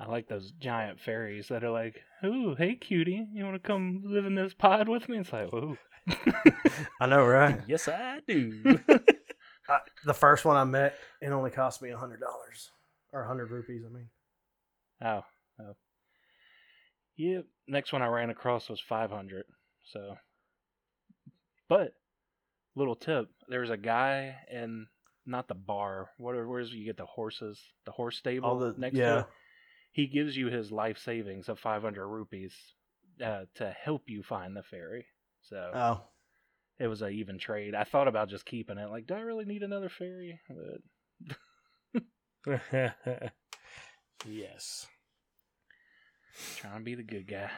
I 0.00 0.06
like 0.06 0.28
those 0.28 0.50
giant 0.52 1.00
fairies 1.00 1.48
that 1.48 1.62
are 1.64 1.70
like, 1.70 2.00
"Ooh, 2.24 2.54
hey, 2.56 2.74
cutie, 2.74 3.26
you 3.32 3.44
want 3.44 3.54
to 3.54 3.66
come 3.66 4.02
live 4.04 4.26
in 4.26 4.34
this 4.34 4.54
pod 4.54 4.88
with 4.88 5.08
me?" 5.08 5.18
It's 5.18 5.32
like, 5.32 5.52
"Ooh." 5.52 5.78
I 7.00 7.06
know, 7.06 7.24
right? 7.24 7.60
Yes, 7.68 7.88
I 7.88 8.20
do. 8.26 8.80
I, 9.68 9.78
the 10.04 10.12
first 10.14 10.44
one 10.44 10.56
I 10.56 10.64
met, 10.64 10.96
it 11.22 11.28
only 11.30 11.50
cost 11.50 11.80
me 11.80 11.90
a 11.90 11.96
hundred 11.96 12.20
dollars 12.20 12.70
or 13.12 13.22
a 13.22 13.26
hundred 13.28 13.50
rupees. 13.50 13.82
I 13.86 13.92
mean, 13.92 14.08
Oh, 15.02 15.22
oh. 15.60 15.76
Yep. 17.16 17.44
Next 17.68 17.92
one 17.92 18.02
I 18.02 18.06
ran 18.08 18.30
across 18.30 18.68
was 18.68 18.80
500. 18.80 19.44
So, 19.84 20.16
but 21.68 21.94
little 22.74 22.96
tip: 22.96 23.28
there's 23.48 23.70
a 23.70 23.76
guy 23.76 24.36
in 24.50 24.86
not 25.26 25.48
the 25.48 25.54
bar. 25.54 26.10
What? 26.18 26.34
Where's 26.46 26.72
you 26.72 26.84
get 26.84 26.96
the 26.96 27.06
horses? 27.06 27.60
The 27.86 27.92
horse 27.92 28.16
stable 28.18 28.48
All 28.48 28.58
the- 28.58 28.74
next 28.76 28.94
to 28.96 29.00
yeah. 29.00 29.18
it. 29.20 29.26
He 29.92 30.06
gives 30.08 30.36
you 30.36 30.48
his 30.48 30.72
life 30.72 30.98
savings 30.98 31.48
of 31.48 31.58
500 31.60 32.06
rupees 32.06 32.52
uh, 33.24 33.44
to 33.56 33.70
help 33.70 34.02
you 34.08 34.22
find 34.24 34.56
the 34.56 34.62
fairy. 34.64 35.06
So 35.42 35.70
oh, 35.72 36.00
it 36.80 36.88
was 36.88 37.00
a 37.02 37.08
even 37.08 37.38
trade. 37.38 37.74
I 37.76 37.84
thought 37.84 38.08
about 38.08 38.28
just 38.28 38.44
keeping 38.44 38.76
it. 38.78 38.90
Like, 38.90 39.06
do 39.06 39.14
I 39.14 39.20
really 39.20 39.44
need 39.44 39.62
another 39.62 39.88
fairy? 39.88 40.40
But 42.44 42.58
yes. 44.26 44.86
trying 46.56 46.78
to 46.78 46.84
be 46.84 46.94
the 46.96 47.02
good 47.04 47.28
guy. 47.28 47.50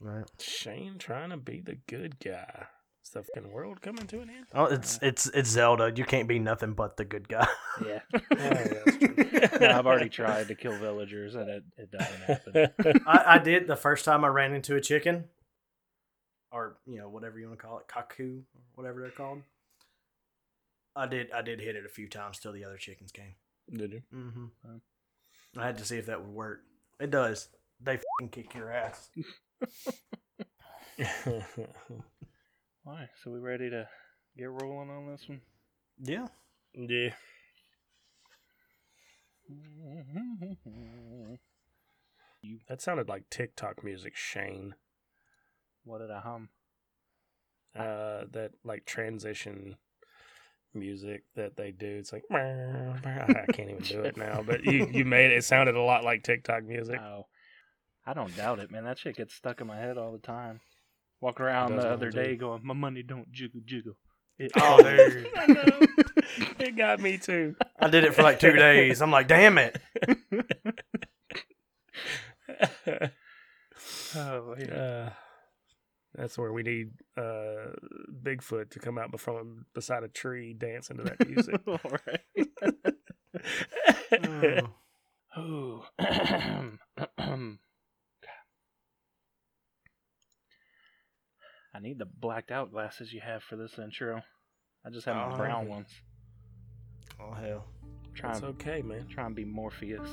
right. 0.00 0.26
Shane 0.40 0.98
trying 0.98 1.30
to 1.30 1.36
be 1.38 1.60
the 1.64 1.78
good 1.88 2.18
guy. 2.20 2.66
Is 3.08 3.14
the 3.14 3.22
fucking 3.22 3.50
world 3.50 3.80
coming 3.80 4.06
to 4.08 4.20
an 4.20 4.28
end? 4.28 4.46
Oh, 4.52 4.66
it's 4.66 4.98
it's 5.00 5.28
it's 5.28 5.48
Zelda. 5.48 5.90
You 5.96 6.04
can't 6.04 6.28
be 6.28 6.38
nothing 6.38 6.74
but 6.74 6.98
the 6.98 7.06
good 7.06 7.26
guy. 7.26 7.48
Yeah. 7.82 8.00
yeah, 8.36 8.82
that's. 8.84 9.60
No, 9.60 9.70
I've 9.70 9.86
already 9.86 10.10
tried 10.10 10.48
to 10.48 10.54
kill 10.54 10.76
villagers 10.76 11.34
and 11.34 11.48
it, 11.48 11.64
it 11.78 11.90
doesn't 11.90 12.20
happen. 12.20 13.02
I, 13.06 13.24
I 13.26 13.38
did 13.38 13.66
the 13.66 13.76
first 13.76 14.04
time 14.04 14.26
I 14.26 14.28
ran 14.28 14.52
into 14.52 14.76
a 14.76 14.80
chicken, 14.82 15.24
or 16.52 16.76
you 16.86 16.98
know 16.98 17.08
whatever 17.08 17.38
you 17.38 17.46
want 17.46 17.58
to 17.58 17.66
call 17.66 17.78
it, 17.78 17.86
Cucco, 17.88 18.42
whatever 18.74 19.00
they're 19.00 19.10
called. 19.10 19.40
I 20.94 21.06
did 21.06 21.32
I 21.32 21.40
did 21.40 21.60
hit 21.60 21.76
it 21.76 21.86
a 21.86 21.88
few 21.88 22.08
times 22.08 22.38
till 22.38 22.52
the 22.52 22.66
other 22.66 22.76
chickens 22.76 23.10
came. 23.10 23.36
Did 23.72 23.92
you? 23.92 24.02
Mm-hmm. 24.14 24.44
Wow. 24.64 24.80
I 25.56 25.64
had 25.64 25.78
to 25.78 25.84
see 25.86 25.96
if 25.96 26.04
that 26.06 26.20
would 26.20 26.34
work. 26.34 26.60
It 27.00 27.10
does. 27.10 27.48
They 27.80 27.96
fucking 27.96 28.28
kick 28.32 28.54
your 28.54 28.70
ass. 28.70 29.08
Why? 32.88 33.10
So 33.22 33.30
we 33.30 33.38
ready 33.38 33.68
to 33.68 33.86
get 34.34 34.50
rolling 34.50 34.88
on 34.88 35.06
this 35.08 35.28
one? 35.28 35.42
Yeah. 36.02 36.28
yeah. 36.72 37.10
That 42.66 42.80
sounded 42.80 43.06
like 43.06 43.28
TikTok 43.28 43.84
music, 43.84 44.16
Shane. 44.16 44.74
What 45.84 45.98
did 45.98 46.10
I 46.10 46.20
hum? 46.20 46.48
Uh, 47.76 48.24
that 48.32 48.52
like 48.64 48.86
transition 48.86 49.76
music 50.72 51.24
that 51.36 51.58
they 51.58 51.72
do. 51.72 51.98
It's 51.98 52.14
like 52.14 52.24
I 52.32 53.44
can't 53.52 53.68
even 53.68 53.82
do 53.82 54.00
it 54.00 54.16
now, 54.16 54.42
but 54.46 54.64
you 54.64 54.88
you 54.90 55.04
made 55.04 55.30
it. 55.30 55.36
It 55.36 55.44
sounded 55.44 55.74
a 55.74 55.82
lot 55.82 56.04
like 56.04 56.22
TikTok 56.22 56.64
music. 56.64 56.98
Oh, 56.98 57.26
I 58.06 58.14
don't 58.14 58.34
doubt 58.34 58.60
it, 58.60 58.70
man. 58.70 58.84
That 58.84 58.98
shit 58.98 59.16
gets 59.16 59.34
stuck 59.34 59.60
in 59.60 59.66
my 59.66 59.76
head 59.76 59.98
all 59.98 60.12
the 60.12 60.18
time. 60.26 60.60
Walk 61.20 61.40
around 61.40 61.76
the 61.76 61.88
other 61.88 62.10
too. 62.10 62.22
day 62.22 62.36
going, 62.36 62.60
my 62.64 62.74
money 62.74 63.02
don't 63.02 63.30
jiggle 63.32 63.60
jiggle. 63.64 63.94
It- 64.38 64.52
Oh, 64.56 64.80
dude. 64.80 65.28
I 65.36 65.46
know. 65.46 65.80
it 66.60 66.76
got 66.76 67.00
me 67.00 67.18
too. 67.18 67.56
I 67.80 67.88
did 67.88 68.04
it 68.04 68.14
for 68.14 68.22
like 68.22 68.38
two 68.38 68.52
days. 68.52 69.02
I'm 69.02 69.10
like, 69.10 69.26
damn 69.26 69.58
it. 69.58 69.78
oh, 74.16 74.54
yeah. 74.58 74.74
Uh, 74.74 75.10
that's 76.14 76.38
where 76.38 76.52
we 76.52 76.62
need 76.62 76.90
uh, 77.16 77.72
Bigfoot 78.22 78.70
to 78.70 78.78
come 78.78 78.96
out 78.98 79.18
from 79.20 79.66
beside 79.74 80.04
a 80.04 80.08
tree 80.08 80.54
dancing 80.54 80.96
to 80.98 81.02
that 81.04 81.28
music. 81.28 81.60
All 81.66 81.80
right. 82.06 82.20
Oh. 85.36 85.84
Ooh. 87.28 87.58
I 91.74 91.80
need 91.80 91.98
the 91.98 92.06
blacked 92.06 92.50
out 92.50 92.72
glasses 92.72 93.12
you 93.12 93.20
have 93.20 93.42
for 93.42 93.56
this 93.56 93.78
intro. 93.78 94.22
I 94.84 94.90
just 94.90 95.06
have 95.06 95.16
my 95.16 95.32
Oh, 95.32 95.36
brown 95.36 95.62
okay. 95.62 95.70
ones. 95.70 95.88
Oh 97.20 97.32
hell. 97.32 97.64
Try 98.14 98.30
It's 98.30 98.40
and, 98.40 98.48
okay, 98.60 98.82
man. 98.82 99.06
try 99.08 99.26
and 99.26 99.34
be 99.34 99.44
Morpheus. 99.44 100.08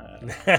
Uh, 0.00 0.58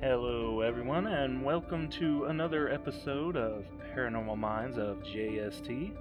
hello, 0.00 0.60
everyone, 0.60 1.06
and 1.06 1.44
welcome 1.44 1.88
to 1.90 2.24
another 2.26 2.68
episode 2.70 3.36
of 3.36 3.64
Paranormal 3.94 4.36
Minds 4.38 4.78
of 4.78 4.98
JST. 5.02 5.92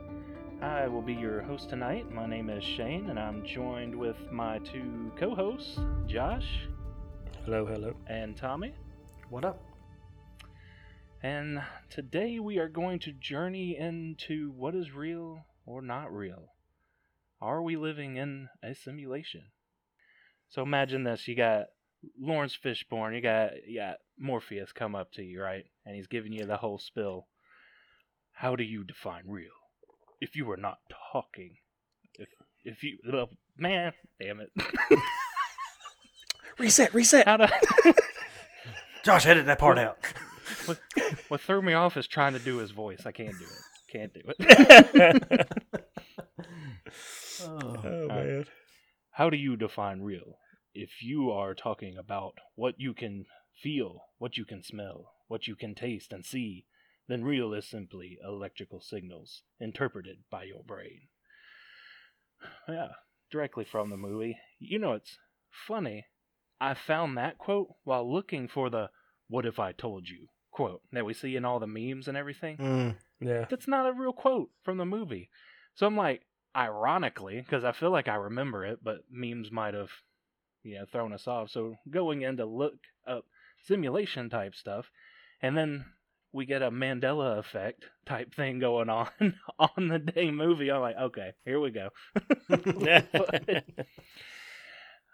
I 0.61 0.87
will 0.87 1.01
be 1.01 1.13
your 1.13 1.41
host 1.41 1.69
tonight. 1.69 2.11
My 2.11 2.25
name 2.25 2.49
is 2.49 2.63
Shane, 2.63 3.09
and 3.09 3.19
I'm 3.19 3.45
joined 3.45 3.95
with 3.95 4.17
my 4.31 4.59
two 4.59 5.11
co 5.17 5.35
hosts, 5.35 5.79
Josh 6.07 6.67
hello, 7.49 7.65
hello. 7.65 7.95
and 8.05 8.37
Tommy. 8.37 8.71
What 9.31 9.43
up? 9.43 9.59
And 11.23 11.59
today 11.89 12.37
we 12.37 12.59
are 12.59 12.69
going 12.69 12.99
to 12.99 13.11
journey 13.11 13.75
into 13.75 14.51
what 14.55 14.75
is 14.75 14.91
real 14.91 15.39
or 15.65 15.81
not 15.81 16.13
real. 16.13 16.53
Are 17.41 17.63
we 17.63 17.75
living 17.75 18.17
in 18.17 18.49
a 18.61 18.75
simulation? 18.75 19.45
So 20.47 20.61
imagine 20.61 21.05
this: 21.05 21.27
you 21.27 21.35
got 21.35 21.69
Laurence 22.21 22.55
Fishburne, 22.55 23.15
you 23.15 23.21
got 23.21 23.67
you 23.67 23.79
got 23.79 23.95
Morpheus 24.19 24.71
come 24.71 24.93
up 24.93 25.11
to 25.13 25.23
you, 25.23 25.41
right? 25.41 25.65
And 25.87 25.95
he's 25.95 26.05
giving 26.05 26.31
you 26.31 26.45
the 26.45 26.57
whole 26.57 26.77
spill. 26.77 27.25
How 28.31 28.55
do 28.55 28.63
you 28.63 28.83
define 28.83 29.23
real? 29.25 29.57
If 30.21 30.35
you 30.35 30.45
were 30.45 30.55
not 30.55 30.77
talking, 31.11 31.55
if 32.13 32.29
if 32.63 32.83
you, 32.83 32.99
well, 33.11 33.31
man, 33.57 33.93
damn 34.21 34.39
it, 34.39 34.51
Reset, 36.59 36.93
reset. 36.93 37.25
how 37.25 37.37
do? 37.37 37.47
Josh, 39.05 39.25
edit 39.25 39.45
that 39.45 39.59
part 39.59 39.79
out. 39.79 39.97
what, 40.65 40.79
what 41.29 41.41
threw 41.41 41.61
me 41.61 41.73
off 41.73 41.95
is 41.95 42.05
trying 42.05 42.33
to 42.33 42.39
do 42.39 42.57
his 42.57 42.71
voice. 42.71 43.05
I 43.05 43.11
can't 43.13 43.37
do 43.39 43.45
it. 43.45 43.91
Can't 43.91 44.13
do 44.13 44.21
it. 44.27 45.47
Oh. 47.41 47.77
oh 47.85 48.07
man. 48.07 48.45
How 49.11 49.29
do 49.29 49.37
you 49.37 49.55
define 49.55 50.01
real? 50.01 50.39
If 50.73 51.01
you 51.01 51.31
are 51.31 51.53
talking 51.53 51.95
about 51.97 52.33
what 52.55 52.75
you 52.77 52.93
can 52.93 53.25
feel, 53.63 54.01
what 54.17 54.35
you 54.35 54.43
can 54.43 54.61
smell, 54.61 55.13
what 55.27 55.47
you 55.47 55.55
can 55.55 55.73
taste 55.73 56.11
and 56.11 56.25
see, 56.25 56.65
then 57.07 57.23
real 57.23 57.53
is 57.53 57.69
simply 57.69 58.17
electrical 58.27 58.81
signals 58.81 59.43
interpreted 59.59 60.17
by 60.29 60.43
your 60.43 60.63
brain. 60.63 61.07
Yeah, 62.67 62.89
directly 63.31 63.63
from 63.63 63.89
the 63.89 63.97
movie. 63.97 64.37
You 64.59 64.79
know, 64.79 64.93
it's 64.93 65.17
funny. 65.67 66.05
I 66.61 66.73
found 66.73 67.17
that 67.17 67.37
quote 67.37 67.69
while 67.83 68.11
looking 68.11 68.47
for 68.47 68.69
the 68.69 68.89
what 69.29 69.45
if 69.45 69.59
I 69.59 69.71
told 69.71 70.07
you 70.09 70.27
quote 70.51 70.81
that 70.91 71.05
we 71.05 71.13
see 71.13 71.35
in 71.35 71.45
all 71.45 71.59
the 71.59 71.67
memes 71.67 72.07
and 72.07 72.17
everything 72.17 72.57
Mm. 72.57 72.95
Yeah. 73.21 73.45
that's 73.49 73.67
not 73.67 73.87
a 73.87 73.93
real 73.93 74.13
quote 74.13 74.49
from 74.63 74.77
the 74.77 74.85
movie. 74.85 75.29
So 75.75 75.85
I'm 75.85 75.95
like, 75.95 76.25
ironically, 76.55 77.39
because 77.39 77.63
I 77.63 77.71
feel 77.71 77.91
like 77.91 78.07
I 78.07 78.15
remember 78.15 78.65
it, 78.65 78.79
but 78.83 78.99
memes 79.11 79.51
might 79.51 79.73
have, 79.73 79.91
you 80.63 80.75
know, 80.79 80.85
thrown 80.91 81.13
us 81.13 81.27
off. 81.27 81.49
So 81.51 81.75
going 81.89 82.23
in 82.23 82.37
to 82.37 82.45
look 82.45 82.75
up 83.07 83.25
simulation 83.65 84.29
type 84.29 84.55
stuff, 84.55 84.89
and 85.41 85.55
then 85.57 85.85
we 86.31 86.45
get 86.45 86.61
a 86.61 86.71
Mandela 86.71 87.37
effect 87.39 87.85
type 88.05 88.33
thing 88.33 88.59
going 88.59 88.89
on 88.89 89.09
on 89.59 89.87
the 89.87 89.99
day 89.99 90.31
movie. 90.31 90.71
I'm 90.71 90.81
like, 90.81 90.97
okay, 90.97 91.31
here 91.45 91.59
we 91.59 91.71
go. 91.71 91.89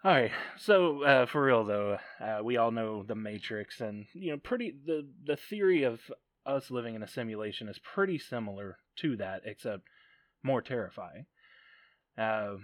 All 0.06 0.12
right. 0.12 0.32
So 0.58 1.02
uh, 1.02 1.26
for 1.26 1.44
real 1.44 1.64
though, 1.64 1.98
uh, 2.22 2.44
we 2.44 2.58
all 2.58 2.70
know 2.70 3.02
the 3.02 3.16
Matrix, 3.16 3.82
and 3.82 4.06
you 4.14 4.32
know, 4.32 4.38
pretty 4.38 4.72
the 4.86 5.08
the 5.26 5.36
theory 5.36 5.82
of 5.82 6.00
us 6.46 6.70
living 6.70 6.94
in 6.94 7.02
a 7.02 7.08
simulation 7.08 7.68
is 7.68 7.80
pretty 7.80 8.20
similar 8.20 8.78
to 8.98 9.18
that, 9.18 9.42
except 9.46 9.82
more 10.44 10.62
terrifying. 10.62 11.26
Uh, 12.20 12.58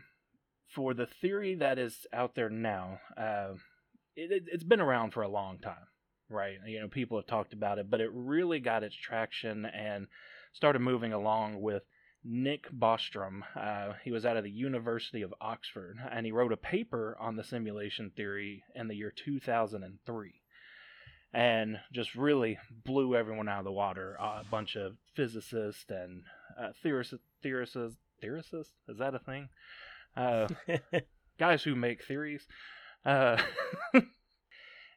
for 0.76 0.94
the 0.94 1.08
theory 1.08 1.56
that 1.56 1.80
is 1.80 2.06
out 2.14 2.36
there 2.36 2.52
now, 2.52 3.00
uh, 3.18 3.54
it, 4.16 4.32
it, 4.32 4.44
it's 4.46 4.64
been 4.64 4.80
around 4.80 5.10
for 5.10 5.24
a 5.24 5.28
long 5.28 5.58
time, 5.58 5.88
right? 6.30 6.58
You 6.68 6.82
know, 6.82 6.90
people 6.90 7.18
have 7.18 7.26
talked 7.26 7.54
about 7.54 7.80
it, 7.80 7.90
but 7.90 8.02
it 8.02 8.12
really 8.14 8.60
got 8.60 8.84
its 8.84 8.96
traction 8.96 9.66
and 9.66 10.06
started 10.54 10.84
moving 10.84 11.12
along 11.12 11.60
with 11.60 11.82
Nick 12.24 12.72
Bostrom. 12.72 13.42
Uh, 13.56 13.94
he 14.04 14.12
was 14.12 14.26
out 14.26 14.38
of 14.38 14.44
the 14.44 14.52
University 14.52 15.22
of 15.22 15.34
Oxford, 15.42 15.98
and 16.12 16.26
he 16.26 16.32
wrote 16.32 16.54
a 16.54 16.58
paper 16.58 17.18
on 17.20 17.36
the 17.36 17.44
simulation 17.44 18.12
theory 18.16 18.64
in 18.76 18.88
the 18.88 18.96
year 18.96 19.12
2003 19.12 20.34
and 21.34 21.80
just 21.94 22.14
really 22.16 22.58
blew 22.84 23.16
everyone 23.16 23.48
out 23.48 23.60
of 23.60 23.66
the 23.66 23.72
water. 23.72 24.18
Uh, 24.20 24.42
a 24.42 24.46
bunch 24.50 24.76
of 24.76 24.98
physicists 25.16 25.90
and 25.90 26.24
uh, 26.60 26.70
theorists, 26.84 27.14
theorists, 27.42 27.78
theorists, 28.20 28.54
is 28.54 28.98
that 28.98 29.16
a 29.16 29.20
thing? 29.20 29.50
Uh, 30.16 30.48
guys 31.40 31.64
who 31.64 31.76
make 31.76 32.04
theories. 32.04 32.46
Uh, 33.06 33.42
uh, 33.96 34.00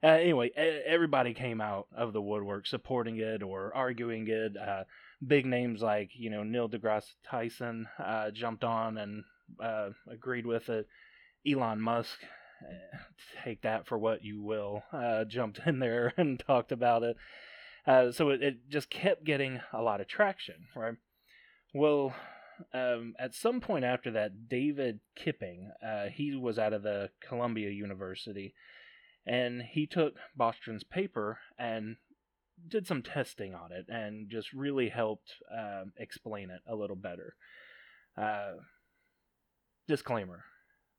anyway, 0.03 0.50
everybody 0.87 1.35
came 1.35 1.61
out 1.61 1.87
of 1.94 2.12
the 2.12 2.20
woodwork 2.20 2.67
supporting 2.67 3.19
it 3.19 3.43
or 3.43 3.73
arguing 3.75 4.27
it. 4.29 4.56
Big 5.26 5.47
names 5.47 5.82
like 5.82 6.11
you 6.15 6.31
know 6.31 6.43
Neil 6.43 6.69
deGrasse 6.69 7.15
Tyson 7.29 7.88
uh, 7.99 8.31
jumped 8.31 8.65
on 8.65 8.99
and 8.99 9.25
uh, 9.62 9.91
agreed 10.11 10.47
with 10.47 10.69
it. 10.69 10.87
Elon 11.47 11.81
Musk, 11.81 12.19
eh, 12.62 12.99
take 13.44 13.62
that 13.62 13.87
for 13.87 13.99
what 13.99 14.25
you 14.25 14.43
will, 14.43 14.82
uh, 14.93 15.25
jumped 15.25 15.61
in 15.67 15.79
there 15.79 16.12
and 16.17 16.41
talked 16.41 16.73
about 16.73 17.03
it. 17.03 17.17
Uh, 17.87 18.11
so 18.11 18.31
it, 18.31 18.43
it 18.43 18.69
just 18.69 18.88
kept 18.88 19.25
getting 19.25 19.61
a 19.73 19.82
lot 19.82 20.00
of 20.00 20.09
traction, 20.09 20.67
right? 20.75 20.94
Well, 21.75 22.15
um, 22.73 23.15
at 23.19 23.35
some 23.35 23.61
point 23.61 23.85
after 23.85 24.12
that, 24.12 24.49
David 24.49 25.00
Kipping, 25.17 25.70
uh, 25.87 26.06
he 26.06 26.35
was 26.37 26.59
out 26.59 26.73
of 26.73 26.82
the 26.82 27.11
Columbia 27.20 27.70
University, 27.70 28.55
and 29.27 29.62
he 29.62 29.87
took 29.87 30.15
Bostrom's 30.37 30.85
paper 30.85 31.38
and 31.59 31.97
did 32.69 32.87
some 32.87 33.03
testing 33.03 33.55
on 33.55 33.73
it 33.73 33.87
and 33.89 34.29
just 34.31 34.53
really 34.53 34.89
helped 34.89 35.35
um, 35.56 35.93
explain 35.99 36.51
it 36.51 36.61
a 36.67 36.75
little 36.75 36.97
better. 36.97 37.35
Uh, 38.17 38.53
disclaimer 39.89 40.45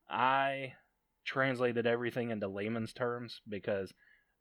I 0.09 0.73
translated 1.25 1.87
everything 1.87 2.29
into 2.29 2.47
layman's 2.47 2.93
terms 2.93 3.41
because 3.49 3.91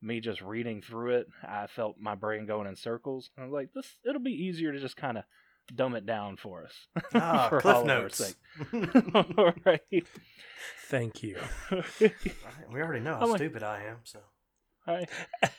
me 0.03 0.21
just 0.21 0.43
reading 0.43 0.83
through 0.83 1.17
it, 1.17 1.27
I 1.43 1.67
felt 1.67 1.97
my 1.99 2.15
brain 2.15 2.45
going 2.47 2.67
in 2.67 2.77
circles. 2.77 3.31
I 3.39 3.43
was 3.45 3.53
like, 3.53 3.71
this 3.75 3.97
it'll 4.07 4.21
be 4.21 4.33
easier 4.33 4.73
to 4.73 4.79
just 4.79 4.97
kind 4.97 5.17
of 5.17 5.25
dumb 5.75 5.95
it 5.95 6.05
down 6.05 6.37
for 6.37 6.65
us. 6.65 6.75
Ah, 7.15 7.49
for 7.49 7.61
Cliff 7.61 7.75
all 7.77 7.83
of 7.83 7.89
our 7.89 8.03
Notes. 8.03 8.35
All 9.39 9.53
right. 9.65 10.07
Thank 10.89 11.23
you. 11.23 11.39
we 12.71 12.81
already 12.83 13.01
know 13.01 13.15
how 13.15 13.23
I'm 13.23 13.31
like- 13.31 13.39
stupid 13.39 13.63
I 13.63 13.85
am, 13.85 13.99
so. 14.05 14.19
I, 14.87 15.07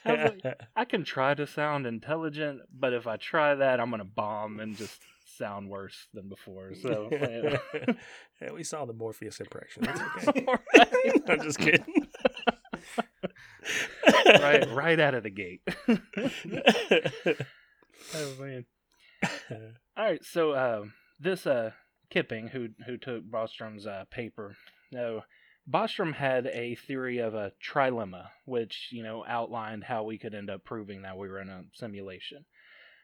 I 0.05 0.13
like, 0.23 0.61
I 0.75 0.85
can 0.85 1.03
try 1.03 1.33
to 1.33 1.47
sound 1.47 1.87
intelligent, 1.87 2.61
but 2.71 2.93
if 2.93 3.07
I 3.07 3.17
try 3.17 3.55
that, 3.55 3.79
I'm 3.79 3.89
gonna 3.89 4.05
bomb 4.05 4.59
and 4.59 4.77
just 4.77 5.01
sound 5.37 5.69
worse 5.69 6.07
than 6.13 6.29
before. 6.29 6.73
So, 6.75 7.09
yeah. 7.11 8.51
we 8.53 8.63
saw 8.63 8.85
the 8.85 8.93
Morpheus 8.93 9.39
impression. 9.39 9.87
It's 9.87 10.27
okay. 10.27 10.45
Right. 10.77 11.21
I'm 11.29 11.41
just 11.41 11.59
kidding. 11.59 12.07
right, 14.27 14.69
right 14.71 14.99
out 14.99 15.15
of 15.15 15.23
the 15.23 15.29
gate. 15.29 15.61
oh 18.13 18.35
man. 18.39 18.65
All 19.97 20.05
right, 20.05 20.23
so 20.23 20.55
um, 20.55 20.93
this 21.19 21.47
uh, 21.47 21.71
Kipping, 22.09 22.47
who 22.47 22.69
who 22.85 22.97
took 22.97 23.23
Bostrom's 23.23 23.87
uh, 23.87 24.05
paper, 24.11 24.55
no, 24.91 25.21
Bostrom 25.69 26.13
had 26.13 26.45
a 26.47 26.75
theory 26.75 27.17
of 27.17 27.33
a 27.33 27.51
trilemma, 27.63 28.27
which 28.45 28.89
you 28.91 29.03
know 29.03 29.25
outlined 29.27 29.83
how 29.83 30.03
we 30.03 30.17
could 30.17 30.35
end 30.35 30.49
up 30.49 30.63
proving 30.63 31.01
that 31.01 31.17
we 31.17 31.27
were 31.27 31.39
in 31.39 31.49
a 31.49 31.63
simulation. 31.73 32.45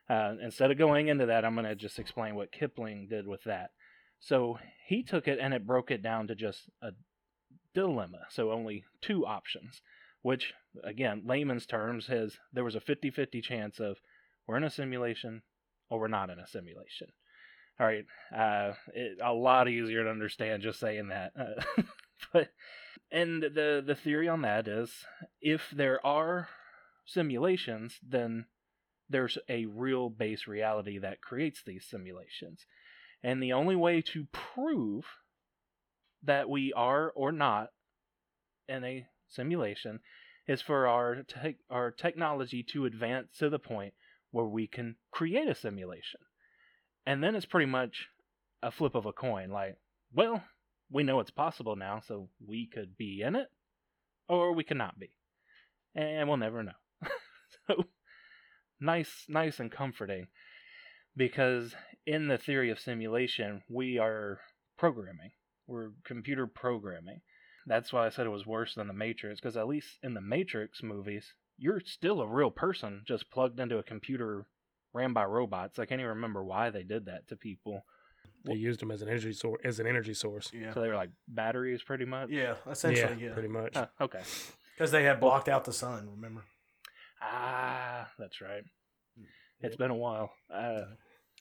Uh, 0.10 0.36
instead 0.42 0.72
of 0.72 0.78
going 0.78 1.08
into 1.08 1.26
that, 1.28 1.46
I'm 1.46 1.56
going 1.56 1.66
to 1.66 1.76
just 1.76 1.98
explain 1.98 2.36
what 2.36 2.52
Kipping 2.52 3.08
did 3.10 3.26
with 3.26 3.44
that. 3.46 3.72
So 4.20 4.60
he 4.88 5.04
took 5.04 5.28
it 5.28 5.40
and 5.40 5.54
it 5.54 5.66
broke 5.66 5.90
it 5.90 6.04
down 6.04 6.28
to 6.28 6.36
just 6.36 6.70
a 6.82 6.92
dilemma, 7.74 8.26
so 8.30 8.52
only 8.52 8.84
two 9.02 9.26
options, 9.26 9.82
which 10.22 10.54
again, 10.84 11.24
layman's 11.26 11.66
terms, 11.66 12.10
is 12.10 12.38
there 12.54 12.64
was 12.64 12.76
a 12.76 12.82
50-50 12.82 13.42
chance 13.42 13.80
of 13.80 13.98
we're 14.46 14.58
in 14.58 14.64
a 14.64 14.70
simulation 14.70 15.42
or 15.90 16.00
we're 16.00 16.08
not 16.08 16.30
in 16.30 16.40
a 16.40 16.48
simulation. 16.48 17.08
All 17.80 17.88
right, 17.88 18.06
uh, 18.36 18.74
it, 18.94 19.18
a 19.24 19.34
lot 19.34 19.68
easier 19.68 20.04
to 20.04 20.10
understand 20.10 20.62
just 20.62 20.80
saying 20.80 21.08
that. 21.08 21.32
Uh, 21.40 21.82
but 22.32 22.50
and 23.12 23.44
the 23.44 23.84
the 23.86 23.96
theory 23.96 24.28
on 24.28 24.42
that 24.42 24.68
is 24.68 25.06
if 25.42 25.70
there 25.72 26.06
are 26.06 26.50
simulations, 27.06 28.00
then 28.08 28.46
there's 29.10 29.38
a 29.50 29.66
real 29.66 30.10
base 30.10 30.48
reality 30.48 30.98
that 30.98 31.22
creates 31.22 31.62
these 31.66 31.86
simulations. 31.86 32.66
And 33.24 33.44
the 33.44 33.54
only 33.54 33.76
way 33.76 34.02
to 34.02 34.28
prove 34.32 35.06
that 36.24 36.50
we 36.50 36.72
are 36.74 37.12
or 37.12 37.32
not 37.32 37.70
in 38.68 38.84
a 38.84 39.06
simulation 39.28 40.00
is 40.48 40.62
for 40.62 40.88
our 40.88 41.24
te- 41.24 41.58
our 41.70 41.92
technology 41.92 42.64
to 42.72 42.86
advance 42.86 43.38
to 43.38 43.50
the 43.50 43.60
point 43.60 43.94
where 44.32 44.46
we 44.46 44.68
can 44.68 44.96
create 45.12 45.48
a 45.48 45.56
simulation. 45.56 46.22
And 47.06 47.24
then 47.24 47.36
it's 47.36 47.46
pretty 47.46 47.66
much 47.66 48.08
a 48.64 48.72
flip 48.72 48.96
of 48.96 49.06
a 49.06 49.14
coin 49.14 49.50
like, 49.50 49.76
well, 50.14 50.44
we 50.92 51.04
know 51.04 51.20
it's 51.20 51.32
possible 51.32 51.76
now, 51.76 52.02
so 52.06 52.30
we 52.46 52.68
could 52.68 52.98
be 52.98 53.22
in 53.22 53.36
it 53.36 53.48
or 54.28 54.54
we 54.54 54.64
cannot 54.64 55.00
be. 55.00 55.12
And 55.96 56.28
we'll 56.28 56.38
never 56.38 56.64
know. 56.64 56.72
so 57.68 57.86
nice 58.80 59.26
nice 59.28 59.60
and 59.60 59.72
comforting 59.72 60.28
because 61.16 61.76
in 62.06 62.28
the 62.28 62.38
theory 62.38 62.70
of 62.70 62.80
simulation, 62.80 63.64
we 63.70 63.98
are 63.98 64.40
programming. 64.78 65.32
We're 65.68 65.92
computer 66.06 66.48
programming. 66.48 67.22
That's 67.68 67.94
why 67.94 68.06
I 68.06 68.10
said 68.10 68.26
it 68.26 68.32
was 68.32 68.46
worse 68.46 68.76
than 68.76 68.88
the 68.88 68.94
Matrix, 68.94 69.40
because 69.40 69.58
at 69.58 69.68
least 69.68 70.00
in 70.02 70.14
the 70.14 70.22
Matrix 70.22 70.82
movies, 70.82 71.34
you're 71.58 71.82
still 71.86 72.22
a 72.22 72.28
real 72.28 72.50
person 72.50 73.04
just 73.06 73.30
plugged 73.30 73.60
into 73.60 73.78
a 73.78 73.84
computer 73.84 74.48
ran 74.94 75.14
by 75.14 75.26
robots. 75.26 75.80
I 75.80 75.86
can't 75.86 76.02
even 76.02 76.10
remember 76.10 76.44
why 76.44 76.70
they 76.70 76.84
did 76.84 77.06
that 77.06 77.28
to 77.30 77.36
people. 77.36 77.86
They 78.44 78.56
used 78.56 78.80
them 78.80 78.92
as 78.92 79.02
an 79.02 79.10
energy 79.10 79.34
source. 79.34 79.62
As 79.64 79.80
an 79.80 79.88
energy 79.88 80.14
source. 80.14 80.52
Yeah. 80.54 80.74
So 80.74 80.82
they 80.82 80.88
were 80.88 80.96
like 80.96 81.12
batteries, 81.28 81.84
pretty 81.84 82.06
much. 82.06 82.30
Yeah, 82.30 82.56
essentially, 82.70 83.26
yeah. 83.26 83.34
pretty 83.34 83.48
much. 83.48 83.74
Oh, 83.76 83.88
okay. 84.02 84.22
Because 84.76 84.92
they 84.92 85.04
had 85.04 85.20
blocked 85.20 85.48
out 85.48 85.66
the 85.66 85.74
sun, 85.74 86.10
remember? 86.10 86.44
Ah, 87.22 88.10
that's 88.18 88.42
right. 88.42 88.64
It's 89.60 89.76
been 89.76 89.92
a 89.92 89.96
while. 89.96 90.32
Uh, 90.52 90.86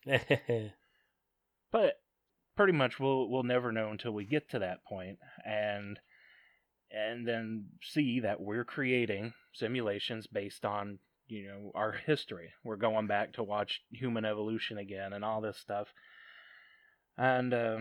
but 1.72 2.00
pretty 2.56 2.72
much 2.72 3.00
we'll 3.00 3.28
we'll 3.30 3.42
never 3.42 3.72
know 3.72 3.90
until 3.90 4.12
we 4.12 4.24
get 4.24 4.50
to 4.50 4.58
that 4.58 4.84
point 4.84 5.18
and 5.46 5.98
and 6.90 7.26
then 7.26 7.66
see 7.82 8.20
that 8.20 8.40
we're 8.40 8.64
creating 8.64 9.32
simulations 9.54 10.26
based 10.26 10.64
on 10.64 10.98
you 11.28 11.46
know 11.46 11.72
our 11.74 11.92
history 11.92 12.50
we're 12.64 12.76
going 12.76 13.06
back 13.06 13.32
to 13.32 13.42
watch 13.42 13.80
human 13.90 14.24
evolution 14.24 14.76
again 14.76 15.12
and 15.12 15.24
all 15.24 15.40
this 15.40 15.56
stuff 15.56 15.88
and 17.18 17.52
uh, 17.52 17.78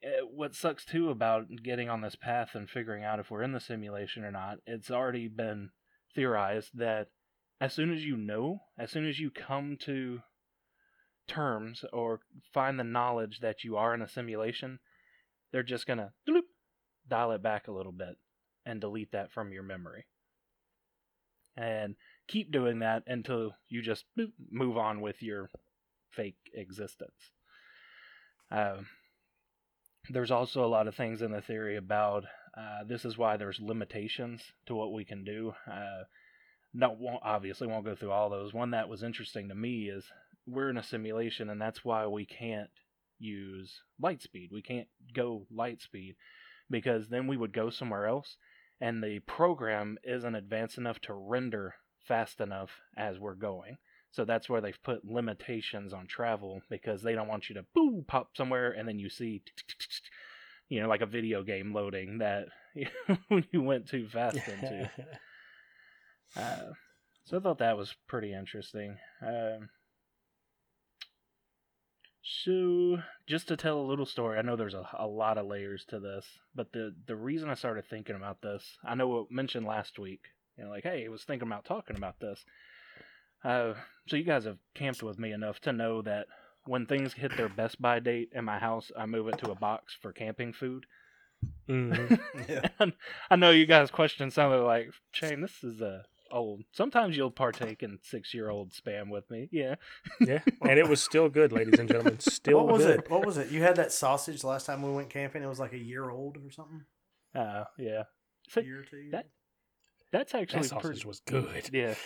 it, 0.00 0.28
what 0.32 0.54
sucks 0.54 0.84
too 0.84 1.10
about 1.10 1.46
getting 1.62 1.88
on 1.88 2.00
this 2.00 2.16
path 2.16 2.50
and 2.54 2.68
figuring 2.68 3.04
out 3.04 3.18
if 3.18 3.30
we're 3.30 3.42
in 3.42 3.52
the 3.52 3.60
simulation 3.60 4.24
or 4.24 4.30
not 4.30 4.58
it's 4.66 4.90
already 4.90 5.28
been 5.28 5.70
theorized 6.14 6.70
that 6.74 7.08
as 7.60 7.72
soon 7.72 7.92
as 7.92 8.04
you 8.04 8.16
know 8.16 8.60
as 8.78 8.90
soon 8.90 9.06
as 9.06 9.18
you 9.18 9.30
come 9.30 9.76
to 9.80 10.20
terms 11.28 11.84
or 11.92 12.20
find 12.52 12.80
the 12.80 12.84
knowledge 12.84 13.38
that 13.40 13.62
you 13.62 13.76
are 13.76 13.94
in 13.94 14.02
a 14.02 14.08
simulation, 14.08 14.80
they're 15.52 15.62
just 15.62 15.86
gonna 15.86 16.12
dial 17.08 17.30
it 17.32 17.42
back 17.42 17.68
a 17.68 17.72
little 17.72 17.92
bit 17.92 18.16
and 18.66 18.80
delete 18.80 19.12
that 19.12 19.30
from 19.32 19.52
your 19.52 19.62
memory. 19.62 20.06
And 21.56 21.96
keep 22.26 22.50
doing 22.50 22.80
that 22.80 23.04
until 23.06 23.52
you 23.68 23.82
just 23.82 24.04
move 24.50 24.76
on 24.76 25.00
with 25.00 25.22
your 25.22 25.50
fake 26.10 26.38
existence. 26.54 27.32
Um, 28.50 28.86
there's 30.10 30.30
also 30.30 30.64
a 30.64 30.66
lot 30.66 30.88
of 30.88 30.94
things 30.94 31.22
in 31.22 31.32
the 31.32 31.40
theory 31.40 31.76
about 31.76 32.24
uh, 32.56 32.84
this 32.86 33.04
is 33.04 33.16
why 33.16 33.36
there's 33.36 33.60
limitations 33.60 34.42
to 34.66 34.74
what 34.74 34.92
we 34.92 35.04
can 35.04 35.24
do. 35.24 35.52
Uh, 35.70 36.04
no, 36.74 36.96
won't, 36.98 37.22
obviously 37.22 37.66
won't 37.66 37.84
go 37.84 37.94
through 37.94 38.10
all 38.10 38.30
those. 38.30 38.52
One 38.52 38.72
that 38.72 38.88
was 38.88 39.02
interesting 39.02 39.48
to 39.48 39.54
me 39.54 39.88
is 39.88 40.04
we're 40.46 40.70
in 40.70 40.76
a 40.76 40.82
simulation, 40.82 41.50
and 41.50 41.60
that's 41.60 41.84
why 41.84 42.06
we 42.06 42.26
can't 42.26 42.70
use 43.18 43.80
light 44.00 44.22
speed. 44.22 44.50
We 44.52 44.62
can't 44.62 44.88
go 45.14 45.46
light 45.50 45.82
speed 45.82 46.16
because 46.70 47.08
then 47.08 47.26
we 47.26 47.36
would 47.36 47.52
go 47.52 47.70
somewhere 47.70 48.06
else, 48.06 48.36
and 48.80 49.02
the 49.02 49.20
program 49.20 49.98
isn't 50.04 50.34
advanced 50.34 50.78
enough 50.78 51.00
to 51.02 51.14
render 51.14 51.74
fast 52.06 52.40
enough 52.40 52.70
as 52.96 53.18
we're 53.18 53.34
going. 53.34 53.76
So 54.10 54.24
that's 54.24 54.48
where 54.48 54.60
they've 54.60 54.82
put 54.82 55.04
limitations 55.04 55.92
on 55.92 56.06
travel 56.06 56.62
because 56.70 57.02
they 57.02 57.14
don't 57.14 57.28
want 57.28 57.48
you 57.48 57.54
to 57.56 57.66
boo 57.74 58.04
pop 58.06 58.36
somewhere 58.36 58.72
and 58.72 58.88
then 58.88 58.98
you 58.98 59.08
see, 59.08 59.42
you 60.68 60.80
know, 60.80 60.88
like 60.88 61.02
a 61.02 61.06
video 61.06 61.42
game 61.42 61.72
loading 61.72 62.18
that 62.18 62.46
you 63.52 63.62
went 63.62 63.88
too 63.88 64.08
fast 64.08 64.36
into. 64.48 64.90
Uh, 66.36 66.72
so 67.24 67.38
I 67.38 67.40
thought 67.40 67.58
that 67.58 67.78
was 67.78 67.94
pretty 68.06 68.34
interesting. 68.34 68.98
Um, 69.26 69.70
so, 72.22 72.98
just 73.26 73.48
to 73.48 73.56
tell 73.56 73.80
a 73.80 73.88
little 73.88 74.04
story, 74.04 74.38
I 74.38 74.42
know 74.42 74.54
there's 74.54 74.74
a, 74.74 74.86
a 74.92 75.06
lot 75.06 75.38
of 75.38 75.46
layers 75.46 75.86
to 75.86 75.98
this, 75.98 76.26
but 76.54 76.72
the 76.72 76.94
the 77.06 77.16
reason 77.16 77.48
I 77.48 77.54
started 77.54 77.86
thinking 77.86 78.16
about 78.16 78.42
this, 78.42 78.76
I 78.84 78.94
know 78.94 79.20
it 79.20 79.30
mentioned 79.30 79.66
last 79.66 79.98
week, 79.98 80.20
you 80.56 80.64
know, 80.64 80.70
like, 80.70 80.84
hey, 80.84 81.06
I 81.06 81.08
was 81.08 81.24
thinking 81.24 81.48
about 81.48 81.64
talking 81.64 81.96
about 81.96 82.20
this. 82.20 82.44
Uh, 83.44 83.74
so 84.06 84.16
you 84.16 84.24
guys 84.24 84.44
have 84.44 84.58
camped 84.74 85.02
with 85.02 85.18
me 85.18 85.32
enough 85.32 85.60
to 85.60 85.72
know 85.72 86.02
that 86.02 86.26
when 86.64 86.86
things 86.86 87.14
hit 87.14 87.36
their 87.36 87.48
best 87.48 87.80
by 87.80 87.98
date 88.00 88.30
in 88.34 88.44
my 88.44 88.58
house, 88.58 88.90
I 88.96 89.06
move 89.06 89.28
it 89.28 89.38
to 89.38 89.50
a 89.50 89.54
box 89.54 89.96
for 90.00 90.12
camping 90.12 90.52
food. 90.52 90.86
Mhm. 91.68 92.18
Yeah. 92.48 92.68
And 92.80 92.92
I 93.30 93.36
know 93.36 93.50
you 93.50 93.66
guys 93.66 93.90
question 93.90 94.30
some 94.30 94.50
of 94.52 94.60
it, 94.60 94.64
like 94.64 94.90
Shane. 95.12 95.40
This 95.40 95.62
is 95.62 95.80
a 95.80 96.04
old. 96.30 96.62
Sometimes 96.72 97.16
you'll 97.16 97.30
partake 97.30 97.82
in 97.82 97.98
six 98.02 98.34
year 98.34 98.48
old 98.50 98.72
spam 98.72 99.08
with 99.10 99.30
me. 99.30 99.48
Yeah. 99.52 99.76
yeah, 100.20 100.40
and 100.62 100.78
it 100.78 100.88
was 100.88 101.00
still 101.02 101.28
good, 101.28 101.52
ladies 101.52 101.78
and 101.78 101.88
gentlemen. 101.88 102.18
Still 102.20 102.60
good. 102.60 102.66
what 102.66 102.72
was 102.74 102.86
good. 102.86 102.98
it? 103.00 103.10
What 103.10 103.24
was 103.24 103.38
it? 103.38 103.50
You 103.50 103.62
had 103.62 103.76
that 103.76 103.92
sausage 103.92 104.42
last 104.44 104.66
time 104.66 104.82
we 104.82 104.90
went 104.90 105.10
camping. 105.10 105.42
It 105.42 105.46
was 105.48 105.60
like 105.60 105.72
a 105.72 105.78
year 105.78 106.10
old 106.10 106.36
or 106.38 106.50
something. 106.50 106.84
Uh, 107.34 107.64
yeah. 107.78 108.00
A 108.00 108.50
So 108.50 108.60
year 108.60 108.80
or 108.80 108.84
two. 108.84 109.08
that- 109.12 109.28
that's 110.10 110.34
actually 110.34 110.62
That 110.62 110.68
sausage 110.68 110.82
pretty. 111.02 111.06
was 111.06 111.20
good. 111.20 111.70
Yeah. 111.72 111.94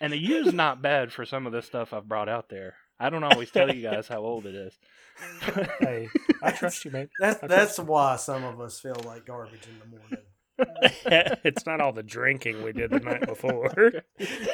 And 0.00 0.12
the 0.12 0.18
year's 0.18 0.52
not 0.52 0.82
bad 0.82 1.12
for 1.12 1.24
some 1.24 1.46
of 1.46 1.52
the 1.52 1.62
stuff 1.62 1.92
I've 1.92 2.08
brought 2.08 2.28
out 2.28 2.48
there. 2.48 2.74
I 3.00 3.10
don't 3.10 3.24
always 3.24 3.50
tell 3.50 3.72
you 3.74 3.82
guys 3.82 4.08
how 4.08 4.18
old 4.18 4.46
it 4.46 4.54
is. 4.54 4.78
Hey, 5.80 6.08
I 6.42 6.52
trust 6.52 6.84
you, 6.84 6.92
man. 6.92 7.08
That's 7.18 7.42
I 7.42 7.48
that's 7.48 7.78
why 7.78 8.14
some 8.16 8.44
of 8.44 8.60
us 8.60 8.78
feel 8.78 9.00
like 9.04 9.26
garbage 9.26 9.66
in 9.66 9.78
the 9.80 9.98
morning. 9.98 10.18
it's 11.44 11.66
not 11.66 11.80
all 11.80 11.92
the 11.92 12.02
drinking 12.02 12.62
we 12.62 12.72
did 12.72 12.90
the 12.90 13.00
night 13.00 13.26
before. 13.26 13.72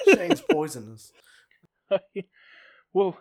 Shane's 0.06 0.40
poisonous. 0.40 1.12
well, 2.94 3.18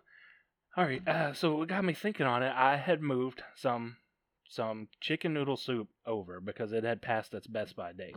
all 0.75 0.85
right. 0.85 1.05
Uh, 1.07 1.33
so 1.33 1.61
it 1.61 1.69
got 1.69 1.83
me 1.83 1.93
thinking 1.93 2.25
on 2.25 2.43
it. 2.43 2.53
I 2.55 2.77
had 2.77 3.01
moved 3.01 3.41
some 3.55 3.97
some 4.49 4.87
chicken 5.01 5.33
noodle 5.33 5.57
soup 5.57 5.87
over 6.05 6.39
because 6.39 6.71
it 6.71 6.83
had 6.83 7.01
passed 7.01 7.33
its 7.33 7.47
best 7.47 7.75
by 7.75 7.93
date, 7.93 8.15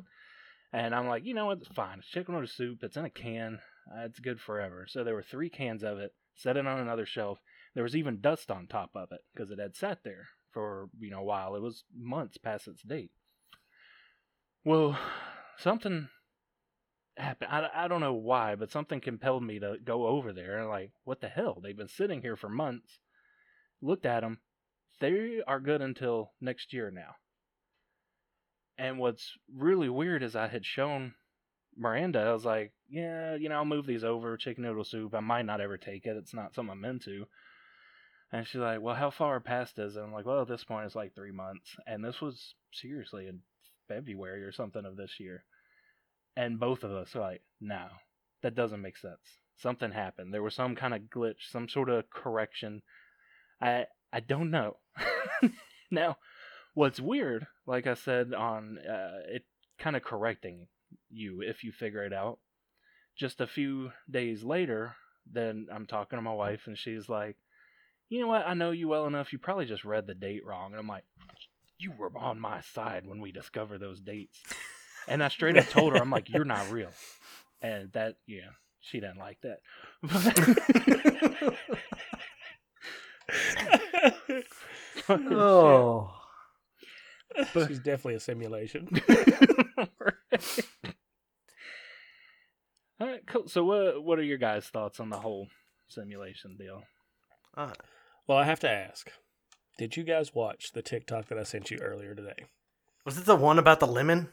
and 0.73 0.95
I'm 0.95 1.09
like, 1.09 1.25
you 1.25 1.35
know 1.35 1.47
what? 1.47 1.59
It's 1.59 1.69
fine. 1.69 1.99
It's 1.99 2.09
chicken 2.09 2.35
noodle 2.35 2.49
soup. 2.49 2.83
It's 2.83 2.97
in 2.97 3.05
a 3.05 3.11
can. 3.11 3.59
Uh, 3.91 4.05
it's 4.05 4.19
good 4.19 4.41
forever. 4.41 4.87
So 4.89 5.05
there 5.05 5.15
were 5.15 5.23
three 5.23 5.49
cans 5.49 5.83
of 5.83 5.99
it. 5.99 6.13
Set 6.35 6.57
it 6.57 6.67
on 6.67 6.81
another 6.81 7.07
shelf. 7.07 7.39
There 7.75 7.85
was 7.85 7.97
even 7.97 8.21
dust 8.21 8.51
on 8.51 8.67
top 8.67 8.91
of 8.95 9.13
it 9.13 9.21
because 9.35 9.51
it 9.51 9.59
had 9.59 9.77
sat 9.77 10.01
there 10.05 10.29
for 10.53 10.89
you 10.99 11.11
know 11.11 11.21
a 11.21 11.25
while. 11.25 11.55
It 11.55 11.63
was 11.63 11.85
months 11.95 12.37
past 12.37 12.69
its 12.69 12.83
date. 12.83 13.11
Well, 14.65 14.99
something 15.59 16.09
happened. 17.17 17.51
I, 17.51 17.69
I 17.75 17.89
don't 17.89 18.01
know 18.01 18.15
why, 18.15 18.55
but 18.55 18.71
something 18.71 19.01
compelled 19.01 19.43
me 19.43 19.59
to 19.61 19.77
go 19.83 20.07
over 20.07 20.33
there 20.33 20.59
and 20.59 20.69
like, 20.69 20.91
what 21.05 21.21
the 21.21 21.29
hell? 21.29 21.61
They've 21.63 21.77
been 21.77 21.89
sitting 21.89 22.23
here 22.23 22.37
for 22.37 22.49
months. 22.49 22.99
Looked 23.81 24.07
at 24.07 24.21
them. 24.21 24.41
They 25.01 25.41
are 25.47 25.61
good 25.61 25.83
until 25.83 26.33
next 26.41 26.73
year 26.73 26.91
now. 26.91 27.17
And 28.79 28.99
what's 28.99 29.33
really 29.55 29.89
weird 29.89 30.23
is 30.23 30.35
I 30.35 30.49
had 30.49 30.65
shown 30.65 31.15
Miranda, 31.77 32.21
I 32.21 32.33
was 32.33 32.45
like, 32.45 32.73
yeah, 32.89 33.35
you 33.35 33.49
know, 33.49 33.57
I'll 33.57 33.65
move 33.65 33.87
these 33.87 34.05
over, 34.05 34.37
chicken 34.37 34.65
noodle 34.65 34.85
soup. 34.85 35.15
I 35.15 35.21
might 35.21 35.47
not 35.47 35.61
ever 35.61 35.77
take 35.77 36.07
it. 36.07 36.17
It's 36.17 36.35
not 36.35 36.55
something 36.55 36.73
I'm 36.73 36.85
into. 36.85 37.27
And 38.33 38.47
she's 38.47 38.61
like, 38.61 38.81
well, 38.81 38.95
how 38.95 39.11
far 39.11 39.39
past 39.41 39.79
is 39.79 39.97
it? 39.97 40.01
I'm 40.01 40.13
like, 40.13 40.27
well, 40.27 40.43
at 40.43 40.49
this 40.49 40.65
point, 40.65 40.87
it's 40.87 40.95
like 40.95 41.15
three 41.15 41.31
months. 41.33 41.77
And 41.87 42.05
this 42.05 42.21
was 42.21 42.55
seriously 42.73 43.29
in 43.29 43.41
February 43.89 44.43
or 44.43 44.53
something 44.53 44.85
of 44.85 44.97
this 44.97 45.21
year. 45.21 45.45
And 46.37 46.61
both 46.61 46.83
of 46.85 46.91
us 46.91 47.15
are 47.15 47.21
like, 47.21 47.43
no, 47.61 47.87
that 48.43 48.55
doesn't 48.55 48.83
make 48.83 48.97
sense. 48.97 49.39
Something 49.57 49.93
happened. 49.93 50.35
There 50.35 50.43
was 50.43 50.55
some 50.55 50.77
kind 50.77 50.93
of 50.93 51.03
glitch, 51.03 51.51
some 51.51 51.69
sort 51.69 51.89
of 51.89 52.11
correction. 52.11 52.83
I 53.61 53.87
I 54.13 54.21
don't 54.21 54.51
know. 54.51 54.77
now, 55.91 56.19
what's 56.75 57.01
weird, 57.01 57.47
like 57.67 57.87
I 57.87 57.95
said 57.95 58.35
on 58.35 58.79
uh, 58.79 59.21
it, 59.29 59.45
kind 59.79 59.97
of 59.97 60.03
correcting 60.03 60.67
you 61.11 61.41
if 61.43 61.65
you 61.65 61.73
figure 61.73 62.05
it 62.05 62.13
out. 62.13 62.39
Just 63.17 63.41
a 63.41 63.47
few 63.47 63.93
days 64.11 64.45
later, 64.45 64.95
then 65.31 65.69
I'm 65.73 65.87
talking 65.87 66.19
to 66.19 66.23
my 66.23 66.33
wife, 66.35 66.67
and 66.67 66.79
she's 66.79 67.09
like, 67.09 67.37
"You 68.09 68.21
know 68.21 68.29
what? 68.29 68.47
I 68.47 68.55
know 68.55 68.71
you 68.71 68.89
well 68.89 69.07
enough. 69.07 69.33
You 69.33 69.39
probably 69.39 69.67
just 69.67 69.85
read 69.85 70.07
the 70.07 70.15
date 70.15 70.45
wrong." 70.45 70.73
And 70.73 70.81
I'm 70.81 70.89
like, 70.89 71.05
"You 71.79 71.93
were 71.93 72.17
on 72.17 72.39
my 72.39 72.61
side 72.61 73.07
when 73.07 73.21
we 73.21 73.33
discovered 73.33 73.79
those 73.79 74.01
dates." 74.01 74.43
And 75.09 75.23
I 75.23 75.29
straight 75.29 75.57
up 75.57 75.69
told 75.69 75.93
her, 75.93 75.99
"I'm 75.99 76.11
like, 76.11 76.29
you're 76.29 76.45
not 76.45 76.71
real," 76.71 76.93
and 77.63 77.93
that, 77.93 78.17
yeah, 78.27 78.51
she 78.81 79.01
didn't 79.01 79.19
like 79.19 79.41
that. 79.43 79.61
Oh, 85.09 86.11
She's 87.67 87.79
definitely 87.79 88.15
a 88.15 88.21
simulation. 88.21 88.89
All 93.01 93.07
right, 93.07 93.27
cool. 93.27 93.49
So, 93.49 93.65
what 93.65 94.03
what 94.03 94.19
are 94.19 94.23
your 94.25 94.39
guys' 94.39 94.67
thoughts 94.67 95.01
on 95.01 95.11
the 95.11 95.19
whole 95.21 95.49
simulation 95.89 96.57
deal? 96.57 96.83
Uh, 97.57 97.73
Well, 98.27 98.39
I 98.39 98.45
have 98.45 98.61
to 98.61 98.71
ask. 98.71 99.11
Did 99.79 99.97
you 99.97 100.05
guys 100.05 100.35
watch 100.35 100.73
the 100.73 100.83
TikTok 100.83 101.27
that 101.29 101.39
I 101.39 101.43
sent 101.43 101.71
you 101.71 101.79
earlier 101.79 102.15
today? 102.15 102.47
was 103.05 103.19
it 103.19 103.25
the 103.27 103.37
one 103.37 103.59
about 103.59 103.79
the 103.81 103.87
lemon? 103.87 104.31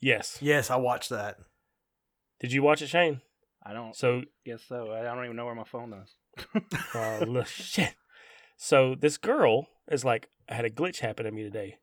Yes. 0.00 0.38
Yes, 0.40 0.70
I 0.70 0.76
watched 0.76 1.10
that. 1.10 1.38
Did 2.40 2.52
you 2.52 2.62
watch 2.62 2.80
it, 2.82 2.86
Shane? 2.88 3.20
I 3.62 3.72
don't 3.72 3.94
So, 3.96 4.22
guess 4.44 4.62
so. 4.66 4.92
I 4.92 5.02
don't 5.02 5.24
even 5.24 5.36
know 5.36 5.44
where 5.46 5.54
my 5.54 5.64
phone 5.64 5.92
is. 5.94 6.14
uh, 6.94 7.44
shit. 7.44 7.94
So 8.56 8.94
this 8.94 9.16
girl 9.18 9.66
is 9.90 10.04
like, 10.04 10.28
I 10.48 10.54
had 10.54 10.64
a 10.64 10.70
glitch 10.70 11.00
happen 11.00 11.24
to 11.24 11.30
me 11.30 11.42
today. 11.42 11.78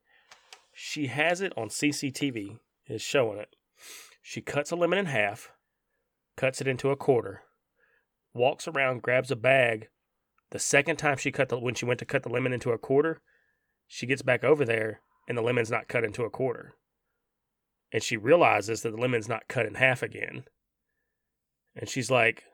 She 0.74 1.07
has 1.07 1.41
it 1.41 1.53
on 1.57 1.69
CCTV, 1.69 2.60
is 2.88 3.01
showing 3.01 3.38
it. 3.39 3.55
She 4.21 4.41
cuts 4.41 4.71
a 4.71 4.75
lemon 4.75 5.00
in 5.00 5.05
half, 5.07 5.51
cuts 6.41 6.60
it 6.60 6.67
into 6.67 6.89
a 6.89 6.95
quarter, 6.95 7.43
walks 8.33 8.67
around, 8.67 9.03
grabs 9.03 9.29
a 9.29 9.36
bag. 9.36 9.89
The 10.50 10.57
second 10.57 10.95
time 10.95 11.17
she 11.17 11.31
cut 11.31 11.50
the 11.50 11.60
when 11.60 11.75
she 11.75 11.86
went 11.86 12.00
to 12.00 12.05
cut 12.05 12.24
the 12.24 12.29
lemon 12.29 12.51
into 12.51 12.71
a 12.71 12.79
quarter, 12.79 13.21
she 13.88 14.07
gets 14.07 14.24
back 14.24 14.43
over 14.43 14.65
there 14.65 15.01
and 15.27 15.38
the 15.38 15.43
lemon's 15.43 15.69
not 15.69 15.88
cut 15.88 16.03
into 16.03 16.24
a 16.24 16.31
quarter. 16.31 16.74
And 17.93 18.01
she 18.01 18.17
realizes 18.17 18.81
that 18.81 18.89
the 18.89 18.98
lemon's 18.98 19.29
not 19.29 19.48
cut 19.48 19.67
in 19.67 19.75
half 19.75 20.01
again. 20.01 20.45
And 21.75 21.88
she's 21.88 22.10
like, 22.10 22.45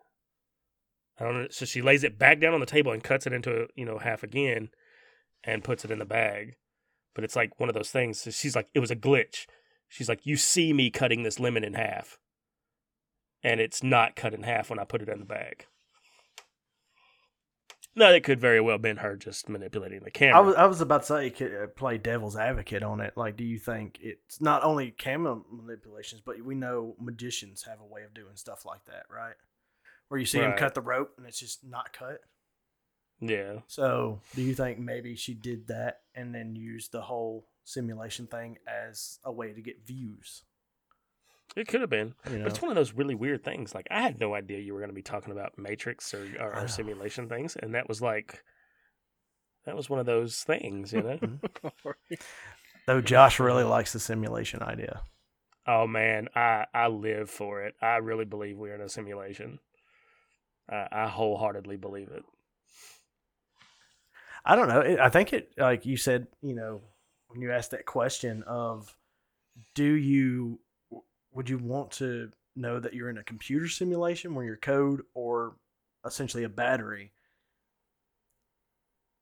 I 1.18 1.24
don't 1.24 1.44
know. 1.44 1.48
So 1.50 1.64
she 1.64 1.82
lays 1.82 2.04
it 2.04 2.20
back 2.20 2.42
down 2.42 2.54
on 2.54 2.60
the 2.60 2.66
table 2.66 2.92
and 2.92 3.02
cuts 3.02 3.26
it 3.26 3.32
into 3.32 3.68
you 3.74 3.86
know 3.86 4.00
half 4.00 4.22
again, 4.22 4.68
and 5.46 5.64
puts 5.64 5.86
it 5.86 5.92
in 5.92 6.00
the 6.00 6.06
bag. 6.06 6.56
But 7.16 7.24
it's 7.24 7.38
like 7.38 7.58
one 7.58 7.70
of 7.70 7.76
those 7.76 7.92
things. 7.92 8.20
So 8.20 8.32
she's 8.32 8.56
like, 8.56 8.68
it 8.74 8.80
was 8.80 8.92
a 8.92 8.98
glitch. 8.98 9.46
She's 9.88 10.10
like, 10.10 10.26
you 10.26 10.36
see 10.36 10.74
me 10.74 10.90
cutting 10.90 11.24
this 11.24 11.40
lemon 11.40 11.64
in 11.64 11.76
half, 11.76 12.18
and 13.48 13.62
it's 13.62 13.82
not 13.82 14.16
cut 14.18 14.34
in 14.34 14.44
half 14.44 14.70
when 14.70 14.78
I 14.78 14.84
put 14.84 15.02
it 15.02 15.08
in 15.08 15.20
the 15.20 15.26
bag. 15.26 15.66
No, 17.96 18.12
it 18.12 18.24
could 18.24 18.40
very 18.40 18.62
well 18.62 18.76
have 18.76 18.82
been 18.82 18.98
her 18.98 19.16
just 19.16 19.50
manipulating 19.50 20.02
the 20.04 20.12
camera. 20.12 20.38
I 20.38 20.42
was 20.42 20.56
I 20.56 20.66
was 20.66 20.82
about 20.82 21.02
to 21.02 21.08
say 21.08 21.26
you 21.26 21.32
could 21.32 21.56
uh, 21.56 21.68
play 21.68 21.98
devil's 21.98 22.36
advocate 22.36 22.84
on 22.84 23.00
it. 23.02 23.14
Like, 23.16 23.38
do 23.38 23.44
you 23.44 23.58
think 23.58 23.98
it's 24.02 24.40
not 24.40 24.64
only 24.64 24.92
camera 24.92 25.40
manipulations, 25.50 26.22
but 26.24 26.40
we 26.42 26.54
know 26.54 26.96
magicians 27.00 27.64
have 27.64 27.80
a 27.80 27.86
way 27.86 28.04
of 28.04 28.14
doing 28.14 28.36
stuff 28.36 28.66
like 28.66 28.86
that, 28.86 29.04
right? 29.10 29.34
Where 30.10 30.20
you 30.20 30.28
see 30.28 30.40
them 30.40 30.52
Right. 30.52 30.60
cut 30.60 30.76
the 30.76 30.82
rope 30.82 31.14
and 31.18 31.26
it's 31.26 31.40
just 31.40 31.64
not 31.66 31.92
cut. 31.92 32.20
yeah, 33.20 33.62
So, 33.68 34.22
do 34.36 34.44
you 34.44 34.54
think 34.54 34.78
maybe 34.78 35.16
she 35.16 35.34
did 35.34 35.68
that 35.68 36.02
and 36.14 36.36
then 36.36 36.56
used 36.56 36.92
the 36.92 37.02
whole 37.02 37.48
simulation 37.64 38.28
thing 38.28 38.58
as 38.68 39.18
a 39.24 39.32
way 39.32 39.54
to 39.54 39.62
get 39.62 39.88
views? 39.88 40.44
It 41.58 41.68
could 41.68 41.82
have 41.82 41.90
been. 41.90 42.14
You 42.30 42.38
know, 42.38 42.44
But 42.44 42.52
it's 42.54 42.62
one 42.62 42.72
of 42.72 42.76
those 42.76 42.94
really 42.94 43.16
weird 43.16 43.44
things. 43.44 43.74
Like 43.76 43.88
I 43.92 44.02
had 44.02 44.20
no 44.20 44.34
idea 44.34 44.60
you 44.60 44.74
were 44.74 44.80
going 44.80 44.90
to 44.90 44.96
be 44.96 45.02
talking 45.02 45.32
about 45.32 45.58
Matrix 45.58 46.14
or, 46.14 46.28
or, 46.40 46.56
or 46.56 46.68
simulation 46.68 47.28
things, 47.28 47.56
and 47.56 47.74
that 47.76 47.88
was 47.90 48.02
like, 48.02 48.44
that 49.66 49.76
was 49.76 49.90
one 49.90 50.00
of 50.00 50.06
those 50.06 50.44
things, 50.44 50.94
you 50.94 51.02
know. 51.02 51.20
though 52.88 53.02
Josh 53.02 53.40
really 53.40 53.64
likes 53.66 53.92
the 53.94 54.00
simulation 54.00 54.62
idea. 54.62 55.02
oh 55.66 55.88
man, 55.88 56.30
I 56.36 56.66
I 56.74 56.88
live 56.88 57.30
for 57.30 57.64
it. 57.64 57.76
I 57.82 57.98
really 57.98 58.26
believe 58.26 58.58
we're 58.58 58.76
in 58.76 58.82
a 58.82 58.90
simulation. 58.90 59.60
I, 60.70 60.88
I 60.92 61.08
wholeheartedly 61.08 61.78
believe 61.78 62.10
it. 62.10 62.24
I 64.46 64.56
don't 64.56 64.70
know. 64.70 64.80
It, 64.80 65.00
I 65.00 65.10
think 65.10 65.34
it, 65.34 65.52
like 65.58 65.86
you 65.86 65.98
said, 65.98 66.28
you 66.42 66.56
know, 66.56 66.82
when 67.28 67.42
you 67.42 67.52
asked 67.52 67.72
that 67.72 67.86
question 67.86 68.44
of, 68.44 68.96
do 69.76 69.84
you, 69.84 70.60
would 71.32 71.50
you 71.50 71.58
want 71.58 71.92
to 71.92 72.32
know 72.56 72.80
that 72.80 72.94
you're 72.94 73.10
in 73.10 73.18
a 73.18 73.24
computer 73.24 73.68
simulation 73.68 74.34
where 74.34 74.46
your 74.46 74.58
code 74.58 75.02
or 75.14 75.56
essentially 76.06 76.44
a 76.44 76.50
battery? 76.50 77.12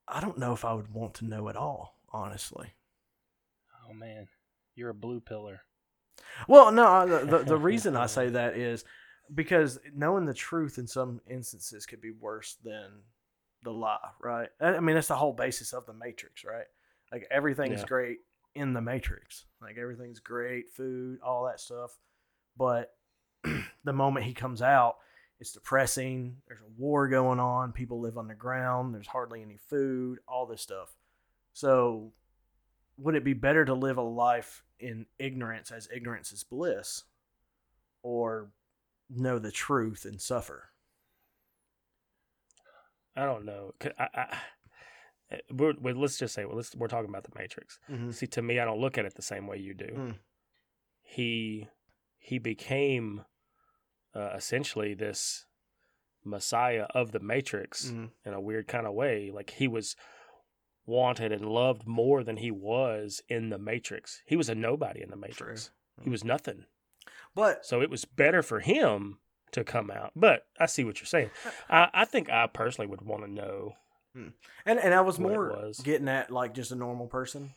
I 0.08 0.20
don't 0.22 0.38
know 0.38 0.54
if 0.54 0.64
I 0.64 0.74
would 0.74 0.94
want 0.94 1.16
to 1.16 1.26
know 1.26 1.50
at 1.50 1.56
all, 1.56 1.98
honestly. 2.12 2.74
Oh 3.90 3.94
man, 3.94 4.28
you're 4.76 4.90
a 4.90 4.94
blue 4.96 5.20
pillar. 5.20 5.62
Well, 6.48 6.72
no, 6.72 6.86
I- 6.86 7.06
the, 7.06 7.20
the, 7.26 7.38
the 7.40 7.58
reason 7.72 7.96
I 7.96 8.06
say 8.06 8.30
that 8.30 8.56
is 8.56 8.86
because 9.34 9.80
knowing 9.94 10.26
the 10.26 10.34
truth 10.34 10.78
in 10.78 10.88
some 10.88 11.22
instances 11.28 11.86
could 11.86 12.02
be 12.02 12.12
worse 12.12 12.58
than 12.64 13.02
the 13.64 13.72
lie, 13.72 13.98
right? 14.22 14.50
I 14.62 14.76
I 14.76 14.80
mean, 14.80 14.96
that's 14.96 15.08
the 15.08 15.16
whole 15.16 15.34
basis 15.34 15.74
of 15.74 15.86
the 15.88 15.94
Matrix, 15.94 16.44
right? 16.44 16.68
Like 17.12 17.28
everything's 17.32 17.80
Yeah. 17.82 17.86
great 17.88 18.20
in 18.56 18.74
the 18.74 18.82
Matrix. 18.82 19.46
Like 19.62 19.78
everything's 19.78 20.20
great, 20.20 20.70
food, 20.70 21.20
all 21.24 21.46
that 21.46 21.60
stuff. 21.60 21.98
But 22.58 22.96
the 23.84 23.94
moment 23.94 24.26
he 24.26 24.34
comes 24.34 24.62
out, 24.62 24.96
it's 25.40 25.52
depressing. 25.52 26.38
There's 26.48 26.62
a 26.62 26.82
war 26.82 27.08
going 27.08 27.40
on. 27.40 27.74
People 27.74 28.00
live 28.00 28.18
underground. 28.18 28.94
There's 28.94 29.08
hardly 29.08 29.42
any 29.42 29.58
food. 29.58 30.20
All 30.28 30.46
this 30.46 30.62
stuff. 30.62 30.96
So, 31.54 32.14
would 32.98 33.16
it 33.16 33.26
be 33.26 33.34
better 33.34 33.66
to 33.66 33.74
live 33.74 33.98
a 33.98 34.02
life 34.02 34.64
in 34.80 35.06
ignorance, 35.20 35.72
as 35.72 35.90
ignorance 35.94 36.32
is 36.32 36.44
bliss, 36.44 37.04
or 38.02 38.50
know 39.10 39.40
the 39.40 39.52
truth 39.52 40.06
and 40.06 40.22
suffer? 40.22 40.70
I 43.18 43.26
don't 43.26 43.46
know. 43.46 43.74
I, 43.98 44.08
I, 44.14 44.38
we're, 45.52 45.74
we're, 45.80 45.94
let's 45.96 46.18
just 46.18 46.34
say 46.34 46.46
well, 46.46 46.56
let's, 46.58 46.76
we're 46.76 46.88
talking 46.88 47.10
about 47.10 47.24
the 47.24 47.38
Matrix. 47.38 47.80
Mm-hmm. 47.92 48.12
See, 48.12 48.28
to 48.28 48.42
me, 48.42 48.60
I 48.60 48.66
don't 48.66 48.80
look 48.80 48.98
at 48.98 49.06
it 49.06 49.16
the 49.16 49.22
same 49.22 49.48
way 49.48 49.58
you 49.58 49.74
do. 49.74 49.86
Mm. 49.86 50.16
He 51.02 51.68
he 52.18 52.40
became 52.40 53.24
uh, 54.16 54.32
essentially 54.36 54.94
this 54.94 55.46
messiah 56.24 56.88
of 56.96 57.12
the 57.12 57.20
Matrix 57.20 57.86
Mm-hmm. 57.88 58.06
in 58.28 58.34
a 58.34 58.42
weird 58.42 58.68
kind 58.68 58.88
of 58.88 58.94
way. 58.94 59.32
Like 59.34 59.52
he 59.52 59.68
was 59.68 59.96
wanted 60.88 61.32
and 61.32 61.46
loved 61.46 61.88
more 61.88 62.24
than 62.24 62.38
he 62.38 62.52
was 62.52 63.22
in 63.28 63.50
the 63.50 63.58
Matrix. 63.60 64.22
He 64.26 64.36
was 64.36 64.50
a 64.50 64.56
nobody 64.56 65.02
in 65.02 65.10
the 65.10 65.16
Matrix. 65.16 65.72
He 66.04 66.10
was 66.10 66.24
nothing. 66.24 66.66
But 67.34 67.66
So 67.66 67.82
it 67.82 67.90
was 67.90 68.06
better 68.06 68.42
for 68.44 68.60
him 68.60 69.20
to 69.52 69.64
come 69.64 69.90
out. 69.92 70.12
But 70.16 70.46
I 70.60 70.66
see 70.68 70.84
what 70.84 71.00
you're 71.00 71.06
saying. 71.08 71.30
I, 71.70 71.90
I 71.94 72.06
think 72.06 72.30
I 72.30 72.48
personally 72.48 72.88
would 72.88 73.02
want 73.02 73.24
to 73.24 73.32
know. 73.32 73.74
And 74.16 74.80
and 74.80 74.94
I 74.94 75.02
was 75.02 75.20
more 75.20 75.50
was. 75.50 75.80
getting 75.80 76.08
at 76.08 76.32
like 76.32 76.54
just 76.54 76.72
a 76.72 76.76
normal 76.76 77.08
person, 77.08 77.52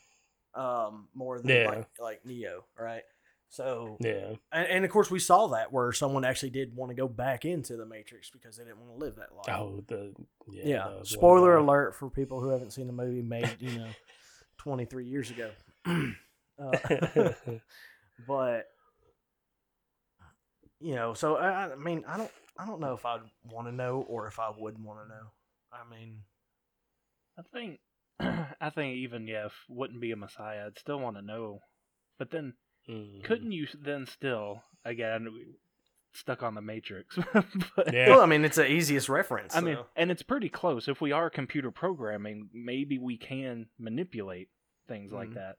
um, 0.54 1.08
more 1.14 1.38
than 1.38 1.48
Yeah. 1.50 1.68
like 1.68 1.86
like 2.00 2.24
Neo, 2.26 2.64
right? 2.78 3.02
So 3.50 3.96
Yeah. 4.00 4.34
and, 4.52 4.66
and 4.68 4.84
of 4.84 4.90
course 4.90 5.10
we 5.10 5.18
saw 5.20 5.46
that 5.48 5.72
where 5.72 5.90
someone 5.92 6.24
actually 6.24 6.50
did 6.50 6.76
want 6.76 6.90
to 6.90 6.94
go 6.94 7.08
back 7.08 7.44
into 7.46 7.76
the 7.76 7.86
Matrix 7.86 8.30
because 8.30 8.56
they 8.56 8.64
didn't 8.64 8.78
want 8.80 8.98
to 8.98 9.04
live 9.04 9.16
that 9.16 9.34
life. 9.34 9.48
Oh, 9.58 9.82
the 9.86 10.12
yeah. 10.50 10.66
yeah. 10.66 10.88
Spoiler 11.04 11.56
alert 11.56 11.94
for 11.94 12.10
people 12.10 12.40
who 12.42 12.50
haven't 12.50 12.72
seen 12.72 12.86
the 12.86 12.92
movie 12.92 13.22
made 13.22 13.56
you 13.60 13.78
know 13.78 13.88
twenty 14.58 14.84
three 14.84 15.06
years 15.06 15.30
ago. 15.30 15.50
uh, 15.86 16.78
but 18.26 18.66
you 20.80 20.94
know, 20.94 21.14
so 21.14 21.36
I, 21.36 21.72
I 21.72 21.74
mean, 21.74 22.04
I 22.06 22.16
don't, 22.16 22.30
I 22.56 22.66
don't 22.66 22.80
know 22.80 22.92
if 22.92 23.04
I'd 23.04 23.20
want 23.50 23.66
to 23.66 23.72
know 23.72 24.04
or 24.08 24.26
if 24.28 24.38
I 24.38 24.50
would 24.56 24.82
want 24.82 25.00
to 25.02 25.08
know. 25.08 25.26
I 25.72 25.78
mean, 25.90 26.18
I 27.38 27.42
think 27.52 27.80
I 28.20 28.70
think 28.70 28.96
even 28.96 29.26
yeah, 29.28 29.46
if 29.46 29.52
wouldn't 29.68 30.00
be 30.00 30.10
a 30.10 30.16
messiah, 30.16 30.66
I'd 30.66 30.78
still 30.78 30.98
want 30.98 31.16
to 31.16 31.22
know. 31.22 31.60
But 32.18 32.30
then 32.30 32.54
Mhm. 32.88 33.22
couldn't 33.24 33.52
you 33.52 33.66
then 33.80 34.06
still 34.06 34.62
again 34.84 35.28
stuck 36.12 36.42
on 36.42 36.54
the 36.54 36.62
matrix? 36.62 37.16
but, 37.32 37.92
Yeah. 37.92 38.08
well, 38.08 38.22
I 38.22 38.26
mean, 38.26 38.44
it's 38.44 38.56
the 38.56 38.70
easiest 38.70 39.08
reference. 39.08 39.54
I 39.54 39.60
mean, 39.60 39.78
and 39.94 40.10
it's 40.10 40.22
pretty 40.22 40.48
close. 40.48 40.88
If 40.88 41.00
we 41.00 41.12
are 41.12 41.30
computer 41.30 41.70
programming, 41.70 42.48
maybe 42.52 42.98
we 42.98 43.16
can 43.18 43.66
manipulate 43.78 44.48
things 44.88 45.12
like 45.12 45.30
Mhm. 45.30 45.34
that. 45.34 45.56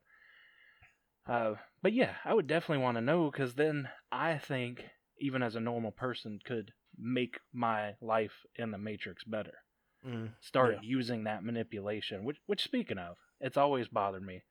Uh, 1.26 1.54
but 1.82 1.92
yeah, 1.92 2.16
I 2.24 2.34
would 2.34 2.46
definitely 2.46 2.82
want 2.82 2.96
to 2.96 3.00
know 3.02 3.30
because 3.30 3.54
then 3.54 3.88
I 4.10 4.38
think 4.38 4.84
even 5.18 5.42
as 5.42 5.54
a 5.54 5.60
normal 5.60 5.92
person 5.92 6.40
could 6.44 6.72
make 6.98 7.38
my 7.52 7.94
life 8.00 8.44
in 8.56 8.70
the 8.70 8.78
matrix 8.78 9.22
better. 9.24 9.54
Mm. 10.06 10.30
Start 10.40 10.74
Yeah. 10.74 10.80
using 10.82 11.24
that 11.24 11.44
manipulation. 11.44 12.24
Which, 12.24 12.38
which 12.46 12.62
speaking 12.64 12.98
of, 12.98 13.16
it's 13.40 13.56
always 13.56 13.88
bothered 13.88 14.22
me. 14.24 14.42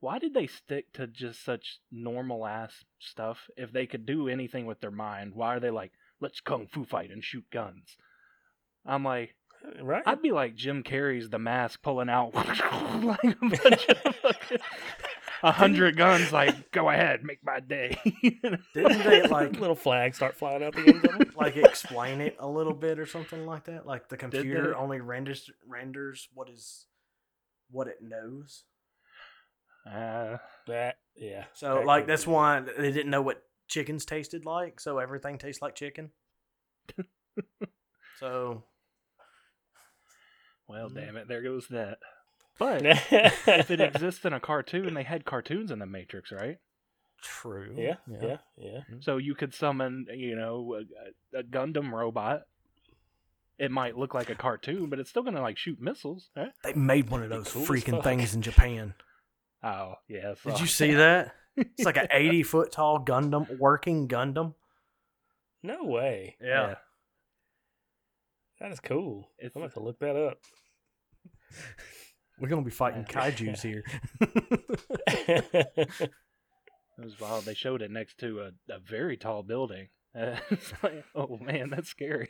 Why 0.00 0.18
did 0.18 0.32
they 0.34 0.46
stick 0.46 0.92
to 0.92 1.06
just 1.06 1.44
such 1.44 1.78
normal 1.90 2.46
ass 2.46 2.84
stuff? 3.00 3.48
If 3.56 3.72
they 3.72 3.86
could 3.86 4.06
do 4.06 4.28
anything 4.28 4.66
with 4.66 4.80
their 4.80 4.90
mind, 4.92 5.34
why 5.34 5.56
are 5.56 5.60
they 5.60 5.70
like, 5.70 5.92
let's 6.20 6.40
kung 6.40 6.66
fu 6.68 6.84
fight 6.84 7.10
and 7.10 7.24
shoot 7.24 7.44
guns? 7.50 7.96
I'm 8.86 9.02
like, 9.04 9.34
right. 9.82 10.02
I'd 10.06 10.22
be 10.22 10.30
like 10.30 10.54
Jim 10.54 10.82
Carrey's 10.84 11.30
The 11.30 11.38
Mask 11.40 11.82
pulling 11.82 12.08
out 12.08 12.32
like 13.02 13.24
a 13.24 13.34
bunch 13.40 13.88
of 13.88 14.14
fucking- 14.22 14.58
a 15.42 15.52
hundred 15.52 15.96
guns. 15.96 16.32
Like, 16.32 16.70
go 16.72 16.88
ahead, 16.90 17.24
make 17.24 17.38
my 17.44 17.60
day. 17.60 17.98
Didn't 18.22 18.62
they 18.74 19.22
like 19.28 19.58
little 19.60 19.74
flags 19.76 20.16
start 20.16 20.36
flying 20.36 20.62
out 20.62 20.74
the 20.74 20.80
end 20.80 21.04
of 21.04 21.18
them. 21.18 21.32
like 21.36 21.56
explain 21.56 22.20
it 22.20 22.36
a 22.38 22.46
little 22.48 22.74
bit 22.74 22.98
or 22.98 23.06
something 23.06 23.46
like 23.46 23.64
that? 23.64 23.86
Like 23.86 24.08
the 24.08 24.16
computer 24.16 24.76
only 24.76 25.00
renders 25.00 25.50
renders 25.66 26.28
what 26.34 26.48
is 26.48 26.86
what 27.70 27.86
it 27.88 27.98
knows. 28.02 28.64
uh, 29.86 30.38
That 30.66 30.96
yeah. 31.16 31.44
So 31.54 31.76
that 31.76 31.86
like 31.86 32.06
that's 32.06 32.24
be. 32.24 32.30
why 32.32 32.60
they 32.60 32.90
didn't 32.92 33.10
know 33.10 33.22
what 33.22 33.42
chickens 33.68 34.04
tasted 34.04 34.44
like. 34.46 34.80
So 34.80 34.98
everything 34.98 35.38
tastes 35.38 35.60
like 35.62 35.74
chicken. 35.74 36.10
so 38.18 38.64
well, 40.66 40.90
Mhm. 40.90 40.94
damn 40.94 41.16
it, 41.16 41.28
there 41.28 41.42
goes 41.42 41.68
that. 41.68 41.98
But 42.58 42.82
if 42.86 43.70
it 43.70 43.80
exists 43.94 44.24
in 44.24 44.32
a 44.32 44.40
cartoon, 44.40 44.94
they 44.94 45.04
had 45.04 45.24
cartoons 45.24 45.70
in 45.70 45.78
the 45.78 45.86
Matrix, 45.86 46.32
right? 46.32 46.58
true. 47.20 47.74
yeah, 47.76 47.94
yeah, 48.08 48.36
yeah. 48.56 48.68
Mm-hmm. 48.78 49.00
So 49.00 49.16
you 49.16 49.34
could 49.34 49.52
summon, 49.52 50.06
you 50.14 50.36
know, 50.36 50.80
a, 51.34 51.38
a 51.38 51.42
Gundam 51.42 51.90
robot. 51.90 52.42
It 53.58 53.72
might 53.72 53.98
look 53.98 54.14
like 54.14 54.30
a 54.30 54.36
cartoon, 54.36 54.88
but 54.88 55.00
it's 55.00 55.10
still 55.10 55.24
gonna 55.24 55.40
like 55.42 55.58
shoot 55.58 55.80
missiles. 55.80 56.30
Right? 56.36 56.52
They 56.62 56.74
made 56.74 57.10
one 57.10 57.24
of 57.24 57.30
those 57.30 57.50
Cool 57.52 57.64
freaking 57.66 57.90
fuck. 57.96 58.04
things 58.04 58.34
in 58.36 58.42
Japan. 58.50 58.94
Oh 59.64 59.94
yeah. 60.06 60.34
Did 60.44 60.56
so- 60.56 60.58
you 60.60 60.66
see 60.68 60.94
that? 60.94 61.34
It's 61.56 61.84
like 61.84 61.96
an 61.96 62.06
eighty 62.12 62.44
foot 62.44 62.70
tall 62.70 63.04
Gundam, 63.04 63.58
working 63.58 64.06
Gundam. 64.06 64.54
No 65.64 65.82
way. 65.82 66.36
Yeah. 66.40 66.76
That 68.60 68.70
is 68.70 68.78
cool. 68.78 69.28
It's- 69.38 69.50
I'm 69.56 69.62
gonna 69.62 69.66
have 69.66 69.74
to 69.74 69.80
look 69.80 69.98
that 69.98 70.14
up. 70.14 70.38
We're 72.40 72.48
gonna 72.48 72.62
be 72.62 72.70
fighting 72.70 73.04
kaiju's 73.08 73.62
here. 73.62 73.84
It 76.98 77.04
was 77.04 77.18
wild. 77.20 77.44
They 77.44 77.54
showed 77.54 77.82
it 77.82 77.90
next 77.90 78.18
to 78.18 78.40
a, 78.40 78.72
a 78.72 78.78
very 78.80 79.16
tall 79.16 79.42
building. 79.42 79.88
Uh, 80.18 80.36
it's 80.50 80.72
like, 80.82 81.04
oh 81.14 81.38
man, 81.40 81.70
that's 81.70 81.88
scary. 81.88 82.28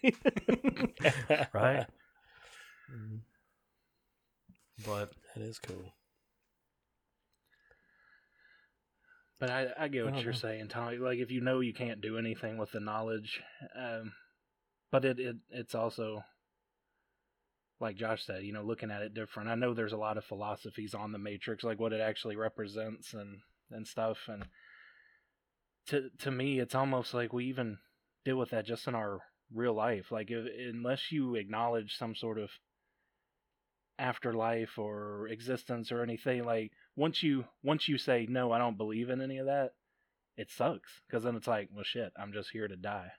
Right. 1.53 1.87
Mhm. 2.93 3.21
But 4.87 5.13
That 5.35 5.43
is 5.45 5.59
cool. 5.59 5.93
but 9.41 9.51
I, 9.51 9.69
I 9.79 9.89
get 9.89 10.05
what 10.05 10.15
don't 10.15 10.23
you're 10.25 10.33
know. 10.33 10.39
saying, 10.39 10.69
Tommy. 10.69 10.99
Like 10.99 11.19
if 11.19 11.31
you 11.31 11.41
know 11.41 11.61
you 11.61 11.73
can't 11.73 12.01
do 12.01 12.19
anything 12.19 12.59
with 12.59 12.73
the 12.73 12.81
knowledge, 12.81 13.41
um, 13.77 14.13
but 14.91 15.05
it, 15.05 15.19
it 15.21 15.37
it's 15.51 15.75
also 15.75 16.23
like 17.81 17.97
Josh 17.97 18.25
said, 18.25 18.43
you 18.43 18.53
know, 18.53 18.63
looking 18.63 18.91
at 18.91 19.03
it 19.03 19.15
different. 19.15 19.49
I 19.49 19.55
know 19.55 19.73
there's 19.75 19.93
a 19.93 19.97
lot 19.99 20.17
of 20.19 20.25
philosophies 20.25 20.95
on 20.95 21.13
the 21.13 21.19
Matrix, 21.19 21.63
like 21.65 21.79
what 21.79 21.93
it 21.93 22.01
actually 22.01 22.37
represents 22.37 23.15
and 23.15 23.39
and 23.71 23.87
stuff. 23.87 24.19
And 24.29 24.45
to 25.89 26.11
to 26.19 26.31
me, 26.31 26.59
it's 26.59 26.75
almost 26.75 27.15
like 27.15 27.33
we 27.33 27.47
even 27.47 27.79
deal 28.25 28.37
with 28.37 28.51
that 28.51 28.67
just 28.67 28.87
in 28.89 28.95
our 28.95 29.21
real 29.55 29.75
life. 29.75 30.11
Like 30.11 30.31
if, 30.31 30.47
unless 30.75 31.11
you 31.13 31.35
acknowledge 31.37 31.97
some 31.97 32.15
sort 32.15 32.39
of 32.39 32.51
afterlife 33.99 34.79
or 34.79 35.29
existence 35.29 35.91
or 35.91 36.03
anything, 36.03 36.45
like 36.45 36.73
once 36.97 37.23
you 37.23 37.45
once 37.63 37.89
you 37.89 37.99
say 37.99 38.27
no, 38.29 38.53
I 38.53 38.59
don't 38.59 38.77
believe 38.77 39.11
in 39.11 39.21
any 39.21 39.39
of 39.39 39.47
that, 39.47 39.71
it 40.37 40.51
sucks 40.51 41.01
because 41.07 41.25
then 41.25 41.37
it's 41.37 41.47
like, 41.49 41.69
well, 41.73 41.85
shit, 41.85 42.13
I'm 42.19 42.33
just 42.33 42.51
here 42.51 42.69
to 42.69 42.77
die. 42.77 43.11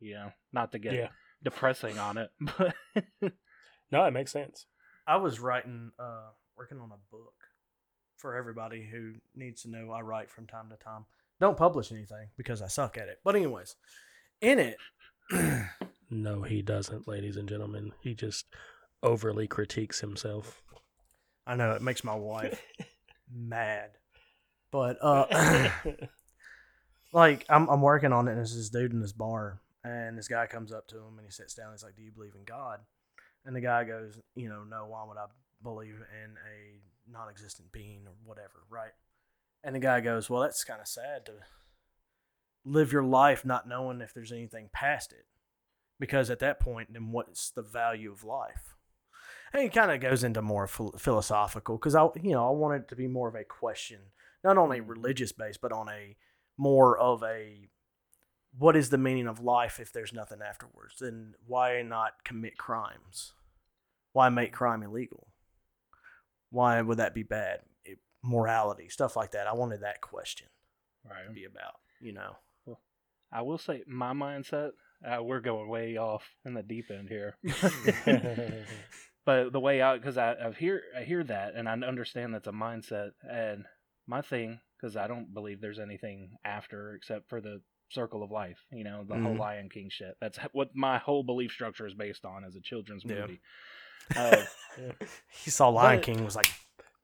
You 0.00 0.14
know, 0.14 0.30
not 0.52 0.72
to 0.72 0.78
get 0.78 0.94
Yeah. 0.94 1.08
depressing 1.42 1.98
on 1.98 2.18
it, 2.18 2.30
but 2.40 3.32
No, 3.90 4.04
it 4.04 4.12
makes 4.12 4.32
sense. 4.32 4.66
I 5.06 5.16
was 5.16 5.38
writing, 5.40 5.92
uh, 5.98 6.30
working 6.56 6.78
on 6.78 6.90
a 6.90 7.14
book 7.16 7.34
for 8.16 8.34
everybody 8.36 8.88
who 8.90 9.14
needs 9.34 9.62
to 9.62 9.70
know 9.70 9.92
I 9.92 10.00
write 10.00 10.30
from 10.30 10.46
time 10.46 10.68
to 10.70 10.76
time. 10.76 11.04
Don't 11.40 11.56
publish 11.56 11.92
anything 11.92 12.28
because 12.36 12.62
I 12.62 12.66
suck 12.68 12.96
at 12.96 13.08
it. 13.08 13.20
But 13.22 13.36
anyways, 13.36 13.76
in 14.40 14.58
it, 14.58 14.78
No, 16.10 16.42
he 16.42 16.62
doesn't, 16.62 17.08
ladies 17.08 17.36
and 17.36 17.48
gentlemen. 17.48 17.92
He 18.00 18.14
just 18.14 18.46
overly 19.02 19.48
critiques 19.48 20.00
himself. 20.00 20.62
I 21.46 21.56
know 21.56 21.72
it 21.72 21.82
makes 21.82 22.04
my 22.04 22.14
wife 22.14 22.62
mad, 23.32 23.90
but 24.70 24.98
uh, 25.02 25.68
like 27.12 27.44
I'm 27.48 27.68
I'm 27.68 27.82
working 27.82 28.12
on 28.12 28.28
it, 28.28 28.32
and 28.32 28.38
there's 28.38 28.54
this 28.54 28.70
dude 28.70 28.92
in 28.92 29.00
this 29.00 29.12
bar, 29.12 29.60
and 29.84 30.16
this 30.16 30.28
guy 30.28 30.46
comes 30.46 30.72
up 30.72 30.86
to 30.88 30.96
him 30.96 31.18
and 31.18 31.26
he 31.26 31.32
sits 31.32 31.54
down. 31.54 31.72
He's 31.72 31.82
like, 31.82 31.96
"Do 31.96 32.02
you 32.02 32.12
believe 32.12 32.34
in 32.36 32.44
God?" 32.44 32.80
And 33.46 33.56
the 33.56 33.60
guy 33.60 33.84
goes, 33.84 34.18
"You 34.34 34.48
know, 34.48 34.64
no. 34.64 34.86
Why 34.86 35.04
would 35.04 35.16
I 35.16 35.26
believe 35.62 35.94
in 35.94 36.36
a 36.36 37.10
non-existent 37.10 37.72
being 37.72 38.06
or 38.06 38.14
whatever?" 38.24 38.64
Right? 38.68 38.92
And 39.64 39.74
the 39.74 39.80
guy 39.80 40.00
goes, 40.00 40.28
"Well, 40.28 40.42
that's 40.42 40.64
kind 40.64 40.80
of 40.80 40.88
sad 40.88 41.24
to 41.26 41.38
live 42.64 42.92
your 42.92 43.04
life 43.04 43.44
not 43.44 43.68
knowing 43.68 44.00
if 44.00 44.12
there's 44.12 44.32
anything 44.32 44.68
past 44.72 45.12
it, 45.12 45.26
because 45.98 46.28
at 46.28 46.40
that 46.40 46.60
point, 46.60 46.92
then 46.92 47.12
what's 47.12 47.50
the 47.50 47.62
value 47.62 48.12
of 48.12 48.24
life?" 48.24 48.74
And 49.52 49.62
it 49.62 49.72
kind 49.72 49.92
of 49.92 50.00
goes 50.00 50.24
into 50.24 50.42
more 50.42 50.66
phil- 50.66 50.96
philosophical 50.98 51.78
because 51.78 51.94
I, 51.94 52.06
you 52.20 52.32
know, 52.32 52.46
I 52.46 52.50
want 52.50 52.82
it 52.82 52.88
to 52.88 52.96
be 52.96 53.06
more 53.06 53.28
of 53.28 53.36
a 53.36 53.44
question, 53.44 54.10
not 54.42 54.58
only 54.58 54.80
mm. 54.80 54.88
religious 54.88 55.32
based, 55.32 55.60
but 55.60 55.72
on 55.72 55.88
a 55.88 56.16
more 56.58 56.98
of 56.98 57.22
a 57.22 57.70
what 58.58 58.76
is 58.76 58.90
the 58.90 58.98
meaning 58.98 59.26
of 59.26 59.40
life 59.40 59.78
if 59.80 59.92
there's 59.92 60.12
nothing 60.12 60.38
afterwards? 60.46 60.96
Then 61.00 61.34
why 61.46 61.82
not 61.82 62.24
commit 62.24 62.56
crimes? 62.56 63.32
Why 64.12 64.28
make 64.28 64.52
crime 64.52 64.82
illegal? 64.82 65.28
Why 66.50 66.80
would 66.80 66.98
that 66.98 67.14
be 67.14 67.22
bad? 67.22 67.60
It, 67.84 67.98
morality, 68.22 68.88
stuff 68.88 69.16
like 69.16 69.32
that. 69.32 69.46
I 69.46 69.52
wanted 69.52 69.82
that 69.82 70.00
question 70.00 70.48
to 71.26 71.32
be 71.32 71.44
about, 71.44 71.74
you 72.00 72.12
know. 72.12 72.36
I 73.32 73.42
will 73.42 73.58
say 73.58 73.82
my 73.86 74.12
mindset. 74.12 74.70
Uh, 75.06 75.22
we're 75.22 75.40
going 75.40 75.68
way 75.68 75.96
off 75.96 76.24
in 76.44 76.54
the 76.54 76.62
deep 76.62 76.90
end 76.90 77.08
here. 77.08 77.36
but 79.26 79.52
the 79.52 79.60
way 79.60 79.82
out 79.82 80.00
because 80.00 80.16
I, 80.16 80.32
I 80.34 80.52
hear 80.52 80.82
I 80.96 81.02
hear 81.02 81.22
that 81.24 81.54
and 81.54 81.68
I 81.68 81.72
understand 81.72 82.32
that's 82.32 82.46
a 82.46 82.52
mindset 82.52 83.10
and 83.28 83.64
my 84.06 84.22
thing 84.22 84.60
because 84.76 84.96
I 84.96 85.06
don't 85.06 85.34
believe 85.34 85.60
there's 85.60 85.78
anything 85.78 86.36
after 86.44 86.94
except 86.94 87.28
for 87.28 87.40
the 87.40 87.60
circle 87.90 88.22
of 88.22 88.30
life 88.30 88.58
you 88.72 88.82
know 88.84 89.04
the 89.08 89.14
whole 89.14 89.34
Mhm. 89.34 89.38
Lion 89.38 89.68
King 89.68 89.88
shit 89.90 90.16
that's 90.20 90.38
what 90.52 90.74
my 90.74 90.98
whole 90.98 91.22
belief 91.22 91.52
structure 91.52 91.86
is 91.86 91.94
based 91.94 92.24
on 92.24 92.44
as 92.44 92.56
a 92.56 92.60
children's 92.60 93.04
Yeah. 93.04 93.20
movie 93.20 93.40
uh, 94.16 94.42
He 95.44 95.50
saw 95.50 95.68
Lion 95.68 95.98
But- 95.98 96.04
King 96.04 96.24
was 96.24 96.36
like, 96.36 96.48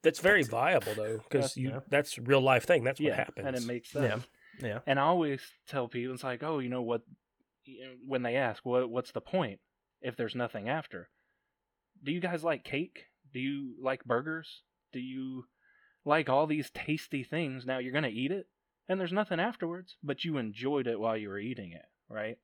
That's 0.02 0.18
very 0.20 0.42
viable 0.42 0.94
though, 0.94 1.18
because 1.18 1.56
Yeah. 1.56 1.62
you 1.76 1.82
that's 1.88 2.18
real 2.18 2.40
life 2.40 2.64
thing. 2.64 2.82
That's 2.84 2.98
what 3.00 3.06
yeah 3.08 3.14
happens. 3.16 3.46
and 3.46 3.56
it 3.56 3.64
makes 3.64 3.94
Yeah. 3.94 4.00
sense 4.10 4.26
yeah, 4.60 4.80
and 4.86 4.98
I 4.98 5.04
always 5.04 5.40
tell 5.66 5.88
people 5.88 6.14
it's 6.14 6.24
like 6.24 6.42
oh 6.42 6.58
you 6.58 6.68
know 6.68 6.82
what 6.82 7.02
you 7.64 7.84
know, 7.86 7.94
when 8.06 8.22
they 8.22 8.34
ask 8.36 8.64
what 8.66 8.90
what's 8.90 9.12
the 9.12 9.20
point 9.20 9.60
if 10.00 10.16
there's 10.16 10.34
nothing 10.34 10.68
after 10.68 11.08
do 12.02 12.10
you 12.10 12.18
guys 12.20 12.42
like 12.42 12.64
cake 12.64 13.06
do 13.32 13.38
you 13.38 13.74
like 13.80 14.04
burgers 14.04 14.62
do 14.92 14.98
you 14.98 15.46
like 16.04 16.28
all 16.28 16.46
these 16.48 16.70
tasty 16.70 17.22
things 17.22 17.64
now 17.64 17.78
you're 17.78 17.92
going 17.92 18.02
to 18.02 18.10
eat 18.10 18.32
it 18.32 18.46
and 18.92 19.00
there's 19.00 19.12
nothing 19.12 19.40
afterwards 19.40 19.96
but 20.02 20.24
you 20.24 20.36
enjoyed 20.36 20.86
it 20.86 21.00
while 21.00 21.16
you 21.16 21.28
were 21.28 21.38
eating 21.38 21.72
it 21.72 21.86
right 22.08 22.36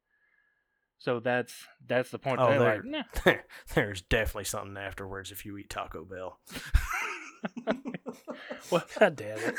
so 0.99 1.21
that's 1.21 1.55
that's 1.87 2.11
the 2.11 2.19
point 2.19 2.41
Oh, 2.41 2.49
there- 2.51 2.83
like 2.83 2.85
nah. 2.85 3.35
there's 3.75 4.03
definitely 4.03 4.45
something 4.45 4.77
afterwards 4.77 5.31
if 5.31 5.45
you 5.47 5.57
eat 5.59 5.71
Taco 5.71 6.05
Bell. 6.05 6.41
well, 8.73 8.85
God 8.99 9.15
damn 9.15 9.39
it. 9.39 9.55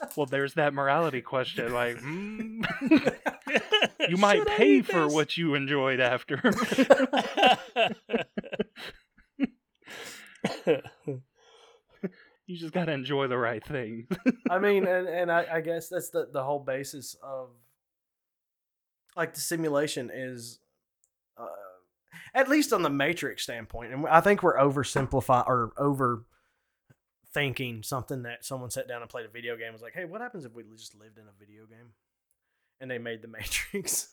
well 0.16 0.24
there's 0.26 0.54
that 0.54 0.72
morality 0.72 1.20
question 1.20 1.72
like 1.74 1.96
mm, 1.98 2.64
you 4.08 4.16
might 4.16 4.38
Should 4.38 4.46
pay 4.46 4.80
for 4.82 5.04
this? 5.04 5.12
what 5.12 5.36
you 5.36 5.54
enjoyed 5.54 6.00
after 6.00 6.40
you 12.46 12.58
just 12.58 12.74
got 12.74 12.86
to 12.86 12.92
enjoy 12.92 13.26
the 13.26 13.38
right 13.38 13.64
thing 13.64 14.06
I 14.50 14.58
mean, 14.58 14.86
and, 14.86 15.08
and 15.08 15.32
I, 15.32 15.46
I 15.54 15.60
guess 15.60 15.88
that's 15.88 16.10
the, 16.10 16.28
the 16.32 16.42
whole 16.42 16.60
basis 16.60 17.16
of 17.22 17.50
like 19.16 19.34
the 19.34 19.40
simulation 19.40 20.10
is, 20.12 20.58
uh, 21.38 21.46
at 22.34 22.48
least 22.48 22.72
on 22.72 22.82
the 22.82 22.90
Matrix 22.90 23.44
standpoint, 23.44 23.92
and 23.92 24.06
I 24.06 24.20
think 24.20 24.42
we're 24.42 24.58
oversimplifying 24.58 25.46
or 25.46 25.72
over 25.78 26.24
thinking 27.32 27.82
something 27.82 28.22
that 28.22 28.44
someone 28.44 28.70
sat 28.70 28.86
down 28.88 29.02
and 29.02 29.10
played 29.10 29.26
a 29.26 29.28
video 29.28 29.56
game 29.56 29.72
was 29.72 29.82
like, 29.82 29.92
hey, 29.94 30.04
what 30.04 30.20
happens 30.20 30.44
if 30.44 30.54
we 30.54 30.62
just 30.76 30.94
lived 30.94 31.18
in 31.18 31.24
a 31.24 31.32
video 31.38 31.66
game 31.66 31.92
and 32.80 32.90
they 32.90 32.98
made 32.98 33.22
the 33.22 33.28
Matrix? 33.38 34.08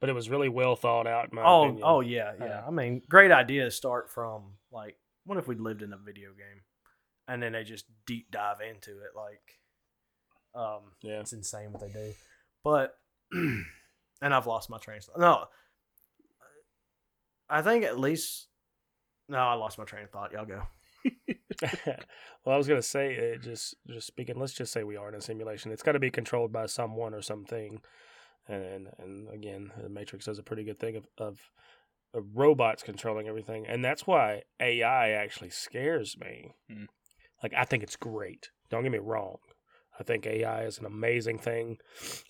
but 0.00 0.08
it 0.08 0.14
was 0.14 0.30
really 0.30 0.48
well 0.48 0.76
thought 0.76 1.06
out. 1.06 1.28
In 1.30 1.36
my 1.36 1.44
oh, 1.44 1.64
opinion. 1.64 1.82
oh 1.84 2.00
yeah, 2.00 2.32
yeah. 2.40 2.60
Uh, 2.60 2.68
I 2.68 2.70
mean, 2.70 3.02
great 3.08 3.30
ideas 3.30 3.76
start 3.76 4.10
from 4.10 4.54
like, 4.72 4.96
what 5.28 5.38
if 5.38 5.46
we 5.46 5.54
lived 5.54 5.82
in 5.82 5.92
a 5.92 5.98
video 5.98 6.30
game, 6.30 6.62
and 7.28 7.42
then 7.42 7.52
they 7.52 7.62
just 7.64 7.84
deep 8.06 8.30
dive 8.30 8.60
into 8.60 8.92
it. 8.98 9.10
Like, 9.14 9.60
um, 10.54 10.92
Yeah. 11.02 11.20
it's 11.20 11.32
insane 11.32 11.70
what 11.72 11.82
they 11.82 11.92
do. 11.92 12.12
But, 12.64 12.98
and 13.32 13.64
I've 14.22 14.46
lost 14.46 14.70
my 14.70 14.78
train 14.78 14.98
of 14.98 15.04
thought. 15.04 15.18
No, 15.20 15.44
I 17.48 17.62
think 17.62 17.84
at 17.84 17.98
least. 17.98 18.48
No, 19.28 19.38
I 19.38 19.54
lost 19.54 19.78
my 19.78 19.84
train 19.84 20.04
of 20.04 20.10
thought. 20.10 20.32
Y'all 20.32 20.46
go. 20.46 20.62
well, 22.44 22.54
I 22.54 22.56
was 22.56 22.66
gonna 22.68 22.82
say, 22.82 23.14
it 23.14 23.42
just 23.42 23.74
just 23.86 24.06
speaking. 24.06 24.38
Let's 24.38 24.52
just 24.54 24.72
say 24.72 24.82
we 24.84 24.96
are 24.96 25.08
in 25.08 25.14
a 25.14 25.20
simulation. 25.20 25.70
It's 25.72 25.82
got 25.82 25.92
to 25.92 25.98
be 25.98 26.10
controlled 26.10 26.52
by 26.52 26.66
someone 26.66 27.14
or 27.14 27.22
something, 27.22 27.80
and 28.48 28.88
and 28.98 29.28
again, 29.30 29.70
the 29.80 29.88
Matrix 29.88 30.24
does 30.26 30.38
a 30.38 30.42
pretty 30.42 30.64
good 30.64 30.78
thing 30.78 30.96
of, 30.96 31.06
of 31.18 31.38
of 32.14 32.24
robots 32.34 32.82
controlling 32.82 33.28
everything, 33.28 33.66
and 33.66 33.84
that's 33.84 34.06
why 34.06 34.42
AI 34.60 35.10
actually 35.10 35.50
scares 35.50 36.16
me. 36.18 36.54
Hmm. 36.70 36.84
Like 37.42 37.54
I 37.56 37.64
think 37.64 37.82
it's 37.82 37.96
great. 37.96 38.50
Don't 38.70 38.82
get 38.82 38.92
me 38.92 38.98
wrong. 38.98 39.38
I 39.98 40.02
think 40.02 40.26
AI 40.26 40.64
is 40.64 40.78
an 40.78 40.86
amazing 40.86 41.38
thing, 41.38 41.78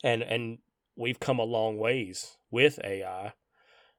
and 0.03 0.23
and 0.23 0.59
we've 0.97 1.21
come 1.21 1.39
a 1.39 1.45
long 1.45 1.79
ways 1.79 2.37
with 2.51 2.79
AI. 2.85 3.33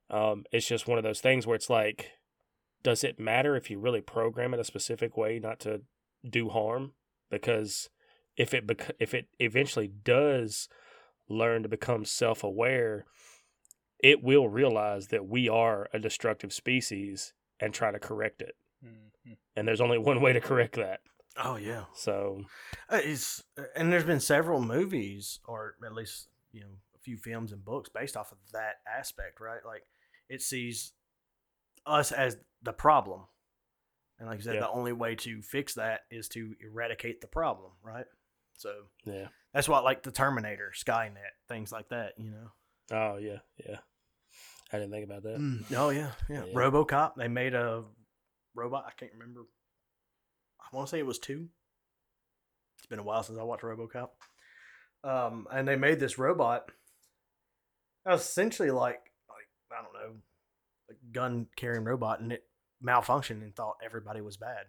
Um, 0.09 0.43
it's 0.51 0.67
just 0.67 0.87
one 0.87 0.97
of 0.97 1.03
those 1.03 1.21
things 1.21 1.45
where 1.45 1.55
it's 1.55 1.69
like, 1.69 2.11
does 2.83 3.03
it 3.03 3.19
matter 3.19 3.55
if 3.55 3.69
you 3.69 3.79
really 3.79 4.01
program 4.01 4.53
it 4.53 4.59
a 4.59 4.63
specific 4.63 5.15
way 5.15 5.39
not 5.39 5.59
to 5.61 5.81
do 6.27 6.49
harm? 6.49 6.93
Because 7.29 7.89
if 8.35 8.53
it 8.53 8.65
bec- 8.65 8.95
if 8.99 9.13
it 9.13 9.27
eventually 9.39 9.87
does 9.87 10.67
learn 11.29 11.63
to 11.63 11.69
become 11.69 12.05
self 12.05 12.43
aware, 12.43 13.05
it 13.99 14.23
will 14.23 14.47
realize 14.49 15.07
that 15.07 15.27
we 15.27 15.49
are 15.49 15.89
a 15.93 15.99
destructive 15.99 16.53
species 16.53 17.33
and 17.59 17.73
try 17.73 17.91
to 17.91 17.99
correct 17.99 18.41
it. 18.41 18.55
Mhm. 18.83 19.37
And 19.55 19.67
there's 19.67 19.81
only 19.81 19.97
one 19.97 20.21
way 20.21 20.33
to 20.33 20.39
correct 20.41 20.75
that. 20.75 21.01
Oh 21.37 21.55
yeah. 21.57 21.85
So 21.93 22.45
Uh, 22.89 23.01
It's 23.03 23.43
and 23.75 23.91
there's 23.91 24.05
been 24.05 24.19
several 24.19 24.61
movies, 24.61 25.39
or 25.45 25.75
at 25.85 25.93
least 25.93 26.29
you 26.51 26.61
know 26.61 26.77
a 26.95 26.99
few 26.99 27.17
films 27.17 27.51
and 27.51 27.63
books 27.63 27.89
based 27.89 28.15
off 28.17 28.31
of 28.31 28.37
that 28.51 28.81
aspect, 28.87 29.39
right? 29.39 29.63
Like 29.65 29.83
it 30.29 30.41
sees 30.41 30.93
us 31.85 32.11
as 32.11 32.37
the 32.61 32.73
problem, 32.73 33.27
and 34.17 34.27
like 34.27 34.37
you 34.39 34.43
said, 34.43 34.55
Yeah. 34.55 34.61
the 34.61 34.69
only 34.69 34.91
way 34.93 35.15
to 35.15 35.41
fix 35.41 35.73
that 35.75 36.05
is 36.09 36.27
to 36.29 36.55
eradicate 36.61 37.21
the 37.21 37.27
problem, 37.27 37.73
right? 37.81 38.05
So 38.53 38.89
yeah. 39.05 39.29
that's 39.53 39.69
what 39.69 39.83
like 39.83 40.03
the 40.03 40.11
Terminator, 40.11 40.71
Skynet, 40.75 41.31
things 41.47 41.71
like 41.71 41.89
that, 41.89 42.17
you 42.19 42.31
know. 42.31 42.51
Oh 42.91 43.17
yeah, 43.17 43.39
yeah. 43.57 43.79
I 44.71 44.77
didn't 44.77 44.91
think 44.91 45.05
about 45.05 45.23
that. 45.23 45.37
Mm, 45.37 45.63
Oh 45.75 45.89
yeah, 45.89 46.11
yeah, 46.29 46.43
Yeah. 46.45 46.53
RoboCop. 46.53 47.15
They 47.15 47.27
made 47.27 47.53
a 47.55 47.83
robot. 48.53 48.85
I 48.87 48.91
can't 48.99 49.13
remember. 49.13 49.41
I 50.61 50.75
want 50.75 50.87
to 50.87 50.91
say 50.91 50.99
it 50.99 51.05
was 51.05 51.19
two. 51.19 51.47
It's 52.77 52.85
been 52.87 52.99
a 52.99 53.03
while 53.03 53.23
since 53.23 53.39
I 53.39 53.43
watched 53.43 53.63
RoboCop. 53.63 54.09
Um, 55.03 55.47
and 55.51 55.67
they 55.67 55.75
made 55.75 55.99
this 55.99 56.17
robot. 56.19 56.69
That 58.05 58.11
was 58.13 58.21
essentially 58.21 58.69
like, 58.71 58.99
like 59.27 59.47
I 59.71 59.81
don't 59.83 59.93
know, 59.93 60.19
a 60.91 60.93
gun 61.11 61.47
carrying 61.55 61.83
robot, 61.83 62.19
and 62.19 62.31
it 62.31 62.43
malfunctioned 62.83 63.41
and 63.41 63.55
thought 63.55 63.77
everybody 63.83 64.21
was 64.21 64.37
bad. 64.37 64.65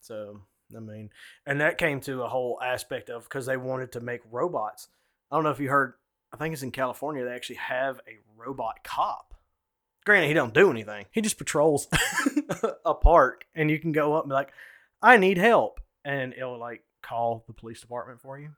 So 0.00 0.40
I 0.74 0.80
mean, 0.80 1.10
and 1.44 1.60
that 1.60 1.78
came 1.78 2.00
to 2.02 2.22
a 2.22 2.28
whole 2.28 2.58
aspect 2.62 3.10
of 3.10 3.24
because 3.24 3.46
they 3.46 3.56
wanted 3.56 3.92
to 3.92 4.00
make 4.00 4.22
robots. 4.30 4.88
I 5.30 5.36
don't 5.36 5.44
know 5.44 5.50
if 5.50 5.60
you 5.60 5.68
heard. 5.68 5.94
I 6.36 6.38
think 6.44 6.52
it's 6.52 6.62
in 6.62 6.70
California. 6.70 7.24
They 7.24 7.32
actually 7.34 7.56
have 7.56 8.00
a 8.06 8.18
robot 8.36 8.84
cop. 8.84 9.34
Granted, 10.04 10.28
he 10.28 10.34
don't 10.34 10.52
do 10.54 10.70
anything. 10.70 11.06
He 11.10 11.20
just 11.20 11.38
patrols 11.38 11.88
a 12.84 12.94
park, 12.94 13.44
and 13.54 13.70
you 13.70 13.78
can 13.78 13.92
go 13.92 14.14
up 14.14 14.24
and 14.24 14.30
be 14.30 14.34
like, 14.34 14.52
"I 15.02 15.16
need 15.16 15.38
help," 15.38 15.80
and 16.04 16.32
it'll 16.34 16.58
like 16.58 16.82
call 17.02 17.44
the 17.46 17.52
police 17.54 17.80
department 17.80 18.20
for 18.20 18.38
you. 18.38 18.50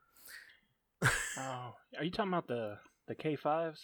oh 1.37 1.75
are 1.97 2.03
you 2.03 2.11
talking 2.11 2.31
about 2.31 2.47
the 2.47 2.77
the 3.07 3.15
k5s 3.15 3.77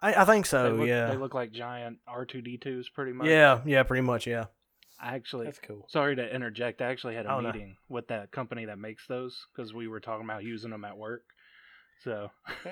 I, 0.00 0.14
I 0.14 0.24
think 0.24 0.46
so. 0.46 0.62
they 0.72 0.78
look, 0.78 0.88
yeah. 0.88 1.10
they 1.10 1.16
look 1.16 1.34
like 1.34 1.52
giant 1.52 1.98
r2d2s 2.08 2.86
pretty 2.94 3.12
much 3.12 3.26
yeah. 3.28 3.60
Yeah. 3.64 3.82
Pretty 3.82 4.02
much. 4.02 4.26
Yeah. 4.26 4.46
I 5.00 5.14
actually 5.16 5.46
That's 5.46 5.58
cool. 5.58 5.86
Sorry 5.88 6.16
to 6.16 6.34
interject. 6.34 6.80
I 6.82 6.86
actually 6.86 7.14
had 7.14 7.26
a 7.26 7.32
Oh, 7.34 7.40
no. 7.40 7.50
meeting 7.52 7.76
with 7.88 8.08
that 8.08 8.30
company 8.30 8.64
that 8.66 8.78
makes 8.78 9.06
those 9.06 9.46
because 9.54 9.72
we 9.74 9.88
were 9.88 10.00
talking 10.00 10.24
about 10.24 10.42
using 10.44 10.70
them 10.70 10.84
at 10.84 10.96
work. 10.96 11.24
So 12.02 12.30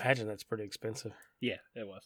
Imagine 0.00 0.26
that's 0.26 0.44
pretty 0.44 0.64
expensive. 0.64 1.12
yeah, 1.40 1.56
it 1.74 1.86
was. 1.86 2.02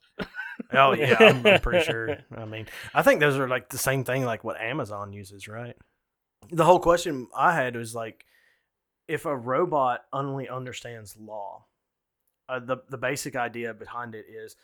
Oh 0.73 0.93
yeah. 0.93 1.17
I'm, 1.19 1.47
I'm 1.47 1.61
pretty 1.61 1.85
sure. 1.85 2.19
I 2.37 2.45
mean, 2.45 2.67
I 2.95 3.03
think 3.03 3.21
those 3.21 3.37
are 3.39 3.49
like 3.49 3.69
the 3.69 3.79
same 3.79 4.05
thing 4.05 4.25
like 4.25 4.45
what 4.45 4.61
Amazon 4.61 5.13
uses, 5.13 5.49
right? 5.49 5.77
The 6.51 6.65
whole 6.65 6.81
question 6.81 7.29
I 7.37 7.55
had 7.55 7.77
was 7.77 7.95
like, 7.95 8.25
if 9.07 9.27
a 9.27 9.37
robot 9.37 10.03
only 10.13 10.49
understands 10.49 11.17
law, 11.19 11.67
uh, 12.49 12.61
the 12.61 12.79
the 12.89 12.99
basic 12.99 13.37
idea 13.37 13.75
behind 13.75 14.15
it 14.15 14.27
is 14.29 14.57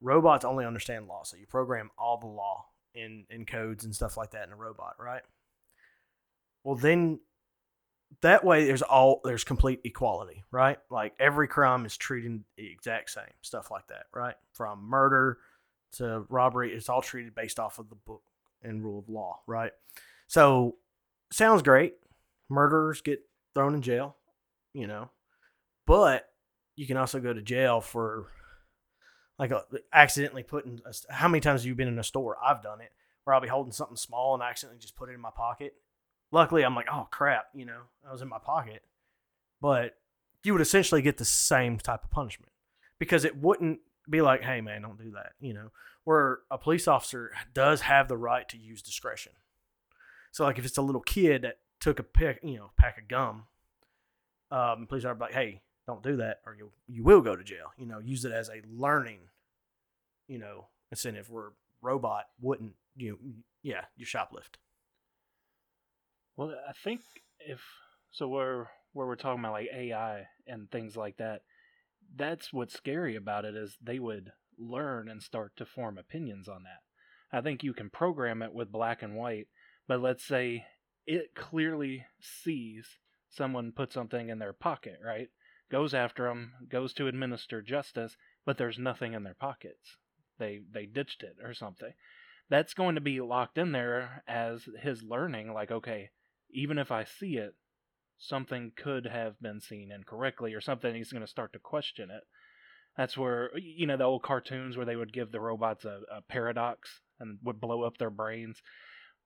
robots 0.00 0.44
only 0.44 0.64
understand 0.64 1.06
law. 1.08 1.22
So 1.24 1.36
you 1.36 1.46
program 1.46 1.90
all 1.98 2.18
the 2.18 2.26
law 2.26 2.66
in 2.94 3.24
in 3.30 3.46
codes 3.46 3.84
and 3.84 3.94
stuff 3.94 4.16
like 4.16 4.30
that 4.30 4.46
in 4.46 4.52
a 4.52 4.56
robot, 4.56 4.94
right? 4.98 5.22
Well, 6.64 6.76
then 6.76 7.20
that 8.22 8.44
way 8.44 8.66
there's 8.66 8.82
all 8.82 9.20
there's 9.24 9.44
complete 9.44 9.80
equality, 9.84 10.44
right? 10.50 10.78
Like 10.90 11.14
every 11.20 11.48
crime 11.48 11.86
is 11.86 11.96
treated 11.96 12.42
the 12.56 12.66
exact 12.66 13.10
same, 13.10 13.24
stuff 13.42 13.70
like 13.70 13.86
that, 13.88 14.04
right? 14.14 14.34
From 14.52 14.82
murder 14.88 15.38
to 15.92 16.24
robbery, 16.28 16.72
it's 16.72 16.88
all 16.88 17.02
treated 17.02 17.34
based 17.34 17.58
off 17.58 17.78
of 17.78 17.88
the 17.88 17.94
book 17.94 18.22
and 18.62 18.82
rule 18.82 18.98
of 18.98 19.08
law, 19.08 19.40
right? 19.46 19.72
So 20.26 20.76
sounds 21.32 21.62
great. 21.62 21.94
Murderers 22.48 23.00
get 23.00 23.20
thrown 23.54 23.74
in 23.74 23.82
jail, 23.82 24.16
you 24.72 24.86
know, 24.86 25.10
but 25.86 26.28
you 26.76 26.86
can 26.86 26.96
also 26.96 27.20
go 27.20 27.32
to 27.32 27.42
jail 27.42 27.80
for 27.80 28.26
like 29.38 29.50
a, 29.50 29.64
accidentally 29.92 30.42
putting. 30.42 30.80
A, 30.84 31.12
how 31.12 31.28
many 31.28 31.40
times 31.40 31.62
have 31.62 31.66
you 31.66 31.74
been 31.74 31.88
in 31.88 31.98
a 31.98 32.04
store? 32.04 32.36
I've 32.42 32.62
done 32.62 32.80
it 32.80 32.90
where 33.24 33.34
I'll 33.34 33.40
be 33.40 33.48
holding 33.48 33.72
something 33.72 33.96
small 33.96 34.34
and 34.34 34.42
I 34.42 34.48
accidentally 34.48 34.80
just 34.80 34.96
put 34.96 35.10
it 35.10 35.14
in 35.14 35.20
my 35.20 35.30
pocket. 35.30 35.74
Luckily, 36.30 36.64
I'm 36.64 36.74
like, 36.74 36.88
oh 36.92 37.08
crap, 37.10 37.46
you 37.54 37.64
know, 37.64 37.80
I 38.06 38.12
was 38.12 38.22
in 38.22 38.28
my 38.28 38.38
pocket. 38.38 38.82
But 39.60 39.96
you 40.44 40.52
would 40.52 40.62
essentially 40.62 41.02
get 41.02 41.18
the 41.18 41.24
same 41.24 41.78
type 41.78 42.04
of 42.04 42.10
punishment 42.10 42.52
because 42.98 43.24
it 43.24 43.36
wouldn't 43.36 43.80
be 44.08 44.22
like, 44.22 44.42
hey 44.42 44.60
man, 44.60 44.82
don't 44.82 44.98
do 44.98 45.10
that, 45.12 45.32
you 45.40 45.54
know. 45.54 45.70
Where 46.04 46.40
a 46.50 46.56
police 46.56 46.88
officer 46.88 47.32
does 47.52 47.82
have 47.82 48.08
the 48.08 48.16
right 48.16 48.48
to 48.48 48.56
use 48.56 48.80
discretion. 48.80 49.32
So 50.32 50.44
like 50.44 50.58
if 50.58 50.64
it's 50.64 50.78
a 50.78 50.82
little 50.82 51.00
kid 51.00 51.42
that 51.42 51.58
took 51.80 51.98
a 51.98 52.02
pick, 52.02 52.40
you 52.42 52.56
know, 52.56 52.70
pack 52.78 52.98
of 52.98 53.08
gum, 53.08 53.44
um, 54.50 54.86
police 54.86 55.04
are 55.04 55.14
like, 55.14 55.32
hey, 55.32 55.60
don't 55.86 56.02
do 56.02 56.16
that, 56.16 56.40
or 56.46 56.54
you 56.54 56.70
you 56.86 57.02
will 57.02 57.20
go 57.20 57.34
to 57.34 57.42
jail. 57.42 57.72
You 57.78 57.86
know, 57.86 57.98
use 57.98 58.24
it 58.24 58.32
as 58.32 58.48
a 58.48 58.62
learning, 58.70 59.20
you 60.28 60.38
know, 60.38 60.66
incentive. 60.90 61.30
Where 61.30 61.52
robot 61.80 62.26
wouldn't, 62.40 62.74
you 62.96 63.12
know, 63.12 63.18
yeah, 63.62 63.84
you 63.96 64.04
shoplift. 64.06 64.56
Well, 66.38 66.54
I 66.68 66.72
think 66.84 67.00
if 67.40 67.60
so, 68.12 68.28
where 68.28 68.70
where 68.92 69.08
we're 69.08 69.16
talking 69.16 69.40
about 69.40 69.54
like 69.54 69.70
AI 69.74 70.28
and 70.46 70.70
things 70.70 70.96
like 70.96 71.16
that, 71.16 71.42
that's 72.14 72.52
what's 72.52 72.74
scary 72.74 73.16
about 73.16 73.44
it 73.44 73.56
is 73.56 73.76
they 73.82 73.98
would 73.98 74.30
learn 74.56 75.08
and 75.08 75.20
start 75.20 75.56
to 75.56 75.66
form 75.66 75.98
opinions 75.98 76.48
on 76.48 76.62
that. 76.62 77.36
I 77.36 77.40
think 77.40 77.64
you 77.64 77.74
can 77.74 77.90
program 77.90 78.40
it 78.40 78.54
with 78.54 78.70
black 78.70 79.02
and 79.02 79.16
white, 79.16 79.48
but 79.88 80.00
let's 80.00 80.24
say 80.24 80.64
it 81.06 81.34
clearly 81.34 82.06
sees 82.20 82.86
someone 83.28 83.72
put 83.72 83.92
something 83.92 84.28
in 84.28 84.38
their 84.38 84.52
pocket, 84.52 85.00
right? 85.04 85.30
Goes 85.72 85.92
after 85.92 86.28
them, 86.28 86.52
goes 86.68 86.92
to 86.94 87.08
administer 87.08 87.62
justice, 87.62 88.16
but 88.46 88.58
there's 88.58 88.78
nothing 88.78 89.12
in 89.12 89.24
their 89.24 89.34
pockets. 89.34 89.96
They 90.38 90.60
they 90.72 90.86
ditched 90.86 91.24
it 91.24 91.34
or 91.42 91.52
something. 91.52 91.94
That's 92.48 92.74
going 92.74 92.94
to 92.94 93.00
be 93.00 93.20
locked 93.20 93.58
in 93.58 93.72
there 93.72 94.22
as 94.28 94.68
his 94.80 95.02
learning 95.02 95.52
like 95.52 95.72
okay, 95.72 96.10
even 96.50 96.78
if 96.78 96.90
I 96.90 97.04
see 97.04 97.36
it, 97.36 97.54
something 98.18 98.72
could 98.76 99.06
have 99.06 99.40
been 99.40 99.60
seen 99.60 99.90
incorrectly 99.92 100.54
or 100.54 100.60
something 100.60 100.94
he's 100.94 101.12
going 101.12 101.24
to 101.24 101.26
start 101.30 101.52
to 101.52 101.58
question 101.58 102.10
it. 102.10 102.24
That's 102.96 103.16
where 103.16 103.56
you 103.56 103.86
know 103.86 103.96
the 103.96 104.04
old 104.04 104.22
cartoons 104.24 104.76
where 104.76 104.86
they 104.86 104.96
would 104.96 105.12
give 105.12 105.30
the 105.30 105.40
robots 105.40 105.84
a, 105.84 106.00
a 106.12 106.22
paradox 106.22 107.00
and 107.20 107.38
would 107.44 107.60
blow 107.60 107.82
up 107.82 107.98
their 107.98 108.10
brains. 108.10 108.60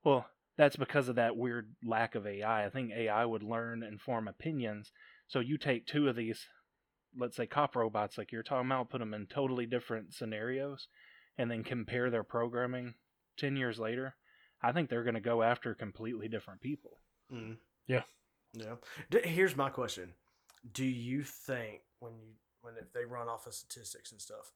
Well, 0.03 0.27
that's 0.57 0.75
because 0.75 1.09
of 1.09 1.15
that 1.15 1.35
weird 1.35 1.73
lack 1.83 2.13
of 2.13 2.27
AI. 2.27 2.65
I 2.65 2.69
think 2.69 2.91
AI 2.91 3.25
would 3.25 3.41
learn 3.41 3.81
and 3.81 3.99
form 3.99 4.27
opinions. 4.27 4.91
So 5.27 5.39
you 5.39 5.57
take 5.57 5.87
two 5.87 6.07
of 6.07 6.15
these, 6.15 6.45
let's 7.17 7.35
say 7.35 7.47
cop 7.47 7.75
robots, 7.75 8.17
like 8.17 8.31
you're 8.31 8.43
talking 8.43 8.67
about, 8.67 8.91
put 8.91 8.99
them 8.99 9.13
in 9.13 9.25
totally 9.25 9.65
different 9.65 10.13
scenarios, 10.13 10.87
and 11.37 11.49
then 11.49 11.63
compare 11.63 12.11
their 12.11 12.23
programming 12.23 12.93
10 13.39 13.55
years 13.55 13.79
later. 13.79 14.15
I 14.61 14.71
think 14.71 14.89
they're 14.89 15.03
going 15.03 15.15
to 15.15 15.19
go 15.19 15.41
after 15.41 15.73
completely 15.73 16.27
different 16.27 16.61
people. 16.61 16.99
Mm. 17.31 17.57
Yeah. 17.87 18.03
Yeah. 18.53 18.75
D- 19.09 19.21
here's 19.23 19.55
my 19.55 19.69
question: 19.69 20.13
Do 20.73 20.85
you 20.85 21.23
think 21.23 21.81
when 21.99 22.13
you 22.13 22.33
when 22.61 22.75
if 22.79 22.91
they 22.93 23.05
run 23.05 23.27
off 23.27 23.45
of 23.47 23.53
statistics 23.53 24.11
and 24.11 24.21
stuff 24.21 24.51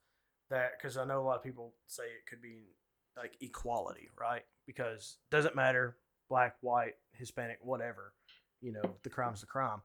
that 0.50 0.72
because 0.78 0.96
I 0.96 1.04
know 1.04 1.20
a 1.20 1.24
lot 1.24 1.36
of 1.36 1.42
people 1.42 1.74
say 1.86 2.04
it 2.04 2.26
could 2.28 2.40
be 2.40 2.68
like 3.16 3.36
equality, 3.40 4.08
right? 4.18 4.42
Because 4.66 5.18
doesn't 5.30 5.56
matter 5.56 5.96
black, 6.28 6.56
white, 6.60 6.94
Hispanic, 7.12 7.58
whatever. 7.62 8.12
You 8.60 8.72
know, 8.72 8.96
the 9.02 9.10
crime's 9.10 9.40
the 9.40 9.46
crime. 9.46 9.80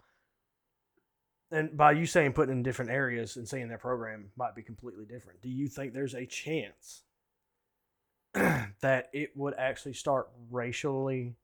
And 1.51 1.75
by 1.77 1.91
you 1.91 2.05
saying 2.05 2.33
putting 2.33 2.53
in 2.53 2.63
different 2.63 2.91
areas 2.91 3.37
and 3.37 3.47
saying 3.47 3.67
their 3.67 3.77
program 3.77 4.31
might 4.35 4.55
be 4.55 4.63
completely 4.63 5.05
different, 5.05 5.41
do 5.41 5.49
you 5.49 5.67
think 5.67 5.93
there's 5.93 6.15
a 6.15 6.25
chance 6.25 7.03
that 8.33 9.09
it 9.13 9.31
would 9.35 9.53
actually 9.57 9.93
start 9.93 10.29
racially 10.49 11.35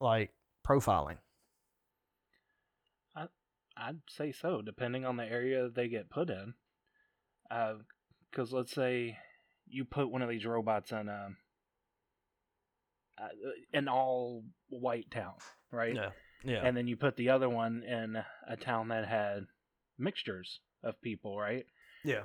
like 0.00 0.30
profiling? 0.66 1.18
I'd 3.76 4.00
say 4.08 4.32
so, 4.32 4.62
depending 4.62 5.04
on 5.04 5.16
the 5.16 5.24
area 5.24 5.68
they 5.68 5.88
get 5.88 6.10
put 6.10 6.30
in. 6.30 6.54
Uh, 7.50 7.74
because 8.30 8.52
let's 8.52 8.72
say 8.72 9.16
you 9.68 9.84
put 9.84 10.10
one 10.10 10.22
of 10.22 10.28
these 10.28 10.46
robots 10.46 10.92
in 10.92 11.08
a, 11.08 11.28
uh, 13.18 13.28
an 13.72 13.88
all 13.88 14.44
white 14.68 15.10
town, 15.10 15.34
right? 15.70 15.94
Yeah. 15.94 16.10
Yeah. 16.44 16.62
And 16.64 16.76
then 16.76 16.86
you 16.86 16.96
put 16.96 17.16
the 17.16 17.30
other 17.30 17.48
one 17.48 17.82
in 17.82 18.16
a 18.48 18.56
town 18.56 18.88
that 18.88 19.06
had 19.06 19.46
mixtures 19.98 20.60
of 20.82 21.00
people, 21.02 21.38
right? 21.38 21.66
yeah. 22.04 22.22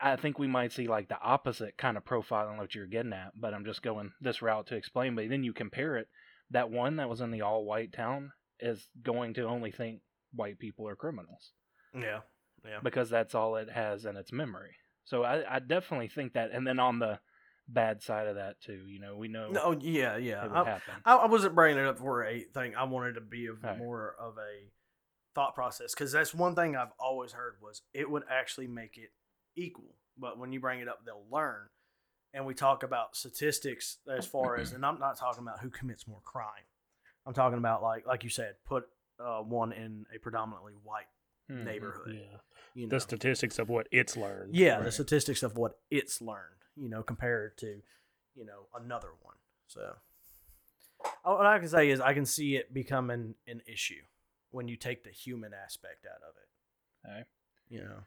I 0.00 0.16
think 0.16 0.36
we 0.36 0.48
might 0.48 0.72
see 0.72 0.88
like 0.88 1.08
the 1.08 1.20
opposite 1.20 1.78
kind 1.78 1.96
of 1.96 2.04
profiling 2.04 2.58
what 2.58 2.74
you're 2.74 2.86
getting 2.88 3.12
at, 3.12 3.40
but 3.40 3.54
I'm 3.54 3.64
just 3.64 3.82
going 3.82 4.10
this 4.20 4.42
route 4.42 4.66
to 4.66 4.74
explain. 4.74 5.14
But 5.14 5.28
then 5.28 5.44
you 5.44 5.52
compare 5.52 5.96
it. 5.96 6.08
That 6.52 6.70
one 6.70 6.96
that 6.96 7.08
was 7.08 7.20
in 7.20 7.30
the 7.30 7.42
all 7.42 7.64
white 7.64 7.92
town 7.92 8.32
is 8.60 8.86
going 9.02 9.34
to 9.34 9.42
only 9.48 9.70
think 9.72 10.00
white 10.34 10.58
people 10.58 10.86
are 10.88 10.96
criminals 10.96 11.52
Yeah. 11.94 12.20
Yeah. 12.64 12.78
because 12.82 13.10
that's 13.10 13.34
all 13.34 13.56
it 13.56 13.68
has 13.70 14.04
in 14.04 14.16
its 14.16 14.32
memory. 14.32 14.76
So 15.04 15.24
I, 15.24 15.56
I 15.56 15.58
definitely 15.58 16.08
think 16.08 16.34
that. 16.34 16.50
And 16.52 16.66
then 16.66 16.78
on 16.78 16.98
the 17.00 17.18
bad 17.68 18.02
side 18.02 18.28
of 18.28 18.36
that 18.36 18.60
too, 18.60 18.84
you 18.88 19.00
know, 19.00 19.16
we 19.16 19.28
know 19.28 19.50
No, 19.50 19.72
yeah, 19.80 20.16
yeah. 20.16 20.44
it 20.44 20.50
would 20.50 20.56
I. 20.58 20.80
I, 21.04 21.14
I 21.16 21.26
wasn't 21.26 21.54
bringing 21.54 21.78
it 21.82 21.86
up 21.88 21.98
for 21.98 22.24
a 22.24 22.40
thing. 22.54 22.74
I 22.76 22.84
wanted 22.84 23.14
to 23.14 23.20
be 23.20 23.46
of 23.46 23.62
Right. 23.62 23.76
more 23.78 24.14
of 24.20 24.34
a 24.38 24.70
thought 25.34 25.54
process 25.54 25.94
because 25.94 26.12
that's 26.12 26.34
one 26.34 26.54
thing 26.54 26.76
I've 26.76 26.92
always 27.00 27.32
heard 27.32 27.54
was 27.60 27.82
it 27.92 28.10
would 28.10 28.24
actually 28.30 28.66
make 28.68 28.96
it 28.96 29.10
equal. 29.56 29.96
But 30.18 30.38
when 30.38 30.52
you 30.52 30.60
bring 30.60 30.80
it 30.80 30.88
up, 30.88 31.00
they'll 31.04 31.24
learn. 31.30 31.68
And 32.34 32.46
we 32.46 32.54
talk 32.54 32.82
about 32.82 33.14
statistics 33.16 33.98
as 34.08 34.24
far 34.26 34.56
as, 34.56 34.72
and 34.72 34.84
I'm 34.86 34.98
not 34.98 35.18
talking 35.18 35.42
about 35.42 35.60
who 35.60 35.68
commits 35.68 36.06
more 36.08 36.20
crime. 36.24 36.64
I'm 37.26 37.34
talking 37.34 37.58
about 37.58 37.82
like, 37.82 38.06
like 38.06 38.24
you 38.24 38.30
said, 38.30 38.54
put 38.64 38.84
uh, 39.20 39.40
one 39.40 39.72
in 39.72 40.06
a 40.14 40.18
predominantly 40.18 40.72
white 40.82 41.06
Mhm. 41.50 41.64
neighborhood. 41.64 42.14
Yeah. 42.14 42.38
You 42.74 42.86
know, 42.86 42.96
The 42.96 43.00
statistics 43.00 43.58
of 43.58 43.68
what 43.68 43.86
it's 43.90 44.16
learned. 44.16 44.54
yeah, 44.54 44.80
the 44.80 44.90
statistics 44.92 45.42
of 45.42 45.56
what 45.56 45.78
it's 45.90 46.20
learned, 46.22 46.64
you 46.76 46.88
know, 46.88 47.02
compared 47.02 47.58
to, 47.58 47.82
you 48.34 48.44
know, 48.46 48.68
another 48.74 49.10
one. 49.20 49.36
So, 49.66 49.96
what 51.24 51.44
I 51.46 51.58
can 51.58 51.68
say 51.68 51.90
is 51.90 52.00
I 52.00 52.14
can 52.14 52.24
see 52.26 52.56
it 52.56 52.72
becoming 52.72 53.34
an 53.46 53.62
issue 53.66 54.02
when 54.50 54.68
you 54.68 54.76
take 54.76 55.04
the 55.04 55.10
human 55.10 55.52
aspect 55.52 56.06
out 56.06 56.22
of 56.22 56.34
it. 56.36 57.08
Okay. 57.08 57.24
You 57.68 57.80
know, 57.84 58.04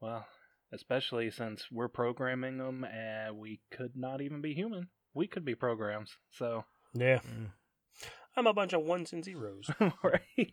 Well, 0.00 0.26
especially 0.72 1.30
since 1.30 1.66
we're 1.70 1.88
programming 1.88 2.58
them 2.58 2.84
and 2.84 3.36
we 3.38 3.60
could 3.70 3.92
not 3.96 4.20
even 4.20 4.40
be 4.40 4.54
human. 4.54 4.88
We 5.14 5.26
could 5.26 5.44
be 5.44 5.54
programs. 5.54 6.16
So, 6.30 6.64
Yeah. 6.94 7.18
Mm. 7.18 7.50
I'm 8.36 8.46
a 8.46 8.54
bunch 8.54 8.72
of 8.72 8.82
ones 8.82 9.12
and 9.12 9.24
zeros. 9.24 9.68
right. 9.80 10.52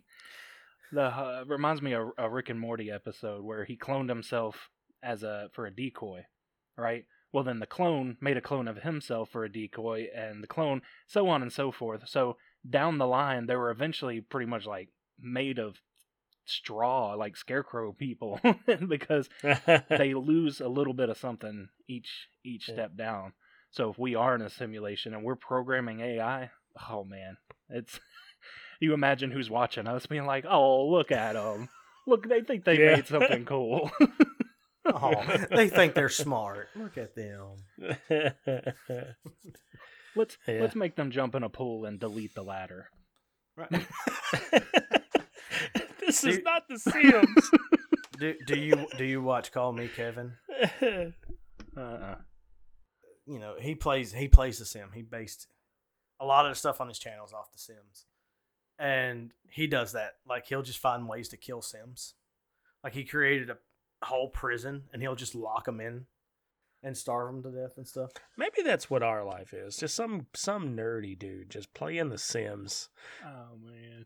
The 0.91 1.01
uh, 1.03 1.43
reminds 1.47 1.81
me 1.81 1.93
of 1.93 2.09
a 2.17 2.29
Rick 2.29 2.49
and 2.49 2.59
Morty 2.59 2.89
episode 2.89 3.43
where 3.43 3.65
he 3.65 3.77
cloned 3.77 4.09
himself 4.09 4.69
as 5.03 5.23
a 5.23 5.49
for 5.53 5.65
a 5.67 5.75
decoy, 5.75 6.25
right? 6.77 7.05
Well, 7.31 7.43
then 7.43 7.59
the 7.59 7.67
clone 7.67 8.17
made 8.21 8.37
a 8.37 8.41
clone 8.41 8.67
of 8.67 8.77
himself 8.77 9.29
for 9.29 9.43
a 9.43 9.51
decoy, 9.51 10.07
and 10.15 10.41
the 10.41 10.47
clone, 10.47 10.81
so 11.05 11.27
on 11.27 11.41
and 11.41 11.51
so 11.51 11.71
forth. 11.71 12.07
So 12.07 12.37
down 12.67 12.97
the 12.97 13.05
line, 13.07 13.45
they 13.45 13.55
were 13.55 13.71
eventually 13.71 14.21
pretty 14.21 14.49
much 14.49 14.65
like 14.65 14.89
made 15.19 15.59
of 15.59 15.75
straw, 16.45 17.13
like 17.13 17.35
scarecrow 17.37 17.91
people, 17.97 18.39
because 18.87 19.29
they 19.89 20.13
lose 20.13 20.61
a 20.61 20.67
little 20.67 20.93
bit 20.93 21.09
of 21.09 21.17
something 21.17 21.69
each 21.87 22.27
each 22.43 22.67
Yeah. 22.67 22.73
step 22.75 22.95
down. 22.97 23.33
So 23.71 23.89
if 23.89 23.97
we 23.99 24.15
are 24.15 24.35
in 24.35 24.41
a 24.41 24.49
simulation 24.49 25.13
and 25.13 25.23
we're 25.23 25.35
programming 25.35 25.99
AI, 25.99 26.49
oh 26.89 27.03
man, 27.03 27.37
it's 27.69 27.99
you 28.79 28.93
imagine 28.93 29.31
who's 29.31 29.49
watching 29.49 29.87
us 29.87 30.05
being 30.05 30.25
like, 30.25 30.45
"Oh, 30.47 30.87
look 30.87 31.11
at 31.11 31.33
them. 31.33 31.69
Look, 32.07 32.27
they 32.29 32.41
think 32.41 32.63
they 32.65 32.79
Yeah. 32.79 32.95
made 32.95 33.07
something 33.07 33.45
cool." 33.45 33.91
oh, 34.85 35.45
they 35.51 35.67
think 35.69 35.93
they're 35.95 36.09
smart. 36.09 36.67
Look 36.75 36.97
at 36.97 37.15
them. 37.15 37.57
let's 40.15 40.37
Yeah. 40.47 40.61
let's 40.61 40.75
make 40.75 40.95
them 40.95 41.11
jump 41.11 41.35
in 41.35 41.43
a 41.43 41.49
pool 41.49 41.85
and 41.85 41.99
delete 41.99 42.33
the 42.35 42.43
ladder. 42.43 42.89
Right. 43.57 43.85
This 46.05 46.23
is 46.23 46.39
not 46.43 46.63
the 46.67 46.79
Sims. 46.79 47.51
do, 48.19 48.35
do 48.45 48.57
you 48.57 48.87
do 48.97 49.03
you 49.03 49.21
watch 49.21 49.51
Call 49.51 49.71
Me 49.71 49.87
Kevin? 49.87 50.33
Uh-uh. 51.77 52.15
You 53.25 53.39
know, 53.39 53.55
he 53.59 53.75
plays 53.75 54.13
he 54.13 54.27
plays 54.27 54.59
the 54.59 54.65
Sim. 54.65 54.89
He 54.93 55.01
based 55.01 55.47
a 56.19 56.25
lot 56.25 56.45
of 56.45 56.51
the 56.51 56.55
stuff 56.55 56.79
on 56.79 56.87
his 56.87 56.99
channels 56.99 57.33
off 57.33 57.51
the 57.51 57.57
Sims. 57.57 58.05
And 58.77 59.31
he 59.49 59.67
does 59.67 59.93
that. 59.93 60.13
Like 60.27 60.45
he'll 60.47 60.61
just 60.61 60.79
find 60.79 61.07
ways 61.07 61.29
to 61.29 61.37
kill 61.37 61.61
Sims. 61.61 62.13
Like 62.83 62.93
he 62.93 63.03
created 63.03 63.49
a 63.49 63.57
whole 64.05 64.29
prison 64.29 64.83
and 64.93 65.01
he'll 65.01 65.15
just 65.15 65.35
lock 65.35 65.65
them 65.65 65.79
in 65.79 66.05
and 66.83 66.95
starve 66.95 67.33
them 67.33 67.41
to 67.43 67.49
death 67.49 67.77
and 67.77 67.87
stuff. 67.87 68.11
Maybe 68.37 68.61
that's 68.63 68.89
what 68.89 69.01
our 69.01 69.23
life 69.23 69.53
is. 69.53 69.77
Just 69.77 69.95
some 69.95 70.27
some 70.35 70.75
nerdy 70.77 71.17
dude 71.17 71.49
just 71.49 71.73
playing 71.73 72.09
The 72.09 72.17
Sims. 72.17 72.89
Oh 73.25 73.57
man. 73.63 74.05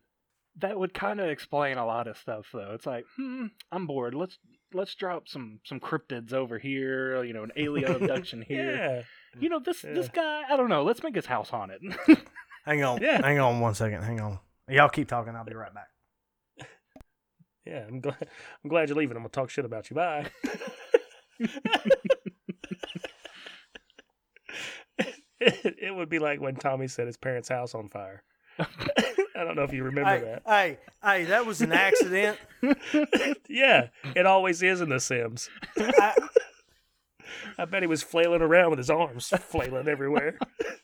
That 0.60 0.78
would 0.78 0.94
kind 0.94 1.20
of 1.20 1.28
explain 1.28 1.76
a 1.78 1.86
lot 1.86 2.06
of 2.06 2.16
stuff, 2.16 2.46
though. 2.52 2.72
It's 2.74 2.86
like, 2.86 3.04
hmm, 3.16 3.46
I'm 3.72 3.86
bored. 3.86 4.14
Let's 4.14 4.38
let's 4.72 4.94
drop 4.94 5.28
some 5.28 5.60
some 5.64 5.80
cryptids 5.80 6.32
over 6.32 6.58
here. 6.58 7.22
You 7.24 7.32
know, 7.32 7.42
an 7.42 7.52
alien 7.56 7.92
abduction 8.02 8.42
here. 8.42 8.76
Yeah. 8.76 9.02
You 9.40 9.48
know, 9.48 9.60
this 9.60 9.82
this 9.82 10.08
guy. 10.08 10.42
I 10.48 10.56
don't 10.56 10.68
know. 10.68 10.82
Let's 10.82 11.02
make 11.02 11.14
his 11.14 11.26
house 11.26 11.50
haunted. 11.50 11.82
Hang 12.64 12.82
on. 12.84 13.00
Yeah. 13.00 13.20
Hang 13.24 13.38
on 13.38 13.60
one 13.60 13.74
second. 13.74 14.02
Hang 14.02 14.20
on. 14.20 14.38
Y'all 14.68 14.88
keep 14.88 15.08
talking. 15.08 15.34
I'll 15.34 15.44
be 15.44 15.54
right 15.54 15.74
back. 15.74 15.88
Yeah, 17.66 17.84
I'm 17.86 18.00
glad. 18.00 18.26
I'm 18.64 18.70
glad 18.70 18.88
you're 18.88 18.96
leaving. 18.96 19.16
I'm 19.16 19.22
gonna 19.22 19.28
talk 19.28 19.50
shit 19.50 19.66
about 19.66 19.90
you. 19.90 19.94
Bye. 19.94 20.26
it, 24.98 25.76
it 25.80 25.94
would 25.94 26.08
be 26.08 26.18
like 26.18 26.40
when 26.40 26.56
Tommy 26.56 26.88
set 26.88 27.06
his 27.06 27.18
parents' 27.18 27.50
house 27.50 27.74
on 27.74 27.90
fire. 27.90 28.24
I 29.40 29.44
don't 29.44 29.56
know 29.56 29.62
if 29.62 29.72
you 29.72 29.84
remember 29.84 30.10
Hey, 30.10 30.38
hey, 30.46 30.78
hey, 31.02 31.24
that 31.24 31.46
was 31.46 31.62
an 31.62 31.72
accident. 31.72 32.38
yeah, 33.48 33.88
it 34.14 34.26
always 34.26 34.62
is 34.62 34.82
in 34.82 34.90
The 34.90 35.00
Sims. 35.00 35.48
I, 35.78 36.14
I 37.56 37.64
bet 37.64 37.82
he 37.82 37.86
was 37.86 38.02
flailing 38.02 38.42
around 38.42 38.68
with 38.68 38.78
his 38.78 38.90
arms 38.90 39.28
flailing 39.28 39.88
everywhere. 39.88 40.38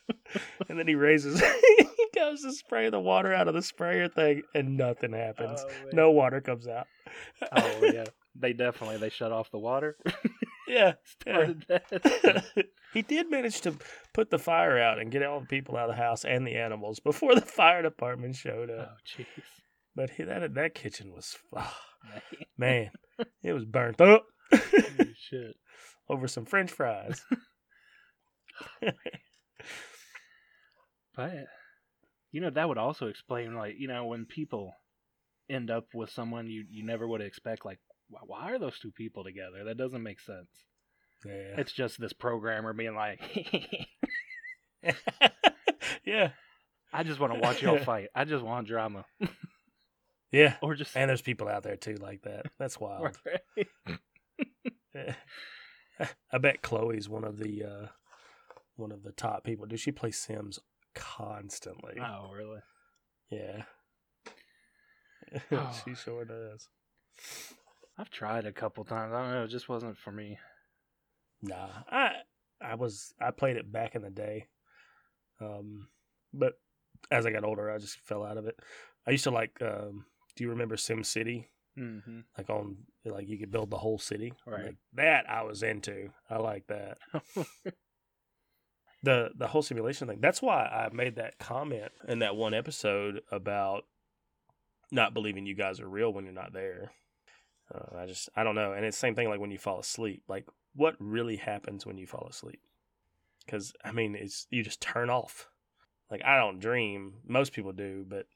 and 0.71 0.79
then 0.79 0.89
he 0.89 0.95
raises, 0.95 1.39
he 1.79 2.07
goes 2.15 2.41
to 2.43 2.53
spray 2.53 2.89
the 2.89 2.99
water 2.99 3.31
out 3.31 3.47
of 3.47 3.53
the 3.53 3.61
sprayer 3.61 4.09
thing, 4.09 4.43
and 4.55 4.79
nothing 4.79 5.13
happens. 5.13 5.63
Oh, 5.63 5.89
no 5.93 6.11
water 6.11 6.41
comes 6.41 6.67
out. 6.67 6.87
oh 7.55 7.81
yeah, 7.83 8.05
they 8.35 8.55
definitely 8.55 8.97
they 8.97 9.11
shut 9.11 9.33
off 9.33 9.51
the 9.51 9.59
water. 9.59 9.99
Yeah. 10.67 10.95
Started 11.21 11.65
that. 11.69 12.45
he 12.93 13.03
did 13.03 13.31
manage 13.31 13.61
to 13.63 13.75
put 14.13 14.31
the 14.31 14.39
fire 14.39 14.79
out 14.79 14.99
and 14.99 15.11
get 15.11 15.23
all 15.23 15.41
the 15.41 15.47
people 15.47 15.77
out 15.77 15.89
of 15.91 15.97
the 15.97 16.03
house 16.03 16.25
and 16.25 16.47
the 16.47 16.57
animals 16.57 17.01
before 17.01 17.35
the 17.35 17.41
fire 17.47 17.83
department 17.83 18.37
showed 18.37 18.71
oh 18.71 18.81
up. 18.81 18.97
jeez. 19.07 19.27
But 19.95 20.11
he, 20.11 20.25
that 20.25 20.55
that 20.55 20.75
kitchen 20.75 21.13
was, 21.13 21.37
ah, 21.55 21.75
Man. 22.59 22.91
man, 23.19 23.27
it 23.43 23.53
was 23.55 23.65
burnt 23.65 24.01
up 24.01 24.27
shit. 25.17 25.57
over 26.09 26.29
some 26.29 26.45
French 26.45 26.71
fries. 26.71 27.23
But 31.15 31.47
you 32.33 32.41
know 32.43 32.51
that 32.51 32.69
would 32.69 32.79
also 32.79 33.07
explain 33.07 33.55
like 33.55 33.77
you 33.79 33.89
know 33.89 34.05
when 34.07 34.27
people 34.27 34.75
end 35.49 35.71
up 35.71 35.87
with 35.95 36.11
someone 36.11 36.49
you 36.51 36.65
you 36.69 36.85
never 36.85 37.07
would 37.09 37.23
expect 37.23 37.65
like 37.65 37.79
why, 38.09 38.21
why 38.27 38.53
are 38.53 38.59
those 38.59 38.79
two 38.79 38.91
people 38.91 39.25
together? 39.25 39.65
That 39.65 39.77
doesn't 39.77 40.03
make 40.03 40.21
sense. 40.21 40.51
yeah, 41.25 41.55
It's 41.59 41.73
just 41.73 42.01
this 42.01 42.13
programmer 42.13 42.73
being 42.73 42.95
like, 42.95 43.21
yeah, 46.05 46.31
I 46.93 47.03
just 47.03 47.21
want 47.21 47.35
to 47.35 47.41
watch 47.41 47.63
y'all 47.63 47.79
fight. 47.79 48.09
I 48.15 48.25
just 48.25 48.45
want 48.45 48.69
drama, 48.69 49.05
yeah. 50.33 50.57
or 50.63 50.75
just 50.75 50.97
And 50.97 51.09
there's 51.11 51.23
people 51.23 51.49
out 51.49 51.63
there 51.63 51.77
too 51.77 51.97
like 51.97 52.23
that. 52.23 52.47
That's 52.59 52.79
wild. 52.81 53.19
I 56.33 56.39
bet 56.39 56.63
Chloe's 56.63 57.09
one 57.09 57.25
of 57.25 57.39
the 57.39 57.65
uh, 57.65 57.87
one 58.77 58.93
of 58.93 59.03
the 59.03 59.13
top 59.13 59.45
people. 59.45 59.67
Does 59.67 59.81
she 59.81 59.93
play 59.93 60.11
Sims 60.11 60.59
constantly? 60.95 61.95
oh 62.01 62.31
really? 62.33 62.61
Yeah. 63.31 63.63
Oh. 65.51 65.73
she 65.85 65.95
sure 65.95 66.25
does. 66.25 66.69
I've 67.99 68.11
tried 68.11 68.47
a 68.47 68.53
couple 68.53 68.85
times. 68.85 69.13
I 69.13 69.23
don't 69.23 69.33
know. 69.33 69.45
It 69.45 69.49
just 69.49 69.69
wasn't 69.69 69.97
for 69.97 70.13
me. 70.13 70.39
Nah, 71.43 71.69
I 71.91 72.13
I 72.61 72.75
was 72.75 73.15
I 73.21 73.31
played 73.31 73.57
it 73.57 73.71
back 73.71 73.95
in 73.95 74.03
the 74.03 74.11
day, 74.11 74.47
um, 75.41 75.89
but 76.33 76.55
as 77.11 77.27
I 77.27 77.31
got 77.31 77.45
older, 77.45 77.71
I 77.71 77.79
just 77.79 77.99
fell 78.01 78.25
out 78.25 78.37
of 78.37 78.47
it. 78.47 78.59
I 79.07 79.13
used 79.13 79.25
to 79.25 79.31
like. 79.31 79.61
Um, 79.61 80.07
do 80.35 80.45
you 80.45 80.51
remember 80.51 80.77
Sim 80.77 81.03
City? 81.03 81.49
Mm-hmm. 81.79 82.21
Like 82.37 82.51
on 82.51 82.77
like 83.05 83.29
you 83.29 83.39
could 83.39 83.51
build 83.51 83.71
the 83.71 83.79
whole 83.79 83.99
city. 83.99 84.33
Right. 84.47 84.67
Like, 84.67 84.77
that 84.95 85.29
I 85.31 85.43
was 85.43 85.63
into. 85.63 86.11
I 86.31 86.39
like 86.39 86.67
that. 86.69 86.99
the 89.03 89.31
the 89.37 89.47
whole 89.47 89.63
simulation 89.63 90.09
thing. 90.09 90.21
That's 90.21 90.43
why 90.43 90.65
I 90.65 90.89
made 90.93 91.17
that 91.17 91.39
comment 91.39 91.93
in 92.09 92.21
that 92.21 92.37
one 92.37 92.55
episode 92.55 93.21
about 93.31 93.85
not 94.91 95.15
believing 95.15 95.47
you 95.47 95.55
guys 95.55 95.81
are 95.81 95.89
real 95.89 96.13
when 96.13 96.25
you're 96.25 96.33
not 96.33 96.53
there. 96.53 96.93
Uh, 97.75 97.99
I 97.99 98.07
just 98.07 98.29
I 98.37 98.45
don't 98.45 98.55
know, 98.55 98.73
and 98.73 98.85
it's 98.85 98.97
the 98.97 99.01
same 99.01 99.15
thing 99.15 99.29
like 99.29 99.41
when 99.41 99.51
you 99.51 99.59
fall 99.59 99.81
asleep. 99.81 100.23
Like 100.29 100.47
what 100.75 100.95
really 100.99 101.37
happens 101.37 101.87
when 101.87 101.99
you 101.99 102.07
fall 102.07 102.27
asleep? 102.31 102.61
Because 103.45 103.73
I 103.85 103.93
mean, 103.93 104.15
it's 104.15 104.47
you 104.51 104.63
just 104.63 104.81
turn 104.81 105.11
off. 105.11 105.49
Like 106.11 106.23
I 106.25 106.37
don't 106.37 106.61
dream. 106.61 107.15
Most 107.27 107.53
people 107.53 107.73
do, 107.73 108.05
but 108.09 108.27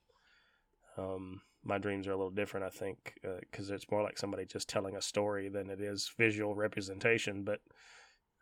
um, 0.96 1.42
my 1.62 1.78
dreams 1.78 2.06
are 2.06 2.12
a 2.12 2.16
little 2.16 2.30
different. 2.30 2.66
I 2.66 2.70
think 2.70 3.14
because 3.40 3.70
it's 3.70 3.90
more 3.90 4.02
like 4.02 4.18
somebody 4.18 4.44
just 4.46 4.68
telling 4.68 4.96
a 4.96 5.02
story 5.02 5.48
than 5.48 5.70
it 5.70 5.80
is 5.80 6.10
visual 6.16 6.54
representation. 6.54 7.44
But 7.44 7.60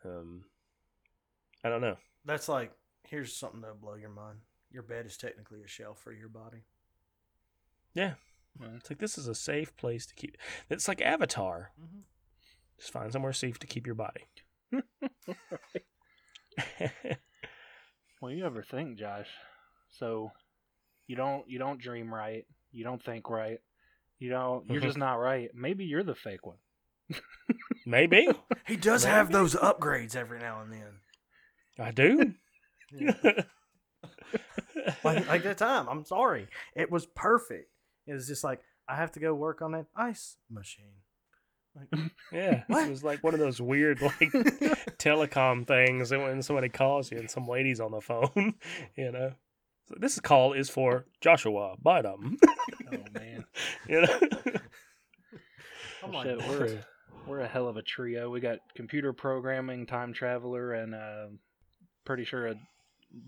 um, 0.05 0.45
I 1.65 1.69
don't 1.69 1.81
know. 1.81 1.97
that's 2.25 2.49
like 2.49 2.73
here's 3.05 3.35
something 3.35 3.61
that'll 3.61 3.77
blow 3.77 3.95
your 3.95 4.11
mind. 4.11 4.39
Your 4.71 4.83
bed 4.83 5.07
is 5.07 5.17
technically 5.17 5.63
a 5.63 5.69
shell 5.69 5.95
for 5.95 6.13
your 6.13 6.29
body. 6.29 6.65
Yeah, 7.95 8.15
it's 8.77 8.91
like 8.91 8.99
this 8.99 9.17
is 9.19 9.29
a 9.29 9.35
safe 9.35 9.77
place 9.77 10.07
to 10.07 10.15
keep. 10.15 10.37
It's 10.71 10.89
like 10.89 11.01
Avatar. 11.01 11.71
Mm-hmm. 11.81 12.01
Just 12.79 12.93
find 12.93 13.13
somewhere 13.13 13.33
safe 13.33 13.59
to 13.61 13.67
keep 13.67 13.87
your 13.87 13.95
body. 13.97 14.25
Well, 18.21 18.33
you 18.33 18.45
ever 18.45 18.65
think, 18.65 18.99
Josh? 18.99 19.29
So, 19.91 20.33
you 21.07 21.15
don't 21.15 21.49
you 21.49 21.59
don't 21.61 21.81
dream 21.81 22.13
right. 22.13 22.45
You 22.73 22.83
don't 22.83 23.01
think 23.03 23.31
right. 23.31 23.61
You 24.19 24.31
don't. 24.31 24.69
You're 24.69 24.81
Mhm. 24.81 24.87
just 24.87 24.99
not 24.99 25.15
right. 25.15 25.51
Maybe 25.55 25.85
you're 25.85 26.03
the 26.03 26.17
fake 26.17 26.45
one. 26.45 26.57
Maybe 27.87 28.29
He 28.67 28.77
does 28.77 29.05
have 29.05 29.31
those 29.31 29.55
upgrades 29.55 30.17
every 30.17 30.41
now 30.41 30.63
and 30.63 30.73
then. 30.73 31.01
I 31.79 31.93
do. 31.93 32.35
like, 35.05 35.29
like 35.29 35.43
that 35.45 35.59
time. 35.59 35.89
I'm 35.89 36.05
sorry. 36.05 36.49
It 36.75 36.91
was 36.91 37.07
perfect. 37.07 37.71
It 38.09 38.13
was 38.15 38.27
just 38.27 38.43
like 38.43 38.61
I 38.89 38.97
have 38.97 39.13
to 39.13 39.21
go 39.21 39.35
work 39.35 39.61
on 39.63 39.73
that 39.73 39.87
ice 39.95 40.37
machine. 40.51 41.03
Like, 41.77 42.01
Yeah, 42.33 42.65
What? 42.67 42.87
it 42.87 42.91
was 42.91 43.05
like 43.05 43.23
one 43.23 43.35
of 43.35 43.41
those 43.41 43.61
weird 43.61 44.01
like 44.01 44.19
telecom 44.99 45.67
things 45.67 46.11
and 46.11 46.23
when 46.23 46.43
somebody 46.43 46.69
calls 46.71 47.13
you 47.13 47.19
and 47.19 47.31
some 47.31 47.47
lady's 47.47 47.81
on 47.81 47.93
the 47.93 48.01
phone, 48.01 48.55
you 48.97 49.13
know. 49.13 49.33
So 49.89 49.95
this 49.99 50.19
call 50.21 50.53
is 50.55 50.69
for 50.69 51.05
Joshua 51.21 51.77
Bynum. 51.83 52.39
Oh 52.93 52.97
man, 53.15 53.45
you 53.89 54.01
know. 54.03 54.19
I'm 56.03 56.13
like, 56.13 56.27
shit, 56.27 56.39
we're 56.49 56.65
a, 56.67 56.85
we're 57.27 57.41
a 57.41 57.49
hell 57.49 57.69
of 57.69 57.77
a 57.77 57.83
trio. 57.83 58.31
We 58.31 58.41
got 58.41 58.59
computer 58.75 59.13
programming, 59.13 59.87
time 59.87 60.13
traveler, 60.13 60.73
and 60.75 60.95
uh, 60.95 61.27
pretty 62.05 62.25
sure 62.25 62.47
a 62.49 62.55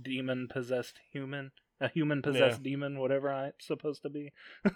demon 0.02 0.48
possessed 0.48 0.98
human, 1.12 1.50
a 1.80 1.88
human 1.88 2.22
possessed 2.22 2.62
demon, 2.62 2.98
whatever 2.98 3.30
I'm 3.32 3.52
supposed 3.60 4.02
to 4.02 4.10
be. 4.10 4.32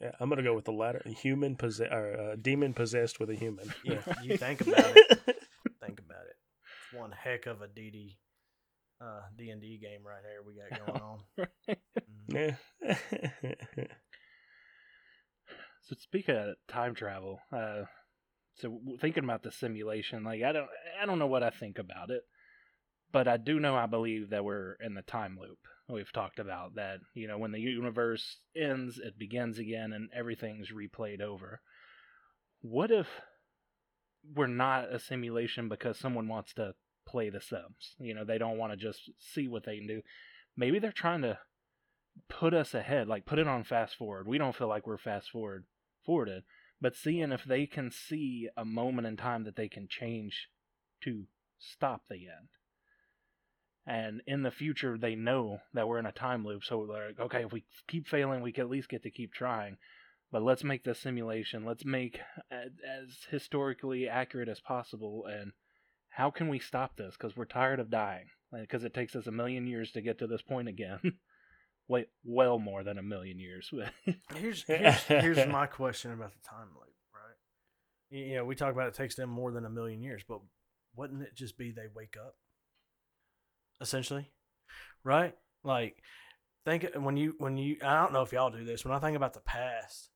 Yeah, 0.00 0.12
I'm 0.20 0.28
gonna 0.28 0.42
go 0.42 0.54
with 0.54 0.64
the 0.66 0.72
latter. 0.72 1.02
Human 1.22 1.56
possess 1.56 1.88
or 1.92 2.18
uh, 2.32 2.36
demon 2.40 2.72
possessed 2.74 3.18
with 3.20 3.28
a 3.30 3.34
human. 3.34 3.72
yeah, 3.82 4.00
you 4.22 4.36
think 4.36 4.60
about 4.60 4.92
it. 4.96 5.18
Think 5.84 5.98
about 6.00 6.24
it. 6.28 6.36
It's 6.92 6.98
one 7.00 7.12
heck 7.12 7.46
of 7.46 7.60
a 7.62 7.66
DD, 7.66 8.16
uh, 9.00 9.20
D 9.36 9.50
and 9.50 9.60
D 9.60 9.78
game 9.78 10.00
right 10.06 10.22
here 10.22 10.42
we 10.46 10.54
got 10.54 10.86
going 10.86 11.00
on. 11.02 11.18
Mhm. 12.30 12.56
yeah. 13.76 13.84
So 15.82 15.94
speaking 16.00 16.34
of 16.36 16.56
time 16.68 16.94
travel, 16.94 17.38
uh, 17.52 17.82
so 18.56 18.80
thinking 19.00 19.24
about 19.24 19.42
the 19.42 19.52
simulation, 19.52 20.24
like 20.24 20.42
I 20.42 20.52
don't, 20.52 20.68
I 21.00 21.06
don't 21.06 21.18
know 21.18 21.26
what 21.28 21.42
I 21.44 21.50
think 21.50 21.78
about 21.78 22.10
it, 22.10 22.22
but 23.12 23.28
I 23.28 23.36
do 23.36 23.60
know 23.60 23.76
I 23.76 23.86
believe 23.86 24.30
that 24.30 24.44
we're 24.44 24.72
in 24.84 24.94
the 24.94 25.02
time 25.02 25.38
loop. 25.40 25.58
We've 25.88 26.12
talked 26.12 26.38
about 26.38 26.74
that. 26.74 26.98
You 27.14 27.28
know, 27.28 27.38
when 27.38 27.52
the 27.52 27.60
universe 27.60 28.38
ends, 28.56 28.98
it 28.98 29.18
begins 29.18 29.58
again, 29.58 29.92
and 29.92 30.08
everything's 30.14 30.72
replayed 30.72 31.20
over. 31.20 31.60
What 32.60 32.90
if 32.90 33.06
we're 34.34 34.48
not 34.48 34.92
a 34.92 34.98
simulation 34.98 35.68
because 35.68 35.98
someone 35.98 36.26
wants 36.26 36.52
to 36.54 36.74
play 37.06 37.30
the 37.30 37.40
Sims? 37.40 37.94
You 37.98 38.14
know, 38.14 38.24
they 38.24 38.38
don't 38.38 38.58
want 38.58 38.72
to 38.72 38.76
just 38.76 39.10
see 39.18 39.46
what 39.46 39.64
they 39.64 39.78
can 39.78 39.86
do. 39.86 40.02
Maybe 40.56 40.80
they're 40.80 40.90
trying 40.90 41.22
to 41.22 41.38
put 42.28 42.52
us 42.52 42.74
ahead, 42.74 43.06
like 43.06 43.26
put 43.26 43.38
it 43.38 43.46
on 43.46 43.62
fast 43.62 43.96
forward. 43.96 44.26
We 44.26 44.38
don't 44.38 44.56
feel 44.56 44.68
like 44.68 44.86
we're 44.86 44.98
fast 44.98 45.30
forward 45.30 45.66
forwarded, 46.04 46.44
but 46.80 46.96
seeing 46.96 47.32
if 47.32 47.44
they 47.44 47.66
can 47.66 47.90
see 47.90 48.48
a 48.56 48.64
moment 48.64 49.06
in 49.06 49.16
time 49.16 49.44
that 49.44 49.56
they 49.56 49.68
can 49.68 49.88
change 49.88 50.48
to 51.02 51.24
stop 51.58 52.02
the 52.08 52.16
end. 52.16 52.48
And 53.86 54.20
in 54.26 54.42
the 54.42 54.50
future, 54.50 54.98
they 54.98 55.14
know 55.14 55.60
that 55.74 55.86
we're 55.86 55.98
in 55.98 56.06
a 56.06 56.12
time 56.12 56.44
loop. 56.44 56.64
So 56.64 56.86
they're 56.86 57.08
like, 57.08 57.20
okay, 57.20 57.44
if 57.44 57.52
we 57.52 57.64
keep 57.86 58.08
failing, 58.08 58.42
we 58.42 58.52
can 58.52 58.64
at 58.64 58.70
least 58.70 58.88
get 58.88 59.04
to 59.04 59.10
keep 59.10 59.32
trying. 59.32 59.76
But 60.32 60.42
let's 60.42 60.64
make 60.64 60.82
this 60.82 60.98
simulation. 60.98 61.64
Let's 61.64 61.84
make 61.84 62.18
as 62.50 63.26
historically 63.30 64.08
accurate 64.08 64.48
as 64.48 64.58
possible. 64.58 65.24
And 65.30 65.52
how 66.08 66.30
can 66.30 66.48
we 66.48 66.58
stop 66.58 66.96
this? 66.96 67.14
Because 67.16 67.36
we're 67.36 67.44
tired 67.44 67.78
of 67.78 67.90
dying. 67.90 68.26
Because 68.52 68.82
it 68.82 68.92
takes 68.92 69.14
us 69.14 69.28
a 69.28 69.32
million 69.32 69.68
years 69.68 69.92
to 69.92 70.00
get 70.00 70.18
to 70.18 70.26
this 70.26 70.42
point 70.42 70.68
again. 70.68 70.98
wait 71.88 72.08
well 72.24 72.58
more 72.58 72.82
than 72.82 72.98
a 72.98 73.02
million 73.02 73.38
years. 73.38 73.70
Here's 74.34 74.64
here's, 74.66 75.02
here's 75.02 75.46
my 75.48 75.66
question 75.66 76.12
about 76.12 76.32
the 76.32 76.48
time 76.48 76.68
loop, 76.74 76.94
right? 77.12 77.36
You 78.10 78.24
you 78.24 78.34
know, 78.36 78.44
we 78.44 78.54
talk 78.54 78.72
about 78.72 78.88
it 78.88 78.94
takes 78.94 79.14
them 79.14 79.30
more 79.30 79.52
than 79.52 79.64
a 79.64 79.70
million 79.70 80.02
years, 80.02 80.22
but 80.28 80.40
wouldn't 80.94 81.22
it 81.22 81.34
just 81.34 81.56
be 81.58 81.70
they 81.70 81.86
wake 81.94 82.16
up? 82.16 82.36
Essentially, 83.80 84.30
right? 85.04 85.34
Like, 85.62 86.02
think 86.64 86.86
when 86.94 87.16
you 87.16 87.34
when 87.38 87.56
you 87.56 87.76
I 87.82 88.00
don't 88.00 88.12
know 88.12 88.22
if 88.22 88.32
y'all 88.32 88.50
do 88.50 88.64
this. 88.64 88.84
When 88.84 88.94
I 88.94 88.98
think 88.98 89.16
about 89.16 89.34
the 89.34 89.40
past, 89.40 90.10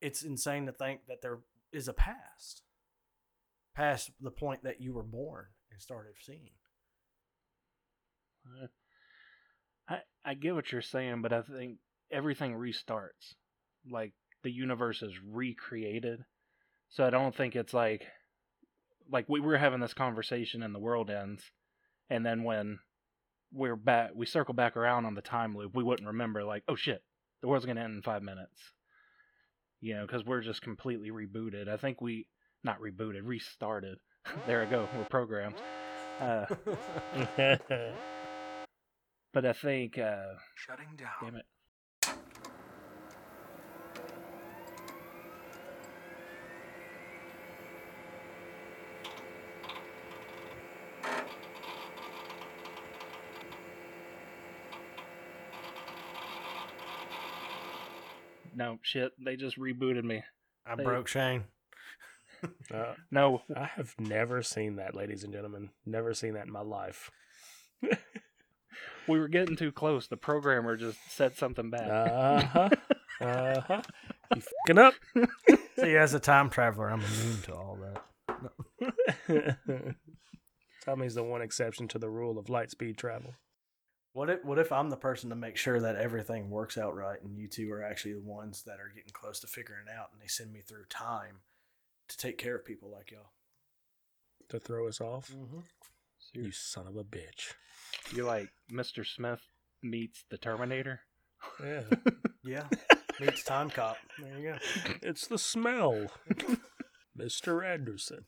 it's 0.00 0.22
insane 0.22 0.66
to 0.66 0.72
think 0.72 1.00
that 1.08 1.22
there 1.22 1.40
is 1.72 1.88
a 1.88 1.92
past, 1.92 2.62
past 3.74 4.10
the 4.20 4.30
point 4.30 4.64
that 4.64 4.80
you 4.80 4.92
were 4.92 5.02
born 5.02 5.46
and 5.70 5.80
started 5.80 6.14
seeing. 6.20 6.50
I 9.88 9.98
I 10.24 10.34
get 10.34 10.54
what 10.54 10.72
you're 10.72 10.82
saying, 10.82 11.22
but 11.22 11.32
I 11.32 11.42
think 11.42 11.78
everything 12.10 12.54
restarts. 12.54 13.34
Like 13.90 14.12
the 14.42 14.50
universe 14.50 15.02
is 15.02 15.12
recreated. 15.22 16.24
So 16.88 17.04
I 17.04 17.10
don't 17.10 17.34
think 17.34 17.56
it's 17.56 17.74
like 17.74 18.04
like 19.10 19.28
we 19.28 19.40
were 19.40 19.58
having 19.58 19.80
this 19.80 19.94
conversation 19.94 20.62
and 20.62 20.74
the 20.74 20.78
world 20.78 21.10
ends 21.10 21.42
and 22.14 22.24
then 22.24 22.44
when 22.44 22.78
we're 23.52 23.74
back 23.76 24.10
we 24.14 24.24
circle 24.24 24.54
back 24.54 24.76
around 24.76 25.04
on 25.04 25.14
the 25.14 25.20
time 25.20 25.56
loop, 25.56 25.74
we 25.74 25.82
wouldn't 25.82 26.06
remember 26.06 26.44
like, 26.44 26.62
oh 26.68 26.76
shit, 26.76 27.02
the 27.42 27.48
world's 27.48 27.66
going 27.66 27.76
to 27.76 27.82
end 27.82 27.96
in 27.96 28.02
5 28.02 28.22
minutes. 28.22 28.60
You 29.80 29.94
know, 29.94 30.06
cuz 30.06 30.24
we're 30.24 30.40
just 30.40 30.62
completely 30.62 31.10
rebooted. 31.10 31.68
I 31.68 31.76
think 31.76 32.00
we 32.00 32.26
not 32.62 32.80
rebooted, 32.80 33.22
restarted. 33.24 33.98
there 34.46 34.60
we 34.64 34.70
go. 34.70 34.88
We're 34.96 35.04
programmed. 35.06 35.56
Uh, 36.20 36.46
but 39.34 39.44
I 39.44 39.52
think 39.52 39.98
uh 39.98 40.34
Shutting 40.54 40.96
down. 40.96 41.08
damn 41.20 41.36
it. 41.36 41.46
No 58.54 58.78
shit, 58.82 59.12
they 59.22 59.36
just 59.36 59.58
rebooted 59.58 60.04
me. 60.04 60.22
I 60.66 60.74
They- 60.76 60.84
broke 60.84 61.08
Shane. 61.08 61.44
Uh, 62.70 62.92
No, 63.10 63.40
I 63.56 63.64
have 63.64 63.94
never 63.98 64.42
seen 64.42 64.76
that, 64.76 64.94
ladies 64.94 65.24
and 65.24 65.32
gentlemen. 65.32 65.70
Never 65.86 66.12
seen 66.12 66.34
that 66.34 66.44
in 66.44 66.52
my 66.52 66.60
life. 66.60 67.10
we 69.08 69.18
were 69.18 69.28
getting 69.28 69.56
too 69.56 69.72
close. 69.72 70.08
The 70.08 70.18
programmer 70.18 70.76
just 70.76 70.98
said 71.10 71.36
something 71.38 71.70
bad. 71.70 71.90
Uh 71.90 72.42
huh. 72.44 72.68
Uh 73.20 73.60
huh. 73.60 73.82
You 74.34 74.42
fucking 74.42 74.78
up. 74.78 74.94
See, 75.78 75.96
as 75.96 76.12
a 76.14 76.20
time 76.20 76.50
traveler, 76.50 76.90
I'm 76.90 77.00
immune 77.00 77.40
to 77.44 77.54
all 77.54 77.78
that. 79.28 79.56
Tommy's 80.84 81.14
the 81.14 81.22
one 81.22 81.40
exception 81.40 81.88
to 81.88 81.98
the 81.98 82.10
rule 82.10 82.38
of 82.38 82.48
light 82.50 82.70
speed 82.72 82.98
travel. 82.98 83.34
What 84.14 84.30
if 84.30 84.44
what 84.44 84.58
if 84.60 84.70
I'm 84.70 84.90
the 84.90 84.96
person 84.96 85.28
to 85.30 85.36
make 85.36 85.56
sure 85.56 85.80
that 85.80 85.96
everything 85.96 86.48
works 86.48 86.78
out 86.78 86.94
right, 86.94 87.20
and 87.20 87.36
you 87.36 87.48
two 87.48 87.70
are 87.72 87.82
actually 87.82 88.14
the 88.14 88.20
ones 88.20 88.62
that 88.62 88.78
are 88.80 88.92
getting 88.94 89.12
close 89.12 89.40
to 89.40 89.48
figuring 89.48 89.82
it 89.88 89.92
out, 89.92 90.10
and 90.12 90.22
they 90.22 90.28
send 90.28 90.52
me 90.52 90.60
through 90.60 90.84
time 90.88 91.40
to 92.08 92.16
take 92.16 92.38
care 92.38 92.54
of 92.54 92.64
people 92.64 92.88
like 92.90 93.10
y'all? 93.10 93.32
To 94.50 94.60
throw 94.60 94.86
us 94.86 95.00
off? 95.00 95.32
Mm-hmm. 95.32 95.58
You're, 96.32 96.44
You 96.46 96.52
son 96.52 96.86
of 96.86 96.96
a 96.96 97.02
bitch. 97.02 97.54
you're 98.14 98.24
like 98.24 98.50
Mr. 98.72 99.04
Smith 99.04 99.40
meets 99.82 100.24
the 100.30 100.38
Terminator. 100.38 101.00
Yeah. 101.62 101.82
Yeah, 102.46 102.64
meets 103.20 103.42
time 103.42 103.70
cop. 103.70 103.96
There 104.18 104.38
you 104.38 104.50
go. 104.50 104.58
it's 105.00 105.26
the 105.28 105.38
smell. 105.38 106.08
Mr. 107.18 107.64
Anderson. 107.66 108.26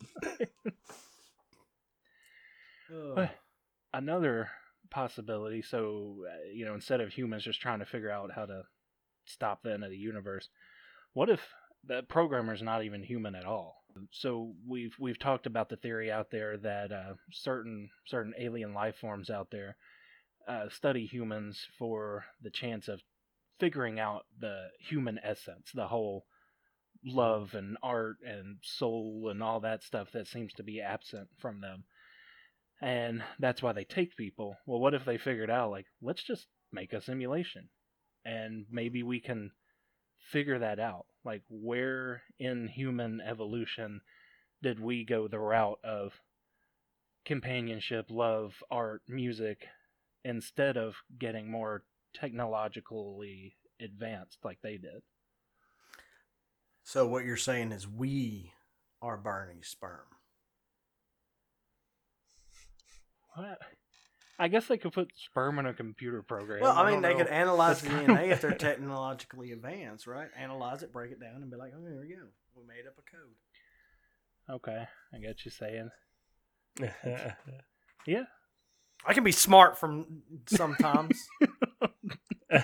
Oh. 2.91 3.29
Another 3.93 4.49
possibility. 4.97 5.61
So 5.61 6.25
uh, 6.27 6.49
you 6.53 6.65
know, 6.65 6.75
instead 6.75 7.03
of 7.03 7.13
humans 7.13 7.45
just 7.45 7.61
trying 7.61 7.81
to 7.81 7.87
figure 7.87 8.11
out 8.11 8.31
how 8.35 8.47
to 8.47 8.63
stop 9.27 9.63
the 9.63 9.75
end 9.75 9.85
of 9.85 9.91
the 9.91 9.97
universe, 9.97 10.49
what 11.13 11.29
if 11.29 11.41
the 11.87 12.03
programmer's 12.09 12.63
not 12.63 12.83
even 12.83 13.03
human 13.03 13.35
at 13.35 13.45
all? 13.45 13.83
So 14.11 14.55
we've 14.67 14.95
we've 14.99 15.19
talked 15.19 15.45
about 15.47 15.69
the 15.69 15.77
theory 15.77 16.11
out 16.11 16.31
there 16.31 16.57
that 16.57 16.93
uh, 16.93 17.15
certain 17.31 17.91
certain 18.07 18.33
alien 18.39 18.73
life 18.73 18.97
forms 18.97 19.29
out 19.29 19.49
there 19.51 19.77
uh, 20.49 20.69
study 20.71 21.05
humans 21.05 21.67
for 21.79 22.25
the 22.43 22.51
chance 22.51 22.89
of 22.89 23.03
figuring 23.61 24.01
out 24.01 24.25
the 24.41 24.69
human 24.81 25.19
essence, 25.23 25.73
the 25.75 25.89
whole 25.89 26.25
love 27.05 27.55
and 27.55 27.77
art 27.83 28.17
and 28.27 28.57
soul 28.63 29.29
and 29.31 29.43
all 29.43 29.61
that 29.61 29.83
stuff 29.83 30.09
that 30.13 30.27
seems 30.27 30.53
to 30.55 30.63
be 30.63 30.81
absent 30.81 31.29
from 31.39 31.61
them. 31.61 31.85
And 32.83 33.23
that's 33.39 33.63
why 33.63 33.73
they 33.73 33.85
take 33.85 34.17
people. 34.17 34.57
Well, 34.67 34.81
what 34.81 34.95
if 34.95 35.05
they 35.05 35.19
figured 35.19 35.51
out, 35.51 35.71
like, 35.71 35.87
let's 36.03 36.23
just 36.23 36.47
make 36.73 36.93
a 36.93 37.01
simulation? 37.01 37.69
And 38.25 38.67
maybe 38.71 39.03
we 39.03 39.21
can 39.21 39.53
figure 40.31 40.59
that 40.59 40.79
out. 40.79 41.07
Like, 41.25 41.43
where 41.49 42.23
in 42.39 42.69
human 42.69 43.21
evolution 43.21 44.01
did 44.63 44.81
we 44.81 45.05
go 45.05 45.29
the 45.29 45.39
route 45.39 45.79
of 45.85 46.13
companionship, 47.25 48.07
love, 48.11 48.55
art, 48.71 49.03
music, 49.09 49.67
instead 50.25 50.77
of 50.77 50.95
getting 51.19 51.51
more 51.51 51.85
technologically 52.15 53.57
advanced 53.81 54.39
like 54.45 54.59
they 54.63 54.77
did? 54.77 55.03
So 56.85 57.07
what 57.07 57.25
you're 57.25 57.37
saying 57.37 57.73
is 57.73 57.89
we 57.89 58.53
are 59.01 59.17
Barney's 59.17 59.69
sperm. 59.69 60.16
What? 63.37 63.59
I 64.39 64.49
guess 64.49 64.67
they 64.67 64.77
could 64.77 64.93
put 64.93 65.11
sperm 65.17 65.59
in 65.59 65.67
a 65.67 65.73
computer 65.75 66.23
program. 66.23 66.61
Well, 66.63 66.73
I 66.77 66.85
mean, 66.85 66.95
don't 66.95 67.03
they 67.03 67.13
know. 67.13 67.19
could 67.25 67.29
analyze 67.33 67.81
the 67.81 67.89
That's 67.89 68.07
kinda 68.07 68.23
DNA 68.23 68.31
if 68.33 68.41
they're 68.41 68.51
technologically 68.59 69.53
advanced, 69.53 70.07
right? 70.07 70.29
Analyze 70.39 70.83
it, 70.83 70.93
break 70.93 71.11
it 71.13 71.21
down, 71.21 71.43
and 71.43 71.51
be 71.51 71.57
like, 71.57 71.73
oh, 71.77 71.83
there 71.83 71.99
we 72.01 72.09
go. 72.09 72.23
We 72.55 72.63
made 72.67 72.87
up 72.87 72.99
a 72.99 73.03
code. 73.11 73.37
Okay, 74.57 74.87
I 75.13 75.19
get 75.19 75.45
you 75.45 75.51
saying. 75.51 75.91
Yeah, 78.07 78.27
I 79.05 79.15
can 79.15 79.25
be 79.25 79.33
smart 79.33 79.77
from 79.79 80.23
sometimes. 80.47 81.27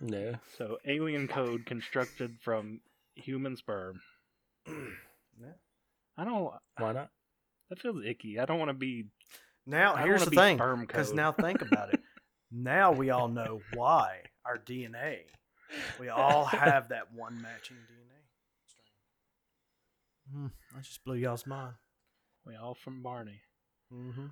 no. 0.00 0.34
so 0.58 0.78
alien 0.84 1.28
code 1.28 1.64
constructed 1.66 2.38
from 2.42 2.80
human 3.14 3.56
sperm. 3.56 4.00
Yeah. 5.40 5.52
I 6.18 6.24
don't. 6.24 6.52
Why 6.78 6.92
not? 6.92 7.10
That 7.72 7.80
feels 7.80 8.04
icky. 8.04 8.38
I 8.38 8.44
don't 8.44 8.58
want 8.58 8.68
to 8.68 8.74
be. 8.74 9.06
Now, 9.66 9.94
I 9.94 10.02
here's 10.02 10.26
the 10.26 10.30
be 10.30 10.36
thing. 10.36 10.58
Because 10.80 11.14
now 11.14 11.32
think 11.32 11.62
about 11.62 11.94
it. 11.94 12.00
Now 12.54 12.92
we 12.92 13.08
all 13.08 13.28
know 13.28 13.62
why 13.72 14.18
our 14.44 14.58
DNA. 14.58 15.20
We 15.98 16.10
all 16.10 16.44
have 16.44 16.90
that 16.90 17.14
one 17.14 17.40
matching 17.40 17.78
DNA. 17.78 18.20
Hmm, 20.30 20.46
I 20.76 20.82
just 20.82 21.02
blew 21.02 21.14
y'all's 21.14 21.46
mind. 21.46 21.72
We 22.44 22.54
all 22.54 22.74
from 22.74 23.02
Barney. 23.02 23.40
Mm-hmm. 23.90 24.26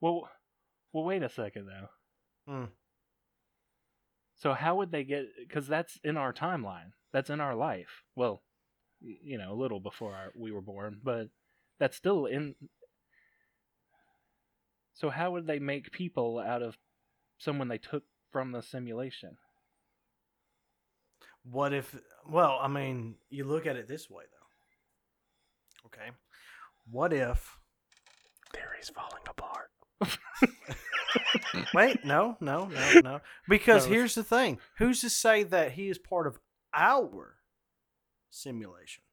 Well, 0.00 0.28
well, 0.92 1.02
wait 1.02 1.24
a 1.24 1.28
second 1.28 1.66
though. 1.66 2.52
Hmm. 2.52 2.64
So 4.36 4.52
how 4.52 4.76
would 4.76 4.92
they 4.92 5.02
get? 5.02 5.24
Because 5.40 5.66
that's 5.66 5.98
in 6.04 6.16
our 6.16 6.32
timeline. 6.32 6.92
That's 7.12 7.30
in 7.30 7.40
our 7.40 7.56
life. 7.56 8.04
Well, 8.14 8.44
you 9.02 9.38
know, 9.38 9.52
a 9.52 9.60
little 9.60 9.80
before 9.80 10.14
our, 10.14 10.32
we 10.36 10.52
were 10.52 10.60
born, 10.60 10.98
but 11.02 11.28
that's 11.78 11.96
still 11.96 12.26
in. 12.26 12.54
So 14.94 15.10
how 15.10 15.32
would 15.32 15.46
they 15.46 15.58
make 15.58 15.90
people 15.92 16.38
out 16.38 16.62
of 16.62 16.76
someone 17.38 17.68
they 17.68 17.78
took 17.78 18.04
from 18.30 18.52
the 18.52 18.62
simulation? 18.62 19.36
What 21.44 21.72
if? 21.72 21.94
Well, 22.28 22.58
I 22.60 22.68
mean, 22.68 23.16
you 23.30 23.44
look 23.44 23.66
at 23.66 23.76
it 23.76 23.88
this 23.88 24.08
way, 24.08 24.24
though. 24.30 25.88
Okay. 25.88 26.10
What 26.90 27.12
if? 27.12 27.56
Theory's 28.54 28.90
falling 28.94 29.22
apart. 29.28 29.70
Wait, 31.74 32.04
no, 32.04 32.36
no, 32.40 32.66
no, 32.66 33.00
no. 33.00 33.20
Because 33.48 33.86
No. 33.86 33.92
here's 33.92 34.14
the 34.14 34.22
thing: 34.24 34.58
who's 34.78 35.00
to 35.00 35.10
say 35.10 35.42
that 35.42 35.72
he 35.72 35.88
is 35.88 35.98
part 35.98 36.26
of 36.26 36.38
our 36.74 37.36
simulation 38.32 39.04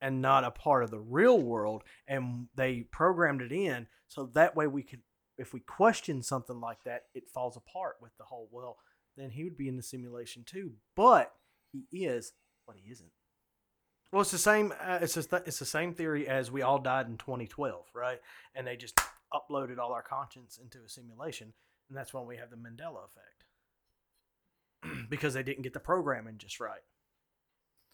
and 0.00 0.22
not 0.22 0.44
a 0.44 0.50
part 0.50 0.84
of 0.84 0.90
the 0.90 1.00
real 1.00 1.40
world? 1.40 1.82
And 2.06 2.48
they 2.54 2.82
programmed 2.90 3.42
it 3.42 3.52
in 3.52 3.86
so 4.08 4.26
that 4.34 4.54
way 4.56 4.66
we 4.66 4.82
could, 4.82 5.00
if 5.38 5.52
we 5.52 5.60
question 5.60 6.22
something 6.22 6.60
like 6.60 6.84
that, 6.84 7.04
it 7.14 7.28
falls 7.28 7.56
apart 7.56 7.96
with 8.00 8.16
the 8.18 8.24
whole. 8.24 8.48
Well, 8.52 8.76
then 9.16 9.30
he 9.30 9.44
would 9.44 9.56
be 9.56 9.68
in 9.68 9.76
the 9.76 9.82
simulation 9.82 10.44
too, 10.44 10.72
but 10.94 11.32
he 11.72 12.04
is, 12.04 12.32
but 12.66 12.76
he 12.76 12.90
isn't. 12.90 13.10
Well, 14.12 14.22
it's 14.22 14.30
the 14.30 14.38
same. 14.38 14.72
Uh, 14.78 14.98
it's 15.00 15.14
just, 15.14 15.32
it's 15.32 15.58
the 15.58 15.64
same 15.64 15.94
theory 15.94 16.28
as 16.28 16.50
we 16.50 16.60
all 16.60 16.78
died 16.78 17.06
in 17.06 17.16
2012, 17.16 17.86
right? 17.94 18.20
And 18.54 18.66
they 18.66 18.76
just, 18.76 19.00
uploaded 19.32 19.78
all 19.78 19.92
our 19.92 20.02
conscience 20.02 20.58
into 20.62 20.78
a 20.84 20.88
simulation, 20.88 21.52
and 21.88 21.96
that's 21.96 22.14
when 22.14 22.26
we 22.26 22.36
have 22.36 22.50
the 22.50 22.56
Mandela 22.56 23.00
effect 24.84 25.08
because 25.10 25.34
they 25.34 25.42
didn't 25.42 25.62
get 25.62 25.72
the 25.72 25.80
programming 25.80 26.38
just 26.38 26.60
right. 26.60 26.82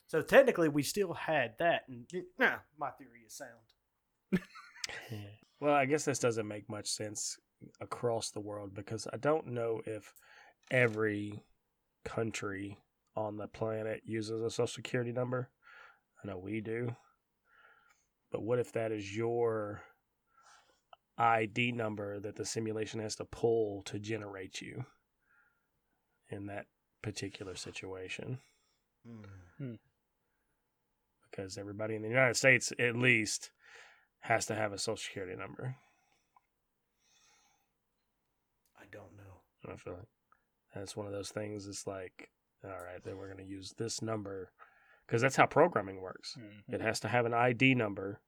So 0.09 0.23
technically, 0.23 0.69
we 0.69 0.83
still 0.83 1.13
had 1.13 1.53
that, 1.59 1.83
and 1.89 2.11
nah, 2.39 2.57
my 2.79 2.91
theory 2.91 3.21
is 3.27 3.37
sound. 3.37 4.41
Well, 5.61 5.75
I 5.75 5.87
guess 5.87 6.05
this 6.05 6.21
doesn't 6.21 6.47
make 6.47 6.69
much 6.69 6.89
sense 6.89 7.37
across 7.81 8.31
the 8.31 8.41
world 8.41 8.75
because 8.75 9.09
I 9.13 9.17
don't 9.17 9.49
know 9.49 9.81
if 9.87 10.13
every 10.71 11.43
country 12.05 12.79
on 13.17 13.37
the 13.37 13.49
planet 13.49 14.03
uses 14.05 14.41
a 14.41 14.51
social 14.51 14.69
security 14.69 15.13
number. 15.13 15.51
I 16.23 16.29
know 16.29 16.39
we 16.39 16.61
do. 16.61 16.95
But 18.31 18.43
what 18.43 18.61
if 18.61 18.73
that 18.73 18.93
is 18.93 19.17
your 19.17 19.83
ID 21.17 21.73
number 21.73 22.21
that 22.21 22.37
the 22.37 22.45
simulation 22.45 23.01
has 23.01 23.17
to 23.17 23.25
pull 23.25 23.83
to 23.87 23.99
generate 23.99 24.61
you 24.61 24.85
in 26.29 26.47
that 26.47 26.67
particular 27.03 27.57
situation? 27.57 28.39
Hmm. 29.05 29.25
Hmm. 29.59 29.75
Because 31.39 31.57
everybody 31.57 31.95
in 31.95 32.03
the 32.03 32.09
United 32.09 32.37
States, 32.37 32.73
at 32.81 32.97
least, 32.97 33.53
has 34.21 34.47
to 34.47 34.57
have 34.57 34.73
a 34.73 34.79
social 34.79 34.97
security 34.97 35.37
number. 35.37 35.77
I 38.77 38.83
don't 38.91 39.17
know. 39.17 39.73
I 39.73 39.77
feel 39.77 39.93
like 39.93 40.09
that's 40.75 40.97
one 40.97 41.07
of 41.07 41.13
those 41.13 41.29
things. 41.31 41.69
It's 41.69 41.87
like, 41.87 42.29
all 42.65 42.71
right, 42.71 43.03
then 43.05 43.17
we're 43.17 43.33
going 43.33 43.45
to 43.47 43.51
use 43.51 43.73
this 43.79 44.03
number 44.03 44.51
because 45.07 45.23
that's 45.23 45.37
how 45.37 45.47
programming 45.47 46.01
works. 46.01 46.37
Mhm. 46.37 46.75
It 46.75 46.81
has 46.81 46.99
to 47.01 47.09
have 47.09 47.25
an 47.25 47.35
ID 47.35 47.77
number 47.77 48.21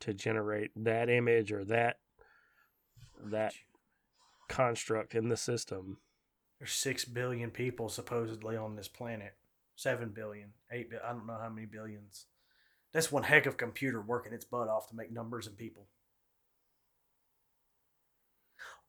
to 0.00 0.12
generate 0.12 0.72
that 0.76 1.08
image 1.08 1.52
or 1.52 1.64
that 1.64 2.00
that 3.18 3.54
construct 4.46 5.14
in 5.14 5.30
the 5.30 5.38
system. 5.38 6.02
There's 6.58 6.72
six 6.72 7.06
billion 7.06 7.50
people 7.50 7.88
supposedly 7.88 8.58
on 8.58 8.76
this 8.76 8.88
planet. 8.88 9.38
Seven 9.76 10.08
billion, 10.08 10.52
eight. 10.72 10.88
I 11.04 11.12
don't 11.12 11.26
know 11.26 11.38
how 11.40 11.50
many 11.50 11.66
billions. 11.66 12.26
That's 12.92 13.12
one 13.12 13.24
heck 13.24 13.44
of 13.46 13.54
a 13.54 13.58
computer 13.58 14.00
working 14.00 14.32
its 14.32 14.44
butt 14.44 14.68
off 14.68 14.88
to 14.88 14.96
make 14.96 15.12
numbers 15.12 15.46
and 15.46 15.56
people. 15.56 15.86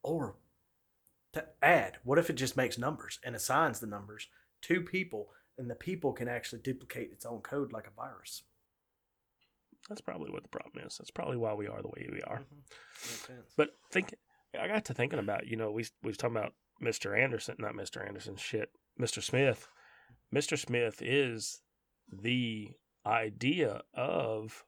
Or 0.02 0.38
to 1.34 1.46
add, 1.62 1.98
what 2.04 2.18
if 2.18 2.30
it 2.30 2.34
just 2.38 2.56
makes 2.56 2.78
numbers 2.78 3.20
and 3.24 3.36
assigns 3.36 3.80
the 3.80 3.88
numbers 3.88 4.28
to 4.64 4.82
people, 4.82 5.30
and 5.58 5.70
the 5.70 5.76
people 5.76 6.14
can 6.14 6.30
actually 6.30 6.62
duplicate 6.62 7.12
its 7.12 7.26
own 7.26 7.42
code 7.42 7.74
like 7.74 7.88
a 7.88 7.92
virus? 8.02 8.44
That's 9.90 10.02
probably 10.02 10.32
what 10.32 10.44
the 10.44 10.50
problem 10.50 10.86
is. 10.86 10.98
That's 10.98 11.12
probably 11.12 11.38
why 11.38 11.54
we 11.54 11.68
are 11.68 11.82
the 11.82 11.90
way 11.90 12.08
we 12.12 12.22
are. 12.22 12.40
Mhm. 12.40 13.44
But 13.58 13.78
think, 13.92 14.16
I 14.58 14.68
got 14.68 14.86
to 14.86 14.94
thinking 14.94 15.20
about, 15.20 15.48
you 15.48 15.58
know, 15.58 15.72
we 15.72 15.86
we 16.02 16.08
was 16.08 16.18
talking 16.18 16.38
about 16.38 16.54
Mr. 16.82 17.18
Anderson, 17.18 17.56
not 17.60 17.74
Mr. 17.74 18.06
Anderson, 18.06 18.38
shit, 18.38 18.72
Mr. 19.00 19.22
Smith. 19.22 19.68
Mr. 20.34 20.58
Smith 20.58 21.02
is 21.02 21.62
the 22.12 22.72
idea 23.06 23.82
of 23.94 24.64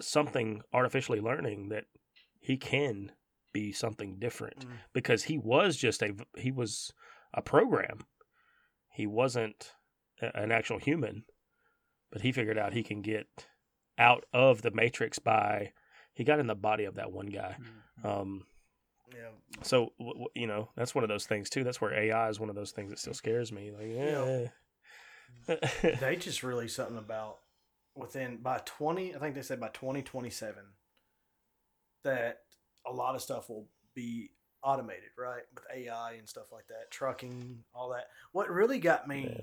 something 0.00 0.62
artificially 0.72 1.20
learning 1.20 1.68
that 1.70 1.84
he 2.38 2.56
can 2.56 3.12
be 3.52 3.72
something 3.72 4.18
different 4.18 4.66
Mm. 4.66 4.78
because 4.92 5.24
he 5.24 5.38
was 5.38 5.76
just 5.76 6.02
a 6.02 6.14
he 6.36 6.50
was 6.52 6.92
a 7.32 7.40
program. 7.42 8.00
He 8.92 9.06
wasn't 9.06 9.74
a- 10.20 10.36
an 10.36 10.52
actual 10.52 10.78
human, 10.78 11.24
but 12.10 12.20
he 12.22 12.32
figured 12.32 12.58
out 12.58 12.72
he 12.74 12.82
can 12.82 13.00
get 13.02 13.48
out 13.98 14.26
of 14.32 14.62
the 14.62 14.70
matrix 14.70 15.18
by 15.18 15.72
he 16.12 16.24
got 16.24 16.38
in 16.38 16.46
the 16.46 16.54
body 16.54 16.84
of 16.84 16.94
that 16.96 17.12
one 17.12 17.26
guy. 17.26 17.56
Mhm. 17.58 18.04
Um, 18.04 18.46
yeah, 19.12 19.28
so 19.62 19.92
w- 19.98 20.14
w- 20.14 20.28
you 20.34 20.46
know 20.46 20.68
that's 20.76 20.94
one 20.94 21.04
of 21.04 21.08
those 21.08 21.26
things 21.26 21.48
too. 21.50 21.64
That's 21.64 21.80
where 21.80 21.92
AI 21.92 22.28
is 22.28 22.40
one 22.40 22.48
of 22.50 22.56
those 22.56 22.72
things 22.72 22.90
that 22.90 22.98
still 22.98 23.14
scares 23.14 23.52
me. 23.52 23.70
Like, 23.70 23.90
eh. 23.90 24.48
they 26.00 26.16
just 26.16 26.42
released 26.42 26.76
something 26.76 26.98
about 26.98 27.38
within 27.96 28.36
by 28.36 28.60
20 28.64 29.14
i 29.14 29.18
think 29.18 29.34
they 29.34 29.42
said 29.42 29.60
by 29.60 29.68
2027 29.68 30.54
that 32.04 32.40
a 32.86 32.92
lot 32.92 33.14
of 33.14 33.22
stuff 33.22 33.48
will 33.48 33.66
be 33.94 34.30
automated 34.62 35.10
right 35.18 35.42
with 35.54 35.64
ai 35.74 36.12
and 36.12 36.28
stuff 36.28 36.52
like 36.52 36.66
that 36.68 36.90
trucking 36.90 37.58
all 37.74 37.88
that 37.88 38.08
what 38.32 38.50
really 38.50 38.78
got 38.78 39.08
me 39.08 39.34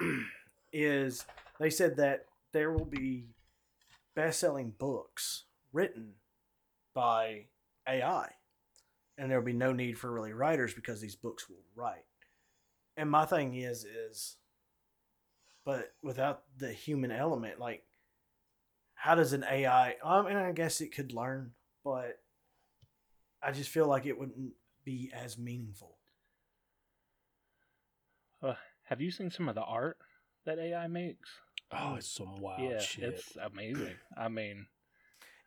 is 0.72 1.24
they 1.60 1.70
said 1.70 1.96
that 1.96 2.26
there 2.52 2.72
will 2.72 2.84
be 2.84 3.26
best-selling 4.16 4.72
books 4.78 5.44
written 5.72 6.12
by 6.94 7.44
ai 7.88 8.28
and 9.22 9.30
there 9.30 9.38
will 9.40 9.46
be 9.46 9.54
no 9.54 9.72
need 9.72 9.98
for 9.98 10.12
really 10.12 10.34
writers 10.34 10.74
because 10.74 11.00
these 11.00 11.16
books 11.16 11.48
will 11.48 11.64
write 11.76 12.04
and 12.96 13.10
my 13.10 13.24
thing 13.24 13.54
is 13.56 13.84
is 13.84 14.36
but 15.64 15.94
without 16.02 16.44
the 16.58 16.72
human 16.72 17.10
element, 17.10 17.58
like 17.58 17.84
how 18.94 19.14
does 19.14 19.32
an 19.32 19.44
AI? 19.44 19.96
I 20.04 20.22
mean, 20.22 20.36
I 20.36 20.52
guess 20.52 20.80
it 20.80 20.94
could 20.94 21.12
learn, 21.12 21.52
but 21.84 22.20
I 23.42 23.52
just 23.52 23.70
feel 23.70 23.86
like 23.86 24.06
it 24.06 24.18
wouldn't 24.18 24.54
be 24.84 25.10
as 25.14 25.38
meaningful. 25.38 25.98
Uh, 28.42 28.54
have 28.84 29.00
you 29.00 29.10
seen 29.10 29.30
some 29.30 29.48
of 29.48 29.54
the 29.54 29.62
art 29.62 29.98
that 30.44 30.58
AI 30.58 30.86
makes? 30.88 31.30
oh, 31.72 31.94
it's 31.96 32.08
some 32.08 32.40
wild 32.40 32.72
yeah, 32.72 32.80
shit. 32.80 33.24
it's 33.24 33.36
amazing. 33.36 33.96
I 34.16 34.28
mean, 34.28 34.66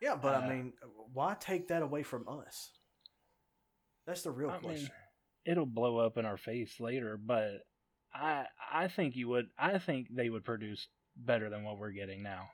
Yeah, 0.00 0.16
but 0.16 0.34
I 0.34 0.40
Uh, 0.40 0.48
mean, 0.48 0.72
why 1.12 1.36
take 1.38 1.68
that 1.68 1.82
away 1.82 2.02
from 2.02 2.28
us? 2.28 2.70
That's 4.06 4.22
the 4.22 4.30
real 4.30 4.50
I 4.50 4.58
question. 4.58 4.82
mean, 4.84 4.90
it'll 5.44 5.66
blow 5.66 5.98
up 5.98 6.16
in 6.16 6.24
our 6.24 6.36
face 6.36 6.78
later, 6.80 7.18
but 7.22 7.58
I 8.14 8.46
I 8.72 8.88
think 8.88 9.16
you 9.16 9.28
would 9.28 9.46
I 9.58 9.78
think 9.78 10.08
they 10.10 10.28
would 10.30 10.44
produce 10.44 10.88
better 11.16 11.50
than 11.50 11.64
what 11.64 11.78
we're 11.78 11.90
getting 11.92 12.22
now. 12.22 12.48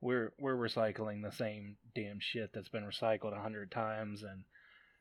We're 0.00 0.32
we're 0.38 0.56
recycling 0.56 1.22
the 1.22 1.32
same 1.32 1.76
damn 1.94 2.18
shit 2.20 2.50
that's 2.52 2.68
been 2.68 2.84
recycled 2.84 3.36
a 3.36 3.40
hundred 3.40 3.70
times 3.70 4.22
and 4.22 4.44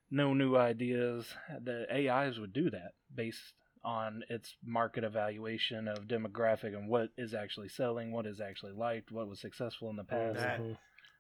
no 0.10 0.34
new 0.34 0.56
ideas. 0.56 1.26
The 1.62 1.86
AIs 1.92 2.40
would 2.40 2.54
do 2.54 2.70
that 2.70 2.92
based 3.14 3.54
on 3.84 4.24
its 4.30 4.56
market 4.64 5.04
evaluation 5.04 5.90
of 5.90 6.08
demographic 6.08 6.74
and 6.78 6.88
what 6.88 7.10
is 7.18 7.34
actually 7.34 7.68
selling, 7.68 8.12
what 8.14 8.26
is 8.26 8.40
actually 8.40 8.72
liked, 8.72 9.12
what 9.12 9.28
was 9.28 9.42
successful 9.42 9.90
in 9.90 9.98
the 9.98 10.04
past. 10.06 10.36
That- 10.40 10.60
Mhm. 10.62 10.78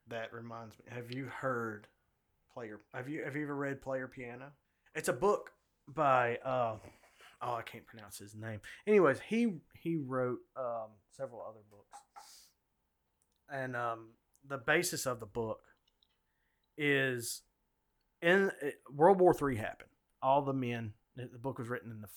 that 0.07 0.31
reminds 0.31 0.77
me. 0.79 0.85
Have 0.89 1.11
you 1.13 1.25
heard 1.25 1.87
Player? 2.53 2.79
Have 2.93 3.09
you 3.09 3.23
have 3.23 3.35
you 3.35 3.43
ever 3.43 3.55
read 3.55 3.81
Player 3.81 4.07
Piano? 4.07 4.51
It's 4.95 5.09
a 5.09 5.13
book 5.13 5.51
by 5.87 6.37
uh, 6.45 6.77
oh 7.41 7.53
I 7.53 7.61
can't 7.63 7.85
pronounce 7.85 8.17
his 8.17 8.35
name. 8.35 8.61
Anyways, 8.85 9.19
he 9.27 9.55
he 9.73 9.97
wrote 9.97 10.39
um, 10.55 10.91
several 11.11 11.41
other 11.41 11.61
books, 11.71 11.99
and 13.49 13.75
um, 13.75 14.09
the 14.47 14.57
basis 14.57 15.05
of 15.05 15.19
the 15.19 15.25
book 15.25 15.61
is 16.77 17.41
in 18.21 18.51
World 18.93 19.19
War 19.19 19.33
Three 19.33 19.57
happened. 19.57 19.89
All 20.21 20.41
the 20.41 20.53
men. 20.53 20.93
The 21.15 21.29
the 21.31 21.39
book 21.39 21.59
was 21.59 21.69
written 21.69 21.91
in 21.91 22.01
the 22.01 22.09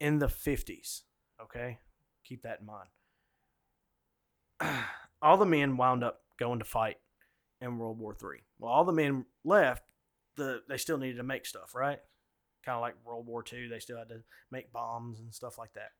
in 0.00 0.18
the 0.18 0.28
fifties. 0.28 1.02
Okay, 1.42 1.78
keep 2.24 2.42
that 2.42 2.60
in 2.60 2.66
mind. 2.66 2.88
all 5.22 5.36
the 5.36 5.46
men 5.46 5.76
wound 5.76 6.04
up 6.04 6.20
going 6.38 6.58
to 6.58 6.64
fight 6.64 6.98
in 7.62 7.78
World 7.78 7.98
War 7.98 8.14
Three. 8.14 8.40
Well, 8.58 8.72
all 8.72 8.84
the 8.84 8.92
men 8.92 9.24
left. 9.44 9.84
The 10.36 10.60
they 10.68 10.76
still 10.76 10.98
needed 10.98 11.16
to 11.16 11.22
make 11.22 11.46
stuff, 11.46 11.74
right? 11.74 11.98
Kind 12.64 12.76
of 12.76 12.82
like 12.82 12.94
World 13.04 13.26
War 13.26 13.42
Two. 13.42 13.68
They 13.68 13.78
still 13.78 13.98
had 13.98 14.08
to 14.08 14.22
make 14.50 14.72
bombs 14.72 15.20
and 15.20 15.32
stuff 15.32 15.56
like 15.58 15.72
that. 15.74 15.92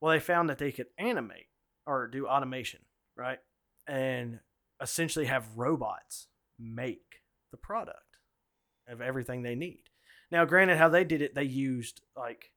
Well, 0.00 0.12
they 0.12 0.20
found 0.20 0.50
that 0.50 0.58
they 0.58 0.72
could 0.72 0.88
animate 0.98 1.46
or 1.86 2.06
do 2.06 2.26
automation, 2.26 2.80
right? 3.16 3.38
And 3.88 4.40
essentially 4.80 5.26
have 5.26 5.56
robots 5.56 6.28
make 6.58 7.22
the 7.50 7.56
product 7.56 8.18
of 8.88 9.00
everything 9.00 9.42
they 9.42 9.54
need. 9.54 9.82
Now, 10.30 10.44
granted, 10.44 10.76
how 10.76 10.88
they 10.88 11.04
did 11.04 11.22
it, 11.22 11.34
they 11.34 11.44
used 11.44 12.02
like 12.16 12.50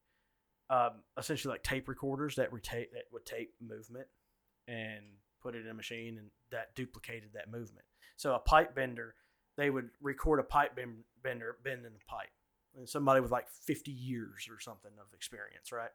um, 0.69 1.03
essentially 1.17 1.53
like 1.53 1.63
tape 1.63 1.87
recorders 1.87 2.35
that 2.35 2.51
reta- 2.51 2.91
that 2.93 3.05
would 3.11 3.25
tape 3.25 3.53
movement 3.61 4.07
and 4.67 5.03
put 5.41 5.55
it 5.55 5.65
in 5.65 5.71
a 5.71 5.73
machine 5.73 6.17
and 6.17 6.29
that 6.51 6.75
duplicated 6.75 7.29
that 7.33 7.49
movement. 7.49 7.85
So 8.19 8.35
a 8.35 8.39
pipe 8.39 8.75
bender, 8.75 9.15
they 9.55 9.69
would 9.69 9.91
record 10.01 10.41
a 10.41 10.43
pipe 10.43 10.75
ben- 10.75 11.05
bender 11.23 11.55
bending 11.63 11.85
a 11.85 12.11
pipe. 12.11 12.27
And 12.75 12.87
somebody 12.87 13.21
with 13.21 13.31
like 13.31 13.47
50 13.65 13.91
years 13.91 14.49
or 14.51 14.59
something 14.59 14.91
of 14.99 15.13
experience, 15.13 15.71
right? 15.71 15.91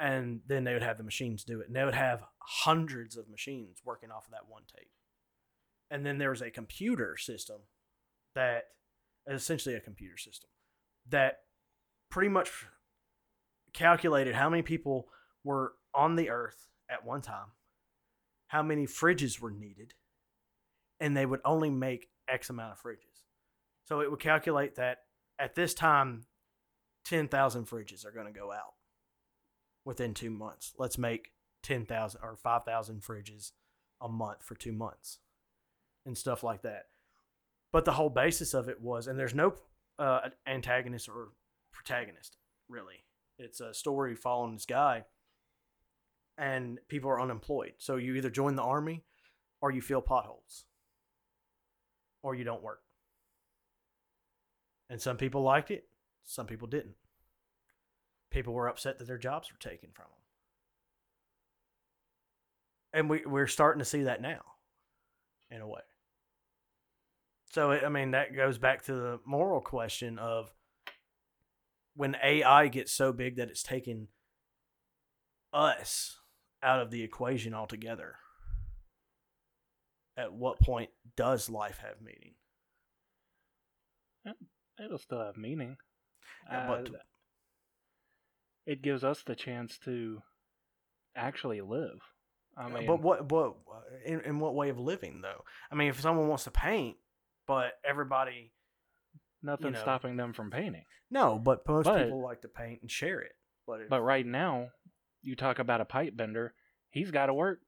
And 0.00 0.40
then 0.46 0.64
they 0.64 0.72
would 0.72 0.82
have 0.82 0.96
the 0.96 1.04
machines 1.04 1.44
do 1.44 1.60
it. 1.60 1.66
And 1.66 1.76
they 1.76 1.84
would 1.84 1.94
have 1.94 2.22
hundreds 2.38 3.18
of 3.18 3.28
machines 3.28 3.82
working 3.84 4.10
off 4.10 4.24
of 4.24 4.30
that 4.30 4.48
one 4.48 4.62
tape. 4.74 4.88
And 5.90 6.06
then 6.06 6.16
there 6.16 6.30
was 6.30 6.40
a 6.40 6.50
computer 6.50 7.18
system 7.18 7.58
that 8.34 8.64
essentially 9.30 9.74
a 9.74 9.80
computer 9.80 10.16
system 10.16 10.48
that 11.10 11.40
pretty 12.10 12.30
much 12.30 12.50
calculated 13.74 14.34
how 14.34 14.48
many 14.48 14.62
people 14.62 15.08
were 15.44 15.74
on 15.94 16.16
the 16.16 16.30
earth 16.30 16.70
at 16.88 17.04
one 17.04 17.20
time, 17.20 17.52
how 18.48 18.62
many 18.62 18.86
fridges 18.86 19.38
were 19.38 19.50
needed, 19.50 19.92
and 21.00 21.16
they 21.16 21.26
would 21.26 21.40
only 21.44 21.70
make 21.70 22.08
X 22.28 22.50
amount 22.50 22.72
of 22.72 22.80
fridges. 22.80 23.22
So 23.86 24.00
it 24.00 24.10
would 24.10 24.20
calculate 24.20 24.76
that 24.76 24.98
at 25.38 25.54
this 25.54 25.74
time, 25.74 26.26
10,000 27.04 27.66
fridges 27.66 28.06
are 28.06 28.12
going 28.12 28.26
to 28.26 28.38
go 28.38 28.52
out 28.52 28.74
within 29.84 30.14
two 30.14 30.30
months. 30.30 30.72
Let's 30.78 30.96
make 30.96 31.32
10,000 31.62 32.20
or 32.22 32.36
5,000 32.36 33.02
fridges 33.02 33.52
a 34.00 34.08
month 34.08 34.42
for 34.42 34.54
two 34.54 34.72
months 34.72 35.18
and 36.06 36.16
stuff 36.16 36.42
like 36.42 36.62
that. 36.62 36.84
But 37.72 37.84
the 37.84 37.92
whole 37.92 38.10
basis 38.10 38.54
of 38.54 38.68
it 38.68 38.80
was, 38.80 39.06
and 39.06 39.18
there's 39.18 39.34
no 39.34 39.54
uh, 39.98 40.20
antagonist 40.46 41.08
or 41.08 41.30
protagonist, 41.72 42.36
really. 42.68 43.04
It's 43.38 43.60
a 43.60 43.74
story 43.74 44.14
following 44.14 44.54
this 44.54 44.66
guy, 44.66 45.04
and 46.38 46.78
people 46.88 47.10
are 47.10 47.20
unemployed. 47.20 47.72
So 47.78 47.96
you 47.96 48.14
either 48.14 48.30
join 48.30 48.54
the 48.54 48.62
army 48.62 49.02
or 49.60 49.72
you 49.72 49.82
fill 49.82 50.02
potholes 50.02 50.66
or 52.24 52.34
you 52.34 52.42
don't 52.42 52.62
work. 52.62 52.80
And 54.90 55.00
some 55.00 55.16
people 55.18 55.42
liked 55.42 55.70
it, 55.70 55.84
some 56.24 56.46
people 56.46 56.66
didn't. 56.66 56.94
People 58.30 58.54
were 58.54 58.66
upset 58.66 58.98
that 58.98 59.06
their 59.06 59.18
jobs 59.18 59.52
were 59.52 59.58
taken 59.58 59.90
from 59.92 60.06
them. 62.92 63.00
And 63.00 63.10
we, 63.10 63.26
we're 63.26 63.46
starting 63.46 63.78
to 63.78 63.84
see 63.84 64.04
that 64.04 64.22
now, 64.22 64.40
in 65.50 65.60
a 65.60 65.68
way. 65.68 65.82
So, 67.50 67.70
I 67.72 67.88
mean, 67.88 68.12
that 68.12 68.34
goes 68.34 68.58
back 68.58 68.84
to 68.84 68.94
the 68.94 69.20
moral 69.24 69.60
question 69.60 70.18
of 70.18 70.50
when 71.94 72.16
AI 72.22 72.68
gets 72.68 72.92
so 72.92 73.12
big 73.12 73.36
that 73.36 73.50
it's 73.50 73.62
taking 73.62 74.08
us 75.52 76.18
out 76.62 76.80
of 76.80 76.90
the 76.90 77.02
equation 77.02 77.54
altogether, 77.54 78.16
at 80.16 80.32
what 80.32 80.60
point 80.60 80.90
does 81.16 81.48
life 81.50 81.78
have 81.78 82.00
meaning? 82.00 82.34
It'll 84.82 84.98
still 84.98 85.20
have 85.24 85.36
meaning. 85.36 85.76
Yeah, 86.50 86.66
but- 86.66 86.90
Uh, 86.94 86.98
it 88.66 88.82
gives 88.82 89.04
us 89.04 89.22
the 89.22 89.36
chance 89.36 89.78
to 89.80 90.22
actually 91.14 91.60
live. 91.60 92.00
I 92.56 92.68
mean, 92.68 92.86
but 92.86 93.02
what, 93.02 93.30
what, 93.30 93.56
in, 94.04 94.20
in 94.22 94.38
what 94.40 94.54
way 94.54 94.68
of 94.70 94.78
living 94.78 95.20
though? 95.20 95.44
I 95.70 95.74
mean, 95.74 95.88
if 95.88 96.00
someone 96.00 96.28
wants 96.28 96.44
to 96.44 96.50
paint, 96.50 96.96
but 97.46 97.74
everybody, 97.84 98.52
nothing's 99.42 99.74
know. 99.74 99.80
stopping 99.80 100.16
them 100.16 100.32
from 100.32 100.50
painting. 100.50 100.84
no, 101.10 101.38
but 101.38 101.66
most 101.68 101.84
But- 101.84 102.04
people 102.04 102.22
like 102.22 102.40
to 102.42 102.48
paint 102.48 102.80
and 102.82 102.90
share 102.90 103.20
it. 103.20 103.32
But, 103.66 103.80
if, 103.82 103.88
But 103.88 104.02
right 104.02 104.26
now, 104.26 104.70
you 105.22 105.36
talk 105.36 105.58
about 105.58 105.80
a 105.80 105.84
pipe 105.86 106.16
bender. 106.16 106.54
He's 106.90 107.10
got 107.10 107.26
to 107.26 107.34
work 107.34 107.60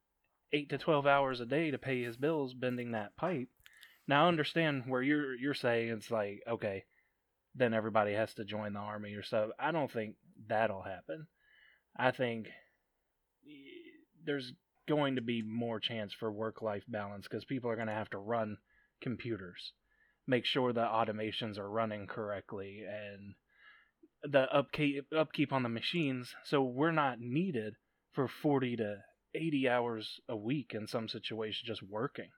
eight 0.52 0.68
to 0.70 0.78
twelve 0.78 1.06
hours 1.06 1.40
a 1.40 1.46
day 1.46 1.70
to 1.70 1.78
pay 1.78 2.02
his 2.02 2.16
bills 2.16 2.54
bending 2.54 2.92
that 2.92 3.16
pipe. 3.16 3.48
Now, 4.08 4.24
I 4.24 4.28
understand 4.28 4.84
where 4.86 5.02
you're 5.02 5.34
you're 5.34 5.54
saying 5.54 5.88
it's 5.90 6.10
like 6.10 6.42
okay, 6.48 6.84
then 7.54 7.74
everybody 7.74 8.12
has 8.14 8.32
to 8.34 8.44
join 8.44 8.72
the 8.72 8.80
army 8.80 9.14
or 9.14 9.22
so. 9.22 9.52
I 9.58 9.72
don't 9.72 9.90
think 9.90 10.16
that'll 10.48 10.82
happen. 10.82 11.26
I 11.96 12.10
think 12.10 12.48
eh, 13.46 13.50
there's 14.24 14.52
going 14.86 15.16
to 15.16 15.22
be 15.22 15.42
more 15.42 15.80
chance 15.80 16.12
for 16.12 16.30
work 16.30 16.62
life 16.62 16.84
balance 16.86 17.26
because 17.28 17.44
people 17.44 17.70
are 17.70 17.76
going 17.76 17.88
to 17.88 17.92
have 17.92 18.10
to 18.10 18.18
run 18.18 18.58
computers, 19.00 19.72
make 20.26 20.44
sure 20.44 20.72
the 20.72 20.80
automations 20.80 21.58
are 21.58 21.68
running 21.68 22.06
correctly, 22.06 22.84
and 22.86 23.34
the 24.22 24.42
upkeep 24.54 25.06
upkeep 25.16 25.52
on 25.52 25.62
the 25.62 25.68
machines 25.68 26.34
so 26.44 26.62
we're 26.62 26.90
not 26.90 27.20
needed 27.20 27.74
for 28.12 28.26
40 28.26 28.76
to 28.76 28.96
80 29.36 29.68
hours 29.68 30.20
a 30.28 30.36
week 30.36 30.72
in 30.74 30.86
some 30.86 31.08
situations 31.08 31.66
just 31.66 31.82
working. 31.82 32.30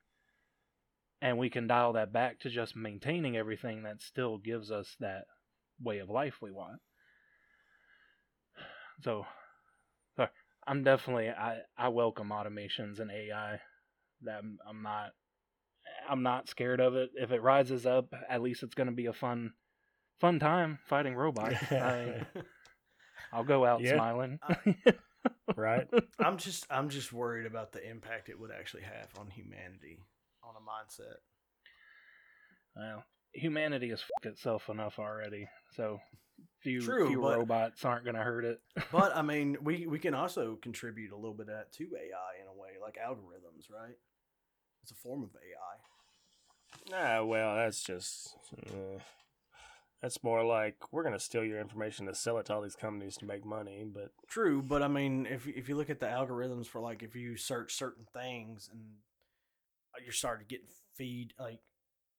And 1.22 1.38
we 1.38 1.51
can 1.51 1.66
dial 1.66 1.94
that 1.94 2.12
back 2.12 2.40
to 2.40 2.51
just 2.51 2.76
maintaining 2.76 3.36
everything 3.36 3.82
that 3.84 4.03
still 4.03 4.38
gives 4.38 4.70
us 4.70 4.96
that 5.01 5.24
way 5.82 5.99
of 5.99 6.11
life 6.11 6.34
we 6.42 6.51
want. 6.53 6.80
So 9.03 9.26
sorry, 10.16 10.30
i'm 10.66 10.82
definitely 10.84 11.28
i 11.30 11.59
i 11.76 11.88
welcome 11.88 12.30
automations 12.30 13.01
and 13.01 13.11
ai 13.11 13.61
that 14.22 14.40
I'm, 14.40 14.59
I'm 14.68 14.82
not 14.82 15.12
i'm 16.09 16.22
not 16.22 16.49
scared 16.49 16.80
of 16.80 16.94
it. 16.96 17.11
If 17.14 17.30
it 17.30 17.42
rises 17.42 17.86
up 17.86 18.12
at 18.28 18.42
least 18.42 18.62
it's 18.62 18.74
going 18.74 18.88
to 18.88 18.94
be 18.94 19.07
a 19.07 19.12
fun 19.12 19.53
fun 20.20 20.38
time 20.40 20.78
fighting 20.88 21.14
robots. 21.14 21.57
I, 21.72 22.26
I'll 23.32 23.44
go 23.44 23.64
out 23.64 23.82
Yeah. 23.82 23.94
smiling. 23.94 24.38
right? 25.57 25.89
I'm 26.18 26.37
just, 26.39 26.66
I'm 26.70 26.89
just 26.89 27.12
worried 27.12 27.47
about 27.47 27.72
the 27.72 27.89
impact 27.89 28.29
it 28.29 28.39
would 28.39 28.51
actually 28.51 28.83
have 28.85 29.09
on 29.18 29.29
humanity, 29.29 29.99
on 30.43 30.55
a 30.57 30.61
mindset. 30.61 31.16
well, 32.76 33.05
humanity 33.33 33.89
has 33.91 34.01
fucked 34.01 34.26
itself 34.26 34.68
enough 34.68 34.99
already, 34.99 35.49
so 35.74 36.01
few 36.61 36.81
True, 36.81 37.09
few 37.09 37.20
but- 37.20 37.37
robots 37.39 37.85
aren't 37.85 38.05
going 38.05 38.16
to 38.16 38.22
hurt 38.22 38.45
it. 38.45 38.61
But 38.93 39.14
I 39.16 39.22
mean, 39.22 39.57
we 39.62 39.87
we 39.87 39.99
can 39.99 40.14
also 40.14 40.57
contribute 40.62 41.12
a 41.12 41.16
little 41.16 41.35
bit 41.35 41.49
of 41.49 41.55
that 41.55 41.72
to 41.74 41.85
AI 41.85 42.41
in 42.41 42.47
a 42.49 42.53
way, 42.55 42.70
like 42.83 42.97
algorithms, 42.97 43.70
right? 43.70 43.97
It's 44.83 44.93
a 44.93 44.95
form 44.95 45.22
of 45.24 45.31
AI. 45.37 45.79
Ah, 46.95 47.24
well, 47.24 47.57
that's 47.57 47.83
just. 47.83 48.35
Uh, 48.66 48.99
that's 50.03 50.22
more 50.22 50.44
like 50.44 50.92
we're 50.92 51.03
gonna 51.05 51.18
steal 51.18 51.44
your 51.44 51.61
information 51.61 52.07
to 52.07 52.14
sell 52.14 52.38
it 52.38 52.46
to 52.46 52.55
all 52.55 52.62
these 52.62 52.76
companies 52.76 53.16
to 53.18 53.24
make 53.24 53.44
money, 53.44 53.84
but 53.84 54.12
True, 54.28 54.62
but 54.62 54.82
I 54.82 54.88
mean, 54.88 55.26
if 55.26 55.46
if 55.46 55.68
you 55.68 55.76
look 55.76 55.90
at 55.90 56.01
the 56.01 56.07
algorithms 56.07 56.66
for 56.66 56.80
like 56.80 57.03
if 57.03 57.14
you 57.16 57.36
search 57.36 57.74
certain 57.74 58.07
things 58.12 58.68
and 58.72 58.80
uh, 59.94 60.01
you're 60.03 60.12
starting 60.12 60.46
to 60.46 60.55
get 60.55 60.62
feed 60.94 61.32
like 61.38 61.61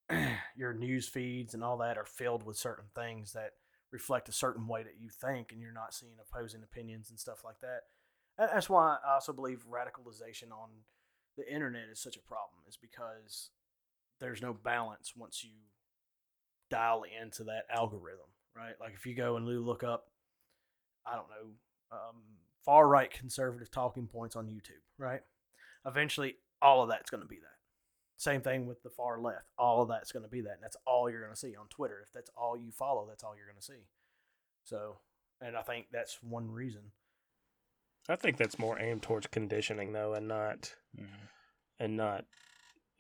your 0.56 0.74
news 0.74 1.08
feeds 1.08 1.54
and 1.54 1.64
all 1.64 1.78
that 1.78 1.98
are 1.98 2.06
filled 2.06 2.44
with 2.44 2.58
certain 2.58 2.86
things 2.96 3.34
that 3.34 3.52
reflect 3.92 4.30
a 4.30 4.32
certain 4.34 4.68
way 4.68 4.84
that 4.84 5.00
you 5.00 5.10
think, 5.10 5.52
and 5.52 5.62
you're 5.62 5.72
not 5.72 5.94
seeing 5.94 6.14
opposing 6.20 6.62
opinions 6.64 7.10
and 7.10 7.20
stuff 7.20 7.44
like 7.44 7.60
that. 7.62 7.82
That- 8.38 8.52
That's 8.54 8.70
why 8.70 8.98
I 9.06 9.14
also 9.16 9.34
believe 9.34 9.66
radicalization 9.70 10.52
on 10.52 10.70
the 11.38 11.52
internet 11.52 11.90
is 11.92 12.00
such 12.00 12.16
a 12.18 12.22
problem, 12.22 12.62
is 12.68 12.78
because 12.78 13.50
there's 14.20 14.42
no 14.42 14.54
balance 14.54 15.14
once 15.16 15.44
you 15.44 15.52
dial 16.70 17.04
into 17.22 17.44
that 17.46 17.66
algorithm, 17.74 18.26
right? 18.56 18.74
Like 18.80 18.94
if 18.94 19.06
you 19.06 19.16
go 19.16 19.36
and 19.38 19.48
you 19.48 19.64
look 19.64 19.84
up, 19.84 20.08
I 21.06 21.16
don't 21.16 21.30
know, 21.30 21.52
um, 21.92 22.16
far 22.64 22.88
right 22.88 23.12
conservative 23.12 23.72
talking 23.72 24.08
points 24.08 24.36
on 24.36 24.48
YouTube, 24.48 24.84
right? 24.98 25.22
Eventually, 25.86 26.36
all 26.62 26.84
of 26.84 26.90
that's 26.90 27.10
going 27.10 27.24
to 27.24 27.28
be 27.28 27.38
that. 27.38 27.46
Same 28.18 28.42
thing 28.42 28.68
with 28.68 28.84
the 28.84 28.90
far 28.90 29.20
left. 29.20 29.46
All 29.58 29.82
of 29.82 29.88
that's 29.88 30.12
going 30.12 30.24
to 30.24 30.30
be 30.30 30.42
that. 30.42 30.56
And 30.56 30.64
that's 30.64 30.76
all 30.86 31.10
you're 31.10 31.22
going 31.22 31.34
to 31.34 31.40
see 31.40 31.56
on 31.56 31.68
Twitter. 31.70 32.02
If 32.06 32.12
that's 32.14 32.30
all 32.36 32.58
you 32.58 32.72
follow, 32.72 33.06
that's 33.08 33.24
all 33.24 33.34
you're 33.36 33.46
going 33.48 33.60
to 33.60 33.66
see. 33.66 33.88
So, 34.66 34.98
and 35.42 35.56
I 35.56 35.62
think 35.62 35.88
that's 35.92 36.20
one 36.22 36.52
reason. 36.52 36.82
I 38.10 38.16
think 38.16 38.38
that's 38.38 38.60
more 38.60 38.80
aimed 38.80 39.04
towards 39.04 39.28
conditioning 39.28 39.94
though, 39.94 40.14
and 40.16 40.28
not 40.28 40.76
and 41.80 41.96
not. 41.96 42.26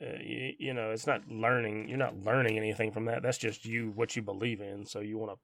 Uh, 0.02 0.18
you, 0.22 0.54
you 0.58 0.74
know, 0.74 0.92
it's 0.92 1.08
not 1.08 1.28
learning. 1.30 1.90
You're 1.90 1.98
not 1.98 2.24
learning 2.24 2.58
anything 2.58 2.92
from 2.92 3.06
that. 3.06 3.22
That's 3.22 3.38
just 3.38 3.66
you 3.66 3.92
what 3.96 4.16
you 4.16 4.22
believe 4.22 4.62
in. 4.62 4.86
So 4.86 5.00
you 5.00 5.18
want 5.18 5.32
to, 5.32 5.38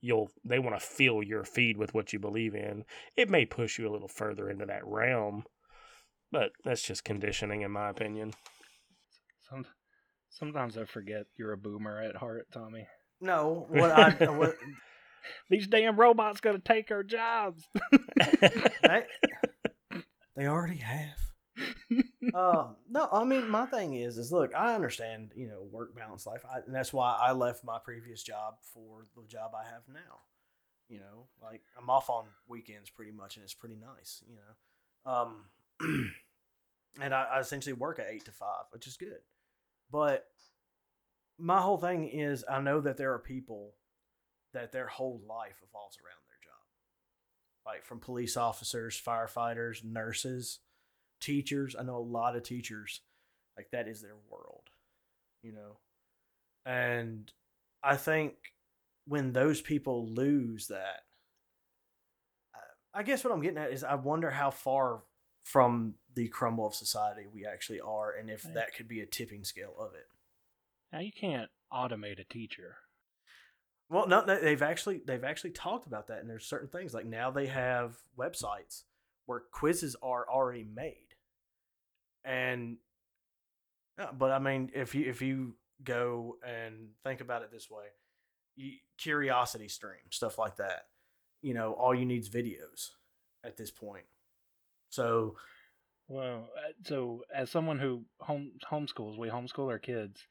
you'll 0.00 0.30
they 0.44 0.58
want 0.58 0.78
to 0.78 0.84
fill 0.84 1.22
your 1.22 1.44
feed 1.44 1.76
with 1.76 1.92
what 1.94 2.12
you 2.12 2.18
believe 2.18 2.54
in. 2.54 2.84
It 3.16 3.28
may 3.28 3.44
push 3.44 3.78
you 3.78 3.88
a 3.88 3.92
little 3.92 4.08
further 4.08 4.48
into 4.48 4.66
that 4.66 4.86
realm, 4.86 5.44
but 6.30 6.52
that's 6.64 6.82
just 6.82 7.04
conditioning, 7.04 7.62
in 7.62 7.70
my 7.70 7.90
opinion. 7.90 8.32
Some, 9.50 9.66
sometimes 10.30 10.78
I 10.78 10.84
forget 10.84 11.26
you're 11.36 11.52
a 11.52 11.58
boomer 11.58 12.00
at 12.00 12.16
heart, 12.16 12.46
Tommy. 12.52 12.86
No, 13.20 13.66
what 13.68 13.90
I 13.90 14.10
what, 14.30 14.56
These 15.50 15.68
damn 15.68 15.96
robots 15.96 16.40
going 16.40 16.56
to 16.56 16.62
take 16.62 16.90
our 16.90 17.02
jobs. 17.02 17.68
they, 18.82 19.04
they 20.36 20.46
already 20.46 20.78
have. 20.78 21.21
um, 22.34 22.76
no, 22.88 23.08
I 23.12 23.24
mean 23.24 23.48
my 23.48 23.66
thing 23.66 23.94
is 23.94 24.16
is 24.18 24.32
look, 24.32 24.54
I 24.54 24.74
understand 24.74 25.32
you 25.36 25.48
know 25.48 25.62
work 25.70 25.94
balance 25.94 26.26
life, 26.26 26.44
I, 26.50 26.58
and 26.66 26.74
that's 26.74 26.92
why 26.92 27.18
I 27.20 27.32
left 27.32 27.64
my 27.64 27.78
previous 27.78 28.22
job 28.22 28.54
for 28.74 29.06
the 29.16 29.26
job 29.26 29.52
I 29.54 29.64
have 29.64 29.82
now. 29.92 30.20
You 30.88 31.00
know, 31.00 31.26
like 31.42 31.62
I'm 31.78 31.90
off 31.90 32.10
on 32.10 32.24
weekends 32.48 32.90
pretty 32.90 33.12
much, 33.12 33.36
and 33.36 33.44
it's 33.44 33.54
pretty 33.54 33.76
nice. 33.76 34.22
You 34.28 34.36
know, 34.36 35.12
um, 35.12 35.44
and 37.00 37.14
I, 37.14 37.24
I 37.24 37.40
essentially 37.40 37.74
work 37.74 37.98
at 37.98 38.08
eight 38.10 38.24
to 38.26 38.32
five, 38.32 38.64
which 38.70 38.86
is 38.86 38.96
good. 38.96 39.20
But 39.90 40.26
my 41.38 41.60
whole 41.60 41.78
thing 41.78 42.08
is, 42.08 42.44
I 42.50 42.60
know 42.60 42.80
that 42.80 42.96
there 42.96 43.12
are 43.12 43.18
people 43.18 43.74
that 44.52 44.72
their 44.72 44.86
whole 44.86 45.20
life 45.26 45.56
revolves 45.62 45.96
around 45.98 46.20
their 46.28 46.38
job 46.42 46.62
like 47.64 47.84
from 47.84 48.00
police 48.00 48.36
officers, 48.36 49.00
firefighters, 49.00 49.84
nurses, 49.84 50.58
teachers. 51.22 51.74
I 51.78 51.82
know 51.82 51.96
a 51.96 51.98
lot 51.98 52.36
of 52.36 52.42
teachers, 52.42 53.00
like 53.56 53.70
that 53.72 53.88
is 53.88 54.02
their 54.02 54.16
world, 54.28 54.68
you 55.42 55.52
know. 55.52 55.78
And 56.66 57.32
I 57.82 57.96
think 57.96 58.34
when 59.06 59.32
those 59.32 59.60
people 59.62 60.06
lose 60.06 60.68
that, 60.68 61.04
I- 62.54 63.00
I 63.00 63.02
guess 63.02 63.24
what 63.24 63.32
I'm 63.32 63.40
getting 63.40 63.58
at 63.58 63.72
is 63.72 63.82
I 63.82 63.94
wonder 63.94 64.30
how 64.30 64.50
far 64.50 65.02
from 65.44 65.98
the 66.14 66.28
crumble 66.28 66.66
of 66.66 66.74
society 66.74 67.26
we 67.26 67.46
actually 67.46 67.80
are, 67.80 68.12
and 68.12 68.30
if 68.30 68.42
that 68.54 68.74
could 68.74 68.86
be 68.86 69.00
a 69.00 69.06
tipping 69.06 69.44
scale 69.44 69.76
of 69.78 69.94
it. 69.94 70.08
Now 70.92 71.00
you 71.00 71.12
can't 71.12 71.50
automate 71.72 72.20
a 72.20 72.24
teacher. 72.24 72.76
Well, 73.88 74.06
no, 74.06 74.24
they've 74.24 74.62
actually 74.62 74.98
they've 74.98 75.24
actually 75.24 75.50
talked 75.50 75.86
about 75.86 76.06
that, 76.06 76.20
and 76.20 76.30
there's 76.30 76.46
certain 76.46 76.68
things 76.68 76.94
like 76.94 77.06
now 77.06 77.30
they 77.30 77.46
have 77.46 78.02
websites 78.16 78.84
where 79.26 79.40
quizzes 79.40 79.96
are 80.02 80.28
already 80.28 80.64
made, 80.64 81.11
and 82.24 82.78
uh, 83.98 84.12
but 84.12 84.30
I 84.30 84.38
mean, 84.38 84.70
if 84.74 84.94
you 84.94 85.08
if 85.08 85.22
you 85.22 85.54
go 85.84 86.36
and 86.46 86.90
think 87.04 87.20
about 87.20 87.42
it 87.42 87.50
this 87.50 87.70
way, 87.70 87.84
you, 88.56 88.72
Curiosity 88.98 89.68
Stream 89.68 90.10
stuff 90.10 90.38
like 90.38 90.56
that, 90.56 90.86
you 91.42 91.54
know, 91.54 91.72
all 91.72 91.94
you 91.94 92.06
need 92.06 92.22
is 92.22 92.28
videos 92.30 92.90
at 93.44 93.56
this 93.56 93.70
point. 93.70 94.04
So 94.90 95.36
Well, 96.08 96.50
uh, 96.56 96.72
so 96.84 97.22
as 97.34 97.50
someone 97.50 97.78
who 97.78 98.04
home 98.20 98.52
homeschools, 98.70 99.18
we 99.18 99.28
homeschool 99.28 99.68
our 99.68 99.78
kids. 99.78 100.26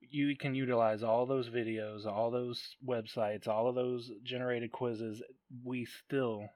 You 0.00 0.36
can 0.36 0.54
utilize 0.54 1.02
all 1.02 1.26
those 1.26 1.48
videos, 1.48 2.06
all 2.06 2.30
those 2.30 2.76
websites, 2.86 3.48
all 3.48 3.68
of 3.68 3.74
those 3.74 4.10
generated 4.22 4.70
quizzes. 4.72 5.22
We 5.64 5.84
still 5.86 6.48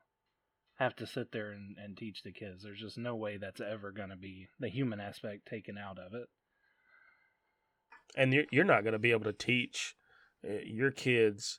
have 0.80 0.96
to 0.96 1.06
sit 1.06 1.30
there 1.30 1.50
and, 1.52 1.76
and 1.78 1.96
teach 1.96 2.22
the 2.22 2.32
kids. 2.32 2.62
There's 2.64 2.80
just 2.80 2.98
no 2.98 3.14
way 3.14 3.36
that's 3.36 3.60
ever 3.60 3.92
going 3.92 4.08
to 4.08 4.16
be 4.16 4.48
the 4.58 4.68
human 4.68 4.98
aspect 4.98 5.46
taken 5.46 5.76
out 5.78 5.98
of 5.98 6.14
it. 6.14 6.26
and 8.16 8.32
you're, 8.32 8.46
you're 8.50 8.64
not 8.64 8.82
going 8.82 8.94
to 8.94 8.98
be 8.98 9.12
able 9.12 9.24
to 9.24 9.32
teach 9.32 9.94
uh, 10.44 10.54
your 10.64 10.90
kids 10.90 11.58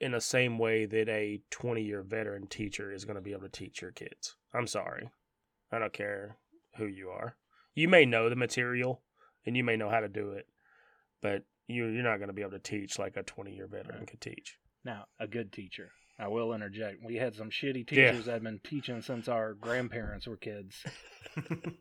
in 0.00 0.12
the 0.12 0.20
same 0.20 0.58
way 0.58 0.84
that 0.86 1.08
a 1.08 1.40
20 1.50 1.82
year 1.82 2.02
veteran 2.02 2.46
teacher 2.48 2.90
is 2.90 3.04
going 3.04 3.14
to 3.16 3.20
be 3.22 3.32
able 3.32 3.42
to 3.42 3.48
teach 3.48 3.82
your 3.82 3.92
kids. 3.92 4.34
I'm 4.52 4.66
sorry. 4.66 5.10
I 5.70 5.78
don't 5.78 5.92
care 5.92 6.38
who 6.76 6.86
you 6.86 7.10
are. 7.10 7.36
You 7.74 7.88
may 7.88 8.04
know 8.04 8.28
the 8.28 8.36
material 8.36 9.02
and 9.46 9.56
you 9.56 9.62
may 9.64 9.76
know 9.76 9.90
how 9.90 10.00
to 10.00 10.08
do 10.08 10.30
it, 10.30 10.46
but 11.20 11.44
you, 11.68 11.86
you're 11.86 12.02
not 12.02 12.16
going 12.16 12.28
to 12.28 12.34
be 12.34 12.42
able 12.42 12.50
to 12.52 12.58
teach 12.58 12.98
like 12.98 13.16
a 13.16 13.22
20 13.22 13.54
year 13.54 13.66
veteran 13.66 13.98
Right. 14.00 14.08
could 14.08 14.20
teach. 14.20 14.56
Now, 14.84 15.04
a 15.20 15.26
good 15.28 15.52
teacher. 15.52 15.92
I 16.18 16.28
will 16.28 16.52
interject. 16.52 16.98
We 17.04 17.16
had 17.16 17.34
some 17.34 17.50
shitty 17.50 17.90
Yeah. 17.90 18.10
teachers 18.12 18.26
that 18.26 18.32
had 18.32 18.42
been 18.44 18.60
teaching 18.62 19.00
since 19.02 19.28
our 19.28 19.54
grandparents 19.54 20.26
were 20.26 20.36
kids. 20.36 20.84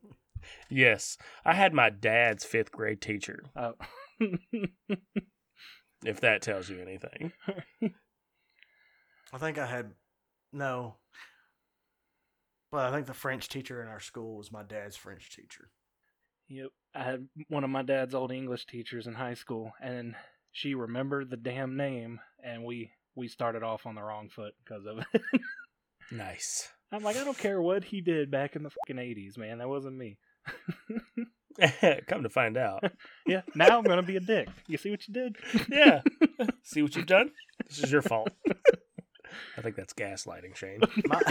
Yes. 0.71 1.19
I 1.45 1.53
had 1.53 1.71
my 1.71 1.91
dad's 1.91 2.43
fifth 2.43 2.71
grade 2.71 2.99
teacher, 2.99 3.43
Uh, 3.55 3.73
if 6.03 6.19
that 6.21 6.41
tells 6.41 6.67
you 6.67 6.81
anything. 6.81 7.31
I 9.31 9.37
think 9.37 9.59
I 9.59 9.67
had 9.67 9.91
no, 10.51 10.95
but 12.71 12.85
I 12.87 12.91
think 12.91 13.05
the 13.05 13.13
French 13.13 13.49
teacher 13.49 13.81
in 13.83 13.87
our 13.87 13.99
school 13.99 14.37
was 14.37 14.51
my 14.51 14.63
dad's 14.63 14.95
French 14.97 15.29
teacher. 15.35 15.69
Yep. 16.49 16.69
I 16.95 17.03
had 17.03 17.27
one 17.47 17.63
of 17.63 17.69
my 17.69 17.83
dad's 17.83 18.15
old 18.15 18.31
English 18.31 18.65
teachers 18.65 19.05
in 19.07 19.13
high 19.13 19.35
school, 19.35 19.71
and 19.81 20.15
she 20.51 20.73
remembered 20.75 21.29
the 21.29 21.37
damn 21.37 21.77
name, 21.77 22.19
and 22.43 22.63
we 22.65 22.91
we 23.15 23.27
started 23.27 23.63
off 23.63 23.85
on 23.85 23.95
the 23.95 24.03
wrong 24.03 24.29
foot 24.29 24.53
because 24.63 24.85
of 24.85 24.99
it. 24.99 25.21
Nice. 26.11 26.67
I'm 26.91 27.03
like, 27.03 27.15
I 27.15 27.23
don't 27.23 27.37
care 27.37 27.61
what 27.61 27.85
he 27.85 28.01
did 28.01 28.29
back 28.29 28.55
in 28.55 28.63
the 28.63 28.69
fucking 28.69 28.97
80s, 28.97 29.37
man. 29.37 29.59
That 29.59 29.69
wasn't 29.69 29.97
me. 29.97 30.17
Come 32.07 32.23
to 32.23 32.29
find 32.29 32.57
out. 32.57 32.83
yeah. 33.25 33.41
Now 33.55 33.77
I'm 33.77 33.83
gonna 33.83 34.03
be 34.03 34.17
a 34.17 34.21
dick. 34.21 34.49
You 34.67 34.77
see 34.77 34.91
what 34.91 35.07
you 35.07 35.13
did? 35.13 35.37
Yeah. 35.69 36.01
See 36.63 36.81
what 36.81 36.95
you've 36.95 37.05
done? 37.05 37.31
This 37.67 37.79
is 37.79 37.91
your 37.91 38.01
fault. 38.01 38.29
I 39.57 39.61
think 39.61 39.75
that's 39.75 39.93
gaslighting, 39.93 40.55
Shane. 40.55 40.81
My, 41.05 41.21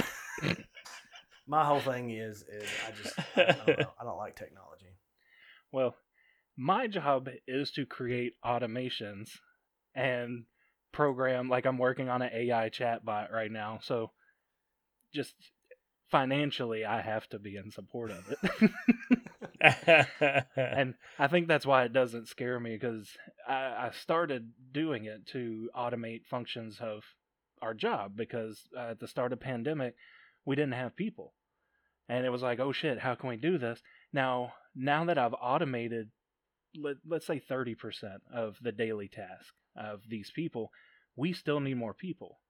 my 1.46 1.64
whole 1.64 1.80
thing 1.80 2.10
is 2.10 2.42
is 2.42 2.68
I 2.86 2.90
just 3.02 3.18
I, 3.36 3.42
I 3.42 3.44
don't 3.66 3.80
know. 3.80 3.92
I 4.00 4.04
don't 4.04 4.18
like 4.18 4.36
technology. 4.36 4.96
Well, 5.72 5.94
my 6.56 6.86
job 6.86 7.28
is 7.46 7.70
to 7.72 7.86
create 7.86 8.34
automations 8.44 9.30
and 9.94 10.44
program 10.92 11.48
like 11.48 11.66
I'm 11.66 11.78
working 11.78 12.08
on 12.08 12.22
an 12.22 12.30
AI 12.32 12.70
chatbot 12.70 13.32
right 13.32 13.50
now. 13.50 13.80
So 13.82 14.10
just 15.14 15.34
financially 16.10 16.84
I 16.84 17.00
have 17.00 17.28
to 17.28 17.38
be 17.38 17.56
in 17.56 17.70
support 17.70 18.10
of 18.10 18.34
it. 18.42 18.70
and 20.56 20.94
I 21.18 21.28
think 21.28 21.48
that's 21.48 21.66
why 21.66 21.84
it 21.84 21.92
doesn't 21.92 22.28
scare 22.28 22.58
me 22.58 22.76
because 22.80 23.08
I, 23.46 23.54
I 23.54 23.90
started 24.00 24.52
doing 24.72 25.04
it 25.04 25.26
to 25.28 25.70
automate 25.76 26.26
functions 26.28 26.78
of 26.80 27.02
our 27.62 27.74
job 27.74 28.12
because 28.16 28.62
uh, 28.76 28.90
at 28.92 29.00
the 29.00 29.08
start 29.08 29.32
of 29.32 29.40
pandemic 29.40 29.94
we 30.46 30.56
didn't 30.56 30.72
have 30.72 30.96
people 30.96 31.34
and 32.08 32.24
it 32.24 32.30
was 32.30 32.42
like 32.42 32.58
oh 32.58 32.72
shit 32.72 33.00
how 33.00 33.14
can 33.14 33.28
we 33.28 33.36
do 33.36 33.58
this 33.58 33.82
now 34.12 34.54
now 34.74 35.04
that 35.04 35.18
I've 35.18 35.34
automated 35.34 36.08
let, 36.80 36.96
let's 37.06 37.26
say 37.26 37.40
30% 37.50 37.74
of 38.32 38.56
the 38.62 38.72
daily 38.72 39.08
task 39.08 39.52
of 39.76 40.00
these 40.08 40.30
people 40.30 40.70
we 41.16 41.32
still 41.32 41.60
need 41.60 41.76
more 41.76 41.94
people 41.94 42.40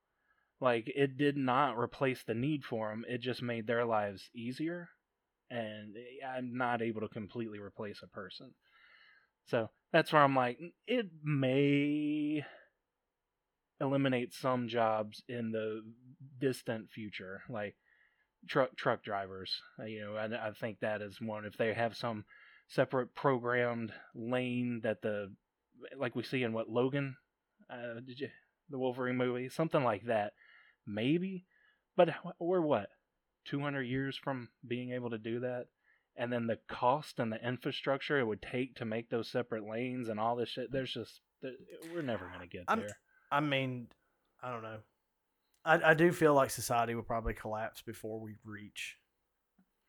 like 0.60 0.90
it 0.94 1.16
did 1.16 1.36
not 1.36 1.78
replace 1.78 2.22
the 2.22 2.34
need 2.34 2.64
for 2.64 2.90
them 2.90 3.04
it 3.08 3.20
just 3.20 3.42
made 3.42 3.66
their 3.66 3.84
lives 3.84 4.30
easier 4.34 4.88
and 5.50 5.96
I'm 6.26 6.56
not 6.56 6.80
able 6.80 7.00
to 7.00 7.08
completely 7.08 7.58
replace 7.58 8.00
a 8.02 8.06
person. 8.06 8.54
So 9.46 9.70
that's 9.92 10.12
where 10.12 10.22
I'm 10.22 10.36
like, 10.36 10.58
it 10.86 11.06
may 11.24 12.44
eliminate 13.80 14.32
some 14.32 14.68
jobs 14.68 15.22
in 15.28 15.50
the 15.50 15.82
distant 16.38 16.90
future, 16.90 17.42
like 17.48 17.74
truck 18.48 18.76
truck 18.76 19.02
drivers. 19.02 19.60
Uh, 19.78 19.84
You 19.84 20.04
know, 20.04 20.16
and 20.16 20.34
I 20.34 20.52
think 20.52 20.80
that 20.80 21.02
is 21.02 21.20
one. 21.20 21.44
If 21.44 21.56
they 21.56 21.74
have 21.74 21.96
some 21.96 22.24
separate 22.68 23.14
programmed 23.14 23.92
lane 24.14 24.80
that 24.84 25.02
the, 25.02 25.32
like 25.96 26.14
we 26.14 26.22
see 26.22 26.42
in 26.42 26.52
what 26.52 26.68
Logan, 26.68 27.16
uh, 27.70 28.00
did 28.04 28.20
you 28.20 28.28
the 28.68 28.78
Wolverine 28.78 29.16
movie, 29.16 29.48
something 29.48 29.82
like 29.82 30.04
that, 30.04 30.32
maybe. 30.86 31.44
But 31.96 32.10
we're 32.38 32.60
what? 32.60 32.88
200 33.46 33.82
years 33.82 34.16
from 34.16 34.48
being 34.66 34.92
able 34.92 35.10
to 35.10 35.18
do 35.18 35.40
that? 35.40 35.66
And 36.16 36.32
then 36.32 36.46
the 36.46 36.58
cost 36.68 37.18
and 37.18 37.32
the 37.32 37.44
infrastructure 37.46 38.18
it 38.18 38.26
would 38.26 38.42
take 38.42 38.76
to 38.76 38.84
make 38.84 39.10
those 39.10 39.30
separate 39.30 39.64
lanes 39.64 40.08
and 40.08 40.20
all 40.20 40.36
this 40.36 40.50
shit 40.50 40.70
there's 40.70 40.92
just 40.92 41.20
we're 41.92 42.02
never 42.02 42.30
to 42.40 42.46
get 42.46 42.64
I'm- 42.68 42.80
there. 42.80 42.96
I 43.32 43.40
mean, 43.40 43.88
I 44.42 44.50
don't 44.50 44.62
know. 44.62 44.78
I 45.64 45.90
I 45.90 45.94
do 45.94 46.12
feel 46.12 46.34
like 46.34 46.50
society 46.50 46.94
will 46.94 47.02
probably 47.02 47.34
collapse 47.34 47.80
before 47.82 48.20
we 48.20 48.36
reach 48.44 48.96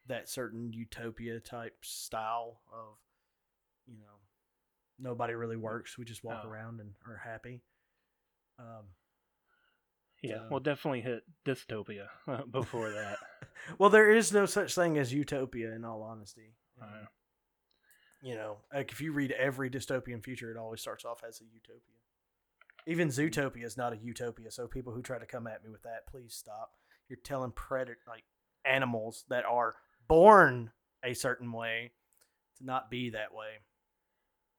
that 0.08 0.30
certain 0.30 0.74
utopia 0.74 1.40
type 1.40 1.78
style 1.84 2.62
of, 2.72 2.98
you 3.88 3.98
know, 3.98 4.21
nobody 5.02 5.34
really 5.34 5.58
works. 5.58 5.98
We 5.98 6.06
just 6.06 6.24
walk 6.24 6.44
Oh. 6.46 6.50
around 6.50 6.80
and 6.80 6.92
are 7.08 7.18
happy. 7.18 7.62
Um, 8.60 8.86
yeah 10.22 10.48
we'll 10.52 10.60
definitely 10.60 11.02
hit 11.02 11.24
dystopia 11.48 12.06
before 12.52 12.92
that 12.92 13.18
well, 13.80 13.90
there 13.90 14.12
is 14.12 14.32
no 14.32 14.46
such 14.46 14.76
thing 14.76 14.98
as 15.00 15.12
utopia, 15.12 15.72
in 15.74 15.84
all 15.84 16.04
honesty. 16.04 16.54
Uh, 16.82 17.06
you 18.22 18.36
know, 18.36 18.58
like 18.74 18.92
if 18.92 19.02
you 19.02 19.12
read 19.14 19.32
every 19.32 19.70
dystopian 19.70 20.24
future, 20.24 20.52
it 20.52 20.58
always 20.58 20.80
starts 20.82 21.06
off 21.06 21.24
as 21.28 21.42
a 21.42 21.46
utopia. 21.46 21.96
Even 22.88 23.10
Zootopia 23.10 23.64
is 23.66 23.78
not 23.78 23.94
a 23.94 23.98
utopia. 23.98 24.52
So 24.52 24.68
people 24.68 24.94
who 24.94 25.02
try 25.02 25.18
to 25.20 25.26
come 25.26 25.48
at 25.48 25.64
me 25.64 25.70
with 25.70 25.84
that, 25.84 26.08
please 26.10 26.34
stop. 26.34 26.72
You're 27.10 27.20
telling 27.24 27.52
predator 27.52 27.98
like 28.08 28.24
animals 28.66 29.26
that 29.30 29.46
are 29.46 29.76
born 30.08 30.72
a 31.04 31.14
certain 31.14 31.52
way 31.52 31.92
to 32.58 32.66
not 32.66 32.90
be 32.90 33.10
that 33.12 33.34
way. 33.34 33.60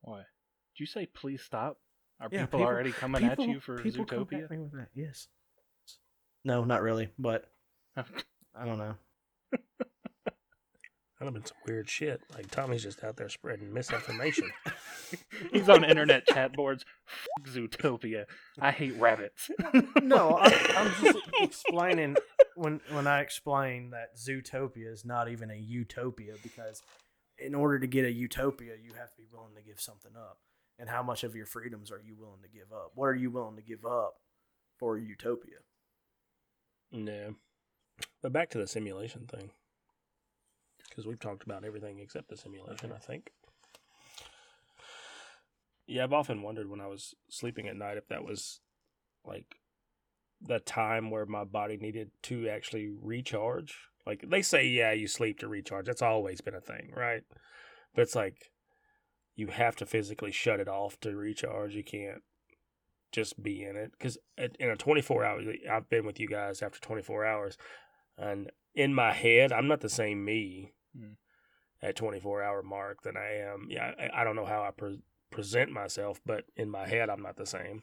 What 0.03 0.19
did 0.19 0.81
you 0.81 0.87
say 0.87 1.07
please 1.07 1.43
stop 1.43 1.79
are 2.21 2.29
Yeah, 2.31 2.43
people, 2.47 2.61
people- 2.61 2.71
already 2.73 2.93
coming 2.93 3.25
at 3.25 3.39
you 3.41 3.59
for 3.61 3.79
people 3.79 4.05
come 4.05 4.25
zootopia 4.27 4.45
at 4.45 4.51
me 4.51 4.59
with 4.59 4.73
that. 4.73 4.89
Yes. 4.95 5.29
No, 6.45 6.65
not 6.65 6.83
really, 6.83 7.09
but 7.19 7.51
I 7.97 8.65
don't 8.65 8.79
know. 8.79 8.95
That'd 11.19 11.35
have 11.35 11.35
been 11.35 11.47
some 11.47 11.57
weird 11.69 11.89
shit. 11.89 12.21
Like 12.35 12.51
Tommy's 12.51 12.83
just 12.83 13.05
out 13.05 13.17
there 13.17 13.29
spreading 13.29 13.73
misinformation. 13.73 14.51
he's 15.53 15.69
on 15.69 15.85
internet 15.85 16.27
chat 16.27 16.53
boards 16.55 16.85
F- 17.07 17.53
zootopia 17.53 18.25
i 18.61 18.71
hate 18.71 18.97
rabbits 18.99 19.51
No, 20.03 20.39
I'm, 20.39 20.53
I'm 20.77 20.93
just 21.03 21.19
explaining 21.41 22.17
when 22.57 22.81
when 22.91 23.07
I 23.07 23.21
explain 23.21 23.91
that 23.91 24.17
Zootopia 24.17 24.91
is 24.91 25.05
not 25.05 25.29
even 25.31 25.51
a 25.51 25.55
utopia 25.57 26.35
because 26.43 26.83
in 27.45 27.55
order 27.55 27.79
to 27.79 27.87
get 27.87 28.05
a 28.05 28.13
utopia, 28.13 28.75
you 28.83 28.93
have 28.99 29.11
to 29.11 29.17
be 29.19 29.27
willing 29.33 29.55
to 29.57 29.63
give 29.63 29.81
something 29.81 30.13
up. 30.17 30.39
And 30.79 30.89
how 30.89 31.03
much 31.03 31.23
of 31.23 31.37
your 31.37 31.47
freedoms 31.47 31.91
are 31.93 32.01
you 32.05 32.15
willing 32.19 32.43
to 32.43 32.49
give 32.49 32.73
up? 32.73 32.93
What 32.95 33.07
are 33.07 33.15
you 33.15 33.31
willing 33.31 33.57
to 33.57 33.63
give 33.63 33.85
up 33.85 34.15
for 34.79 34.97
a 34.97 35.01
utopia? 35.01 35.59
no. 36.91 37.35
But 38.23 38.33
back 38.33 38.51
to 38.51 38.59
the 38.59 38.67
simulation 38.67 39.27
thing. 39.27 39.51
Because 40.89 41.07
we've 41.07 41.21
talked 41.21 41.45
about 41.45 41.65
everything 41.65 41.99
except 42.01 42.29
the 42.29 42.37
simulation, 42.37 42.91
Okay. 42.91 42.95
I 42.95 42.99
think. 42.99 43.31
Yeah, 45.87 46.05
I've 46.05 46.13
often 46.13 46.43
wondered 46.43 46.69
when 46.69 46.81
I 46.81 46.87
was 46.87 47.15
sleeping 47.29 47.69
at 47.69 47.77
night 47.77 47.97
if 47.97 48.09
that 48.09 48.25
was 48.25 48.61
like 49.25 49.57
the 50.41 50.59
time 50.61 51.11
where 51.11 51.27
my 51.27 51.45
body 51.45 51.77
needed 51.77 52.11
to 52.25 52.49
actually 52.49 52.91
recharge 53.01 53.77
Like 54.07 54.25
they 54.29 54.43
say, 54.43 54.67
yeah, 54.67 54.93
you 54.93 55.07
sleep 55.07 55.39
to 55.41 55.49
recharge. 55.49 55.87
That's 55.87 56.03
always 56.03 56.41
been 56.41 56.55
a 56.55 56.61
thing, 56.61 56.93
right? 56.97 57.23
But 57.95 58.03
it's 58.03 58.17
like 58.17 58.51
you 59.35 59.49
have 59.49 59.77
to 59.77 59.87
physically 59.87 60.33
shut 60.33 60.61
it 60.61 60.69
off 60.69 60.99
to 61.01 61.15
recharge. 61.17 61.75
You 61.75 61.85
can't 61.85 62.23
just 63.13 63.43
be 63.43 63.63
in 63.63 63.77
it 63.77 63.93
because 63.93 64.19
in 64.37 64.71
a 64.71 64.77
24 64.77 65.25
hour, 65.25 65.41
I've 65.71 65.89
been 65.91 66.05
with 66.07 66.19
you 66.19 66.27
guys 66.29 66.63
after 66.63 66.81
24 66.81 67.25
hours, 67.27 67.57
and 68.17 68.51
in 68.75 68.95
my 68.95 69.13
head, 69.13 69.53
I'm 69.53 69.69
not 69.69 69.81
the 69.81 69.89
same 69.89 70.25
me 70.25 70.73
Hmm. 70.97 71.13
at 71.81 71.97
24 71.97 72.43
hour 72.43 72.63
mark 72.63 73.03
than 73.03 73.17
I 73.17 73.37
am. 73.37 73.67
Yeah, 73.71 73.93
I, 73.99 74.21
I 74.21 74.25
don't 74.25 74.37
know 74.37 74.45
how 74.45 74.63
I 74.63 74.71
pre- 74.73 75.03
present 75.31 75.71
myself, 75.73 76.21
but 76.27 76.45
in 76.57 76.69
my 76.69 76.87
head, 76.87 77.09
I'm 77.09 77.23
not 77.23 77.37
the 77.37 77.47
same. 77.47 77.83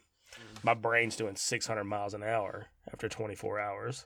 My 0.62 0.76
brain's 0.76 1.16
doing 1.16 1.36
600 1.36 1.84
miles 1.86 2.14
an 2.14 2.22
hour 2.22 2.68
after 2.94 3.10
24 3.10 3.60
hours, 3.60 4.06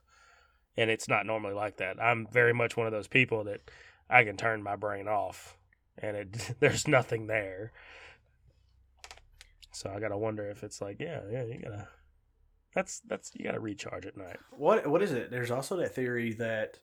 and 0.77 0.89
it's 0.89 1.07
not 1.07 1.25
normally 1.25 1.53
like 1.53 1.77
that. 1.77 2.01
I'm 2.01 2.27
very 2.31 2.53
much 2.53 2.75
one 2.77 2.87
of 2.87 2.93
those 2.93 3.07
people 3.07 3.43
that 3.45 3.61
I 4.09 4.23
can 4.23 4.37
turn 4.37 4.63
my 4.63 4.75
brain 4.75 5.07
off, 5.07 5.57
and 5.97 6.17
it 6.17 6.55
there's 6.59 6.87
nothing 6.87 7.27
there. 7.27 7.71
So 9.71 9.89
I 9.89 9.99
gotta 9.99 10.17
wonder 10.17 10.49
if 10.49 10.63
it's 10.63 10.81
like, 10.81 10.97
yeah, 10.99 11.21
yeah, 11.31 11.43
you 11.43 11.59
gotta. 11.61 11.87
That's 12.75 13.01
that's 13.01 13.31
you 13.35 13.45
gotta 13.45 13.59
recharge 13.59 14.05
at 14.05 14.17
night. 14.17 14.37
What 14.51 14.87
what 14.87 15.01
is 15.01 15.11
it? 15.11 15.29
There's 15.31 15.51
also 15.51 15.77
that 15.77 15.95
theory 15.95 16.33
that 16.33 16.79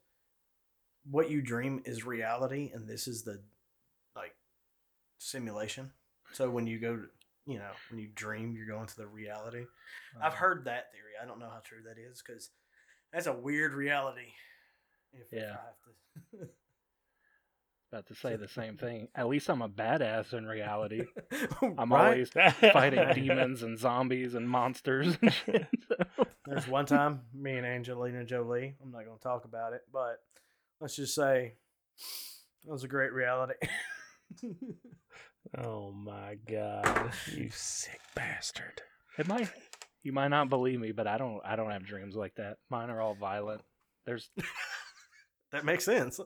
what 1.09 1.30
you 1.30 1.41
dream 1.43 1.82
is 1.84 2.05
reality, 2.05 2.70
and 2.74 2.88
this 2.88 3.09
is 3.09 3.22
the 3.22 3.43
like 4.14 4.34
simulation. 5.18 5.93
So 6.32 6.49
when 6.51 6.66
you 6.66 6.78
go, 6.78 6.97
to, 6.97 7.03
you 7.47 7.59
know, 7.59 7.70
when 7.91 7.99
you 7.99 8.09
dream, 8.14 8.55
you're 8.55 8.66
going 8.66 8.86
to 8.86 8.97
the 8.97 9.07
reality. 9.07 9.64
I've 10.22 10.34
Uh, 10.34 10.36
heard 10.36 10.64
that 10.66 10.93
theory. 10.93 11.12
I 11.20 11.26
don't 11.26 11.41
know 11.41 11.49
how 11.51 11.61
true 11.64 11.82
that 11.88 11.99
is 11.99 12.22
because 12.24 12.51
that's 13.12 13.26
a 13.26 13.32
weird 13.32 13.74
reality. 13.74 14.28
If, 15.12 15.22
if 15.32 15.38
Yeah. 15.40 15.56
I 15.56 16.38
have 16.40 16.40
to. 16.40 16.48
about 17.92 18.06
to 18.06 18.14
say 18.20 18.36
the 18.36 18.48
same 18.48 18.76
thing. 18.76 19.08
At 19.14 19.28
least 19.28 19.48
I'm 19.50 19.62
a 19.62 19.68
badass 19.68 20.32
in 20.32 20.46
reality. 20.46 21.04
I'm 21.78 21.92
always 21.92 22.30
fighting 22.30 23.04
demons 23.14 23.62
and 23.62 23.78
zombies 23.78 24.34
and 24.34 24.48
monsters 24.48 25.18
and 25.20 25.32
shit. 25.32 25.66
There's 26.46 26.68
one 26.68 26.86
time 26.86 27.20
me 27.34 27.56
and 27.56 27.66
Angelina 27.66 28.24
Jolie. 28.24 28.74
I'm 28.82 28.92
not 28.92 29.04
going 29.04 29.16
to 29.18 29.22
talk 29.22 29.44
about 29.44 29.72
it, 29.72 29.82
but 29.92 30.20
let's 30.80 30.96
just 30.96 31.14
say 31.14 31.54
it 32.66 32.70
was 32.70 32.84
a 32.84 32.88
great 32.88 33.12
reality. 33.12 33.54
Oh 35.58 35.90
my 35.90 36.36
god, 36.48 37.12
you 37.34 37.50
sick 37.52 38.00
bastard. 38.14 38.82
It 39.18 39.26
might 39.26 39.48
you 40.03 40.12
might 40.12 40.28
not 40.28 40.48
believe 40.48 40.80
me, 40.80 40.92
but 40.92 41.07
I 41.07 41.18
don't 41.18 41.40
I 41.44 41.57
don't 41.57 41.70
have 41.70 41.84
dreams 41.86 42.14
like 42.16 42.34
that. 42.36 42.57
Mine 42.70 42.90
are 42.90 43.01
all 43.01 43.14
violent. 43.14 43.62
There's 44.07 44.30
that 45.53 45.64
makes 45.64 45.84
sense. 45.84 46.20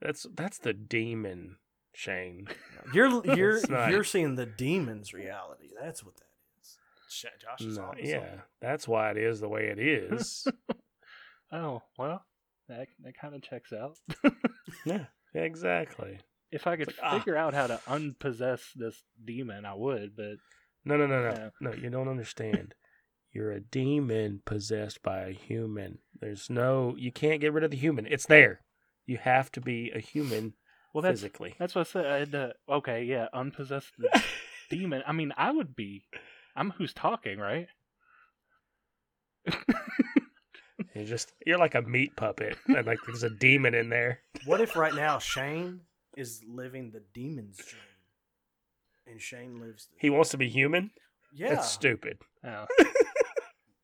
That's 0.00 0.26
that's 0.34 0.58
the 0.58 0.72
demon, 0.72 1.56
Shane. 1.94 2.48
You're 2.94 3.24
you're 3.36 3.56
It's 3.56 3.68
not. 3.68 3.90
you're 3.90 4.04
seeing 4.04 4.34
the 4.36 4.46
demon's 4.46 5.12
reality. 5.12 5.68
That's 5.80 6.04
what 6.04 6.14
that 6.16 6.24
is. 6.62 6.78
Josh 7.40 7.60
is 7.66 7.76
No, 7.76 7.84
on 7.84 7.96
yeah, 7.98 8.20
something. 8.20 8.40
that's 8.60 8.86
why 8.88 9.10
it 9.10 9.16
is 9.18 9.40
the 9.40 9.48
way 9.48 9.66
it 9.66 9.78
is. 9.78 10.46
oh 11.52 11.82
well 11.98 12.24
that 12.68 12.86
that 13.02 13.18
kind 13.20 13.34
of 13.34 13.42
checks 13.42 13.72
out. 13.72 13.98
yeah, 14.86 15.06
exactly. 15.34 16.20
if 16.52 16.66
I 16.68 16.76
could 16.76 16.88
It's 16.88 16.98
like, 16.98 17.12
ah. 17.12 17.18
figure 17.18 17.36
out 17.36 17.52
how 17.52 17.66
to 17.66 17.80
unpossess 17.88 18.62
this 18.76 19.02
demon, 19.24 19.64
I 19.64 19.74
would. 19.74 20.14
But 20.16 20.36
No, 20.84 20.96
no, 20.96 21.06
no, 21.06 21.22
no, 21.22 21.30
Yeah. 21.30 21.48
no. 21.60 21.72
You 21.72 21.90
don't 21.90 22.08
understand. 22.08 22.74
You're 23.32 23.52
a 23.52 23.60
demon 23.60 24.42
possessed 24.44 25.02
by 25.02 25.20
a 25.20 25.30
human. 25.32 25.98
There's 26.20 26.50
no. 26.50 26.94
You 26.98 27.12
can't 27.12 27.40
get 27.40 27.52
rid 27.52 27.64
of 27.64 27.70
the 27.70 27.76
human. 27.76 28.06
It's 28.06 28.26
there. 28.26 28.62
You 29.06 29.18
have 29.18 29.50
to 29.52 29.60
be 29.60 29.90
a 29.94 30.00
human 30.00 30.54
well, 30.92 31.02
that's 31.02 31.20
physically. 31.20 31.54
that's 31.58 31.74
what 31.74 31.82
I 31.86 31.90
said. 31.90 32.06
I 32.06 32.16
had 32.18 32.32
to, 32.32 32.54
okay, 32.68 33.04
yeah, 33.04 33.28
unpossessed 33.32 33.92
demon. 34.70 35.02
I 35.06 35.12
mean, 35.12 35.32
I 35.36 35.50
would 35.52 35.76
be. 35.76 36.04
I'm 36.56 36.70
who's 36.70 36.92
talking, 36.92 37.38
right? 37.38 37.68
You're 40.94 41.04
just 41.04 41.32
you're 41.46 41.58
like 41.58 41.74
a 41.76 41.82
meat 41.82 42.16
puppet, 42.16 42.56
and 42.66 42.86
like 42.86 42.98
there's 43.06 43.22
a 43.22 43.30
demon 43.30 43.74
in 43.74 43.90
there. 43.90 44.20
What 44.44 44.60
if 44.60 44.74
right 44.76 44.94
now 44.94 45.18
Shane 45.18 45.80
is 46.16 46.42
living 46.48 46.90
the 46.90 47.02
demon's 47.14 47.58
dream, 47.58 47.82
and 49.10 49.20
Shane 49.20 49.60
lives? 49.60 49.86
The... 49.86 49.96
He 50.00 50.10
wants 50.10 50.30
to 50.30 50.36
be 50.38 50.48
human. 50.48 50.90
yeah, 51.34 51.54
That's 51.54 51.68
stupid. 51.70 52.18
Oh. 52.44 52.66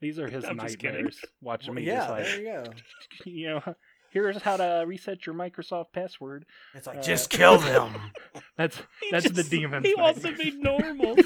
These 0.00 0.18
are 0.18 0.28
his 0.28 0.44
I'm 0.44 0.58
just 0.58 0.78
kidding. 0.78 0.96
nightmares. 1.04 1.20
Watching 1.40 1.74
Well, 1.74 1.82
me 1.82 1.86
yeah, 1.88 1.96
just 2.00 2.10
like, 2.10 2.24
there 2.24 2.40
you 2.40 2.44
go. 2.44 2.64
you 3.30 3.48
know, 3.48 3.74
here's 4.10 4.42
how 4.42 4.56
to 4.58 4.84
reset 4.86 5.24
your 5.26 5.34
Microsoft 5.34 5.86
password. 5.94 6.44
It's 6.74 6.86
like 6.86 6.98
Uh, 6.98 7.02
just 7.02 7.30
kill 7.30 7.58
them. 7.58 7.94
That's 8.58 8.76
He 9.00 9.10
that's 9.10 9.24
the 9.28 9.34
just- 9.34 9.50
demon. 9.50 9.84
He 9.84 9.94
wants 9.94 10.20
to 10.22 10.32
be 10.32 10.50
normal. 10.52 11.16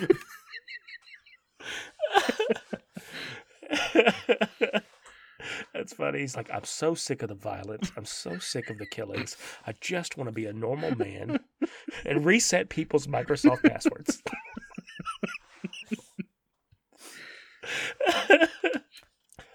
That's 5.74 5.92
funny. 5.92 6.18
He's 6.20 6.36
like, 6.36 6.50
I'm 6.52 6.64
so 6.64 6.94
sick 6.94 7.22
of 7.22 7.28
the 7.28 7.34
violence. 7.34 7.92
I'm 7.96 8.04
so 8.04 8.38
sick 8.38 8.70
of 8.70 8.78
the 8.78 8.86
killings. 8.86 9.36
I 9.66 9.74
just 9.80 10.16
want 10.16 10.28
to 10.28 10.32
be 10.32 10.46
a 10.46 10.52
normal 10.52 10.96
man 10.96 11.38
and 12.04 12.24
reset 12.26 12.68
people's 12.68 13.06
Microsoft 13.06 13.62
passwords. 13.62 14.20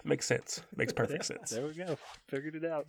Makes 0.04 0.26
sense. 0.26 0.62
Makes 0.76 0.92
perfect 0.96 1.24
sense. 1.24 1.50
There 1.50 1.66
we 1.66 1.74
go. 1.74 1.96
Figured 2.28 2.54
it 2.56 2.64
out. 2.64 2.86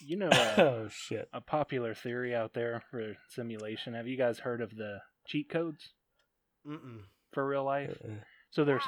You 0.00 0.16
know, 0.16 0.28
uh, 0.28 0.54
Oh 0.58 0.88
shit. 0.90 1.28
a 1.32 1.40
popular 1.40 1.94
theory 1.94 2.34
out 2.34 2.54
there 2.54 2.82
for 2.90 3.14
simulation. 3.30 3.94
Have 3.94 4.06
you 4.06 4.16
guys 4.16 4.38
heard 4.38 4.60
of 4.60 4.74
the 4.76 4.98
cheat 5.26 5.50
codes 5.50 5.90
Mm-mm. 6.66 7.00
for 7.32 7.46
real 7.46 7.64
life? 7.64 7.96
Uh, 8.04 8.12
So 8.50 8.64
there's 8.64 8.82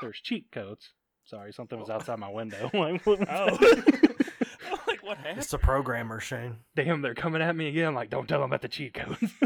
there's 0.00 0.20
cheat 0.20 0.50
codes. 0.52 0.90
Sorry, 1.24 1.52
something 1.52 1.78
was 1.78 1.90
outside 1.90 2.18
my 2.18 2.30
window. 2.30 2.70
Like, 2.74 3.04
what 3.06 3.20
was 3.20 3.28
Oh. 3.30 3.58
I'm 3.60 4.78
like, 4.86 5.02
what 5.02 5.18
happened? 5.18 5.38
It's 5.38 5.50
the 5.50 5.58
programmer, 5.58 6.18
Shane. 6.20 6.56
Damn, 6.74 7.02
they're 7.02 7.14
coming 7.14 7.42
at 7.42 7.54
me 7.54 7.68
again. 7.68 7.86
I'm 7.88 7.94
like, 7.94 8.10
don't 8.10 8.28
tell 8.28 8.40
them 8.40 8.50
about 8.50 8.62
the 8.62 8.68
cheat 8.68 8.94
codes. 8.94 9.32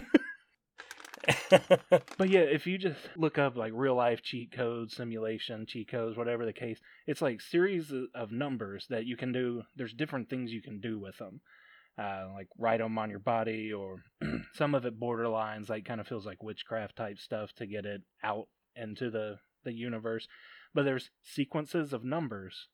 But 2.18 2.28
yeah, 2.28 2.40
if 2.40 2.66
you 2.66 2.76
just 2.78 2.98
look 3.16 3.38
up 3.38 3.56
like 3.56 3.72
real 3.74 3.94
life 3.94 4.22
cheat 4.22 4.52
codes, 4.52 4.96
simulation 4.96 5.64
cheat 5.66 5.88
codes, 5.90 6.16
whatever 6.16 6.44
the 6.44 6.52
case, 6.52 6.78
it's 7.06 7.22
like 7.22 7.40
series 7.40 7.90
of- 7.92 8.08
of 8.14 8.30
numbers 8.32 8.86
that 8.90 9.06
you 9.06 9.16
can 9.16 9.32
do. 9.32 9.62
There's 9.76 9.94
different 9.94 10.28
things 10.28 10.52
you 10.52 10.60
can 10.62 10.80
do 10.80 10.98
with 10.98 11.16
them, 11.18 11.40
uh, 11.98 12.26
like 12.34 12.48
write 12.58 12.80
them 12.80 12.98
on 12.98 13.08
your 13.10 13.20
body, 13.20 13.72
or 13.72 14.02
some 14.54 14.74
of 14.74 14.84
it 14.84 15.00
borderlines, 15.00 15.68
like 15.70 15.84
kind 15.86 16.00
of 16.00 16.06
feels 16.08 16.26
like 16.26 16.42
witchcraft 16.42 16.96
type 16.96 17.18
stuff 17.18 17.52
to 17.54 17.66
get 17.66 17.86
it 17.86 18.02
out 18.22 18.48
into 18.76 19.10
the 19.10 19.36
the 19.64 19.72
universe. 19.72 20.28
But 20.72 20.84
there's 20.84 21.10
sequences 21.22 21.92
of 21.92 22.04
numbers 22.04 22.68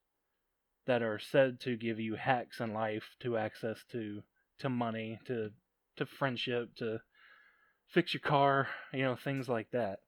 that 0.86 1.03
are 1.03 1.18
said 1.18 1.61
to 1.61 1.76
give 1.76 2.01
you 2.01 2.14
hacks 2.16 2.61
in 2.61 2.72
life 2.72 3.14
to 3.20 3.36
access 3.36 3.84
to 3.93 4.22
to 4.59 4.68
money, 4.68 5.20
to 5.26 5.51
to 5.97 6.07
friendship, 6.07 6.74
to 6.76 7.01
fix 7.86 8.14
your 8.14 8.20
car, 8.20 8.68
you 8.93 9.03
know, 9.03 9.16
things 9.16 9.49
like 9.49 9.70
that. 9.72 10.01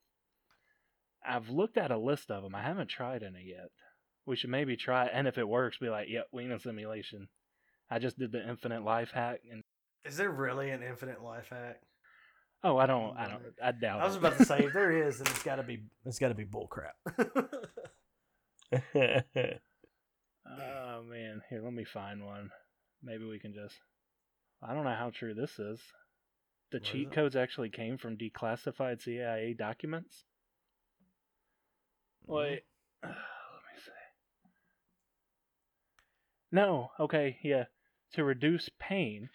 I've 1.24 1.50
looked 1.50 1.76
at 1.76 1.90
a 1.90 1.98
list 1.98 2.30
of 2.30 2.42
them. 2.42 2.54
I 2.54 2.62
haven't 2.62 2.88
tried 2.88 3.22
any 3.22 3.44
yet. 3.44 3.70
We 4.26 4.36
should 4.36 4.50
maybe 4.50 4.76
try, 4.76 5.06
it, 5.06 5.12
and 5.14 5.26
if 5.28 5.38
it 5.38 5.48
works, 5.48 5.78
be 5.78 5.88
like, 5.88 6.08
"Yep, 6.08 6.28
we 6.32 6.44
in 6.44 6.52
a 6.52 6.58
simulation." 6.58 7.28
I 7.90 7.98
just 7.98 8.18
did 8.18 8.32
the 8.32 8.48
infinite 8.48 8.82
life 8.82 9.10
hack, 9.10 9.40
and 9.50 9.62
Is 10.04 10.16
there 10.16 10.30
really 10.30 10.70
an 10.70 10.82
infinite 10.82 11.22
life 11.22 11.48
hack? 11.50 11.80
Oh, 12.64 12.76
I 12.78 12.86
don't, 12.86 13.16
I 13.16 13.28
don't, 13.28 13.42
I 13.62 13.72
doubt. 13.72 14.00
I 14.00 14.06
was 14.06 14.14
it. 14.14 14.18
about 14.18 14.38
to 14.38 14.44
say 14.44 14.60
if 14.60 14.72
there 14.72 14.92
is, 15.06 15.18
then 15.18 15.26
it's 15.28 15.42
got 15.42 15.56
to 15.56 15.62
be 15.62 15.80
it's 16.04 16.18
got 16.18 16.28
to 16.28 16.34
be 16.34 16.44
bullcrap. 16.44 16.94
Oh 20.46 21.02
man, 21.08 21.42
here, 21.48 21.62
let 21.62 21.72
me 21.72 21.84
find 21.84 22.24
one. 22.24 22.50
Maybe 23.02 23.24
we 23.24 23.38
can 23.38 23.54
just. 23.54 23.74
I 24.62 24.74
don't 24.74 24.84
know 24.84 24.94
how 24.94 25.10
true 25.10 25.34
this 25.34 25.58
is. 25.58 25.80
The 26.70 26.78
What 26.78 26.82
is 26.82 26.88
cheat 26.88 27.08
it? 27.08 27.12
codes 27.12 27.36
actually 27.36 27.70
came 27.70 27.98
from 27.98 28.16
declassified 28.16 29.02
CIA 29.02 29.54
documents. 29.54 30.24
Wait, 32.26 32.62
let 33.02 33.10
me 33.12 33.76
see. 33.84 33.90
No, 36.50 36.90
okay, 37.00 37.38
yeah. 37.42 37.64
To 38.14 38.24
reduce 38.24 38.68
pain, 38.78 39.30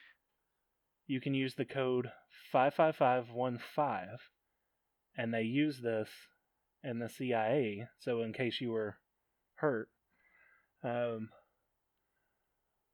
you 1.08 1.22
can 1.22 1.34
use 1.34 1.55
the 1.55 1.66
code 1.66 2.12
55515, 2.51 4.18
and 5.18 5.34
they 5.34 5.43
use 5.43 5.80
this 5.80 6.10
in 6.84 6.99
the 6.99 7.10
CIA, 7.10 7.88
so 7.99 8.22
in 8.22 8.34
case 8.34 8.62
you 8.62 8.72
were 8.72 8.97
hurt, 9.55 9.89
um, 10.84 11.30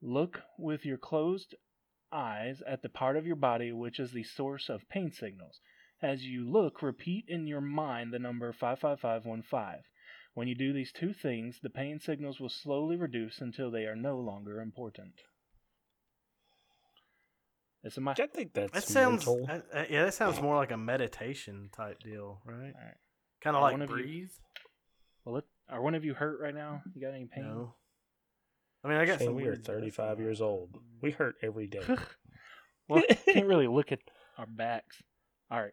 look 0.01 0.41
with 0.57 0.85
your 0.85 0.97
closed 0.97 1.55
eyes 2.11 2.61
at 2.67 2.83
the 2.83 2.89
part 2.89 3.17
of 3.17 3.25
your 3.25 3.35
body 3.35 3.71
which 3.71 3.99
is 3.99 4.11
the 4.11 4.23
source 4.23 4.69
of 4.69 4.87
pain 4.87 5.11
signals. 5.11 5.59
As 6.01 6.23
you 6.23 6.47
look, 6.47 6.81
repeat 6.81 7.25
in 7.27 7.47
your 7.47 7.61
mind 7.61 8.13
the 8.13 8.19
number 8.19 8.51
55515. 8.53 9.83
When 10.35 10.47
you 10.47 10.55
do 10.55 10.73
these 10.73 10.91
two 10.91 11.13
things, 11.13 11.59
the 11.61 11.69
pain 11.69 11.99
signals 11.99 12.39
will 12.39 12.49
slowly 12.49 12.95
reduce 12.95 13.41
until 13.41 13.71
they 13.71 13.85
are 13.85 13.95
no 13.95 14.19
longer 14.19 14.61
important. 14.61 15.21
It's 17.83 17.97
in 17.97 18.03
my 18.03 18.11
I 18.13 18.27
think 18.27 18.53
that's 18.53 18.71
That 18.71 18.83
sounds 18.83 19.25
mental. 19.25 19.45
uh, 19.49 19.77
uh, 19.79 19.85
yeah. 19.89 20.05
That 20.05 20.13
sounds 20.13 20.41
more 20.41 20.55
like 20.55 20.71
a 20.71 20.77
meditation 20.77 21.69
type 21.75 21.99
deal, 22.01 22.39
right? 22.45 22.55
Alright. 22.75 22.95
Kind 23.43 23.55
of 23.55 23.61
Are 23.61 23.61
like 23.63 23.73
one 23.73 23.81
of 23.81 23.89
you- 23.89 23.95
breathe. 23.95 24.29
Well, 25.25 25.37
it, 25.37 25.45
are 25.69 25.81
one 25.81 25.95
of 25.95 26.03
you 26.05 26.13
hurt 26.13 26.39
right 26.41 26.53
now? 26.55 26.81
You 26.95 27.01
got 27.01 27.13
any 27.13 27.25
pain? 27.25 27.43
No. 27.45 27.75
I 28.83 28.89
mean, 28.89 28.97
I 28.97 29.05
got 29.05 29.19
Shane, 29.19 29.27
some. 29.29 29.35
we 29.35 29.43
are 29.43 29.51
weird 29.51 29.65
35 29.65 30.19
years 30.19 30.41
old. 30.41 30.77
We 31.01 31.11
hurt 31.11 31.35
every 31.41 31.67
day. 31.67 31.81
well, 32.89 33.01
can't 33.31 33.47
really 33.47 33.67
look 33.67 33.91
at 33.93 33.99
our 34.37 34.45
backs. 34.45 35.01
All 35.49 35.61
right, 35.61 35.71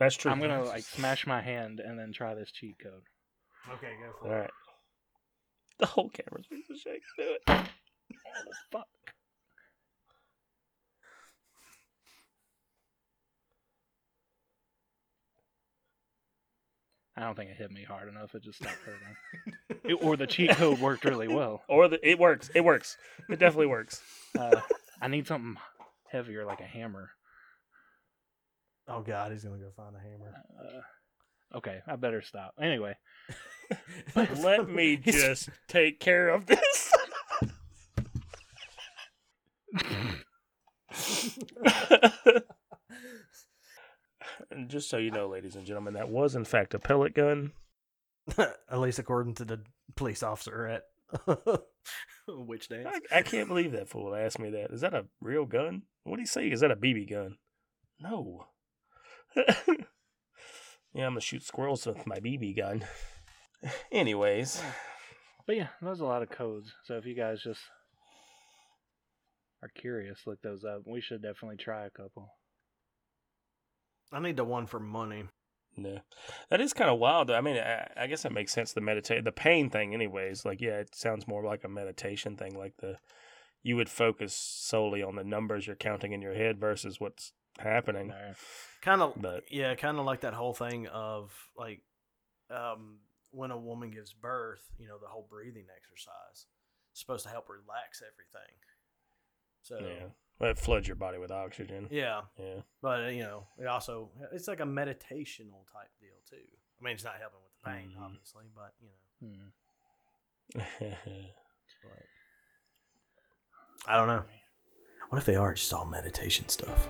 That's 0.00 0.16
true. 0.16 0.30
I'm 0.32 0.40
gonna 0.40 0.64
like 0.64 0.82
smash 0.82 1.26
my 1.26 1.40
hand 1.40 1.78
and 1.80 1.96
then 1.98 2.12
try 2.12 2.34
this 2.34 2.50
cheat 2.50 2.76
code. 2.82 3.02
Okay, 3.74 3.92
go 4.04 4.12
for 4.20 4.26
All 4.26 4.32
it. 4.34 4.38
right. 4.40 4.50
The 5.78 5.86
whole 5.86 6.08
camera's 6.08 6.46
piece 6.48 6.68
of 6.70 6.76
shit. 6.78 7.00
Do 7.16 7.24
it. 7.24 7.42
Oh, 7.48 7.64
fuck. 8.72 8.86
I 17.18 17.22
don't 17.22 17.34
think 17.36 17.50
it 17.50 17.56
hit 17.56 17.72
me 17.72 17.82
hard 17.82 18.08
enough. 18.08 18.32
It 18.36 18.44
just 18.44 18.58
stopped 18.60 18.76
hurting. 18.84 19.74
It- 19.90 19.94
or 20.04 20.16
the 20.16 20.26
cheat 20.26 20.50
code 20.52 20.78
worked 20.78 21.04
really 21.04 21.26
well. 21.28 21.62
Or 21.68 21.88
the, 21.88 21.98
it 22.08 22.16
works. 22.18 22.48
It 22.54 22.62
works. 22.62 22.96
It 23.28 23.38
definitely 23.40 23.66
works. 23.66 24.00
Uh, 24.38 24.60
I 25.02 25.08
need 25.08 25.26
something 25.26 25.56
heavier, 26.10 26.44
like 26.44 26.60
a 26.60 26.64
hammer. 26.64 27.10
Oh 28.86 29.00
God, 29.00 29.32
he's 29.32 29.42
gonna 29.44 29.58
go 29.58 29.70
find 29.76 29.96
a 29.96 29.98
hammer. 29.98 30.32
Uh, 30.58 31.56
okay, 31.58 31.80
I 31.88 31.96
better 31.96 32.22
stop. 32.22 32.54
Anyway, 32.60 32.96
Let 34.14 34.68
me 34.68 34.96
just 34.96 35.48
take 35.66 35.98
care 36.00 36.28
of 36.28 36.46
this. 36.46 36.92
And 44.58 44.68
just 44.68 44.90
so 44.90 44.96
you 44.96 45.10
know, 45.10 45.28
ladies 45.28 45.54
and 45.56 45.64
gentlemen, 45.64 45.94
that 45.94 46.10
was 46.10 46.34
in 46.34 46.44
fact 46.44 46.74
a 46.74 46.78
pellet 46.78 47.14
gun. 47.14 47.52
At 48.38 48.80
least 48.80 48.98
according 48.98 49.34
to 49.36 49.44
the 49.44 49.60
police 49.96 50.22
officer 50.22 50.66
at 50.66 50.82
Witch 52.28 52.68
Dance. 52.68 52.88
I, 53.10 53.18
I 53.18 53.22
can't 53.22 53.48
believe 53.48 53.72
that 53.72 53.88
fool 53.88 54.14
asked 54.14 54.38
me 54.38 54.50
that. 54.50 54.70
Is 54.70 54.82
that 54.82 54.92
a 54.92 55.06
real 55.22 55.46
gun? 55.46 55.82
What 56.04 56.16
do 56.16 56.22
you 56.22 56.26
say? 56.26 56.48
Is 56.48 56.60
that 56.60 56.70
a 56.70 56.76
BB 56.76 57.08
gun? 57.08 57.38
No. 57.98 58.48
yeah, 59.36 59.46
I'm 61.06 61.12
gonna 61.12 61.20
shoot 61.20 61.42
squirrels 61.42 61.86
with 61.86 62.06
my 62.06 62.18
BB 62.18 62.56
gun. 62.56 62.84
Anyways, 63.90 64.62
but 65.46 65.56
yeah, 65.56 65.68
there's 65.80 66.00
a 66.00 66.04
lot 66.04 66.22
of 66.22 66.28
codes. 66.28 66.74
So 66.84 66.96
if 66.96 67.06
you 67.06 67.14
guys 67.14 67.42
just 67.42 67.60
are 69.62 69.70
curious, 69.74 70.20
look 70.26 70.42
those 70.42 70.64
up. 70.64 70.82
We 70.84 71.00
should 71.00 71.22
definitely 71.22 71.56
try 71.56 71.86
a 71.86 71.90
couple. 71.90 72.28
I 74.12 74.20
need 74.20 74.36
the 74.36 74.44
one 74.44 74.66
for 74.66 74.80
money. 74.80 75.24
no, 75.76 75.98
that 76.50 76.60
is 76.60 76.72
kind 76.72 76.90
of 76.90 76.98
wild. 76.98 77.28
Though. 77.28 77.36
I 77.36 77.40
mean, 77.40 77.58
I, 77.58 77.88
I 77.96 78.06
guess 78.06 78.22
that 78.22 78.32
makes 78.32 78.52
sense. 78.52 78.72
The 78.72 78.80
meditate, 78.80 79.24
the 79.24 79.32
pain 79.32 79.70
thing, 79.70 79.94
anyways. 79.94 80.44
Like, 80.44 80.60
yeah, 80.60 80.78
it 80.78 80.94
sounds 80.94 81.28
more 81.28 81.44
like 81.44 81.64
a 81.64 81.68
meditation 81.68 82.36
thing. 82.36 82.58
Like 82.58 82.74
the 82.78 82.96
you 83.62 83.76
would 83.76 83.88
focus 83.88 84.34
solely 84.34 85.02
on 85.02 85.16
the 85.16 85.24
numbers 85.24 85.66
you're 85.66 85.76
counting 85.76 86.12
in 86.12 86.22
your 86.22 86.34
head 86.34 86.58
versus 86.58 87.00
what's 87.00 87.32
happening. 87.58 88.12
Kind 88.80 89.02
of, 89.02 89.12
But 89.20 89.44
yeah, 89.50 89.74
kind 89.74 89.98
of 89.98 90.06
like 90.06 90.20
that 90.20 90.34
whole 90.34 90.54
thing 90.54 90.86
of 90.86 91.32
like, 91.56 91.82
um, 92.50 92.98
when 93.30 93.50
a 93.50 93.58
woman 93.58 93.90
gives 93.90 94.12
birth, 94.12 94.62
you 94.78 94.86
know, 94.86 94.98
the 95.00 95.08
whole 95.08 95.26
breathing 95.28 95.66
exercise 95.76 96.46
is 96.94 97.00
supposed 97.00 97.24
to 97.24 97.30
help 97.30 97.48
relax 97.48 98.00
everything. 98.00 98.54
So 99.62 99.78
yeah, 99.80 100.06
well, 100.38 100.50
it 100.50 100.58
floods 100.58 100.86
your 100.86 100.96
body 100.96 101.18
with 101.18 101.30
oxygen. 101.30 101.88
yeah, 101.90 102.22
Yeah. 102.38 102.60
but 102.82 103.12
you 103.14 103.22
know, 103.22 103.46
it 103.58 103.66
also 103.66 104.10
it's 104.32 104.48
like 104.48 104.60
a 104.60 104.64
meditational 104.64 105.66
type 105.72 105.90
deal 106.00 106.14
too. 106.28 106.36
I 106.80 106.84
mean, 106.84 106.94
it's 106.94 107.04
not 107.04 107.14
helping 107.20 107.40
with 107.42 107.52
the 107.62 107.70
pain, 107.70 107.92
Mhm. 107.96 108.02
obviously, 108.04 108.44
but 108.54 108.74
you 108.80 108.88
know, 108.88 108.94
Hmm. 109.20 109.48
but 111.82 112.06
I 113.86 113.96
don't 113.96 114.06
know. 114.08 114.24
What 115.08 115.18
if 115.18 115.24
they 115.24 115.36
are 115.36 115.54
just 115.54 115.72
all 115.72 115.84
meditation 115.86 116.48
stuff, 116.48 116.86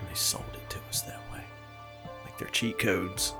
and 0.00 0.08
they 0.08 0.14
sold 0.14 0.44
it 0.54 0.70
to 0.70 0.78
us 0.88 1.02
that 1.02 1.20
way, 1.30 1.44
like 2.24 2.38
their 2.38 2.48
cheat 2.48 2.78
codes? 2.78 3.34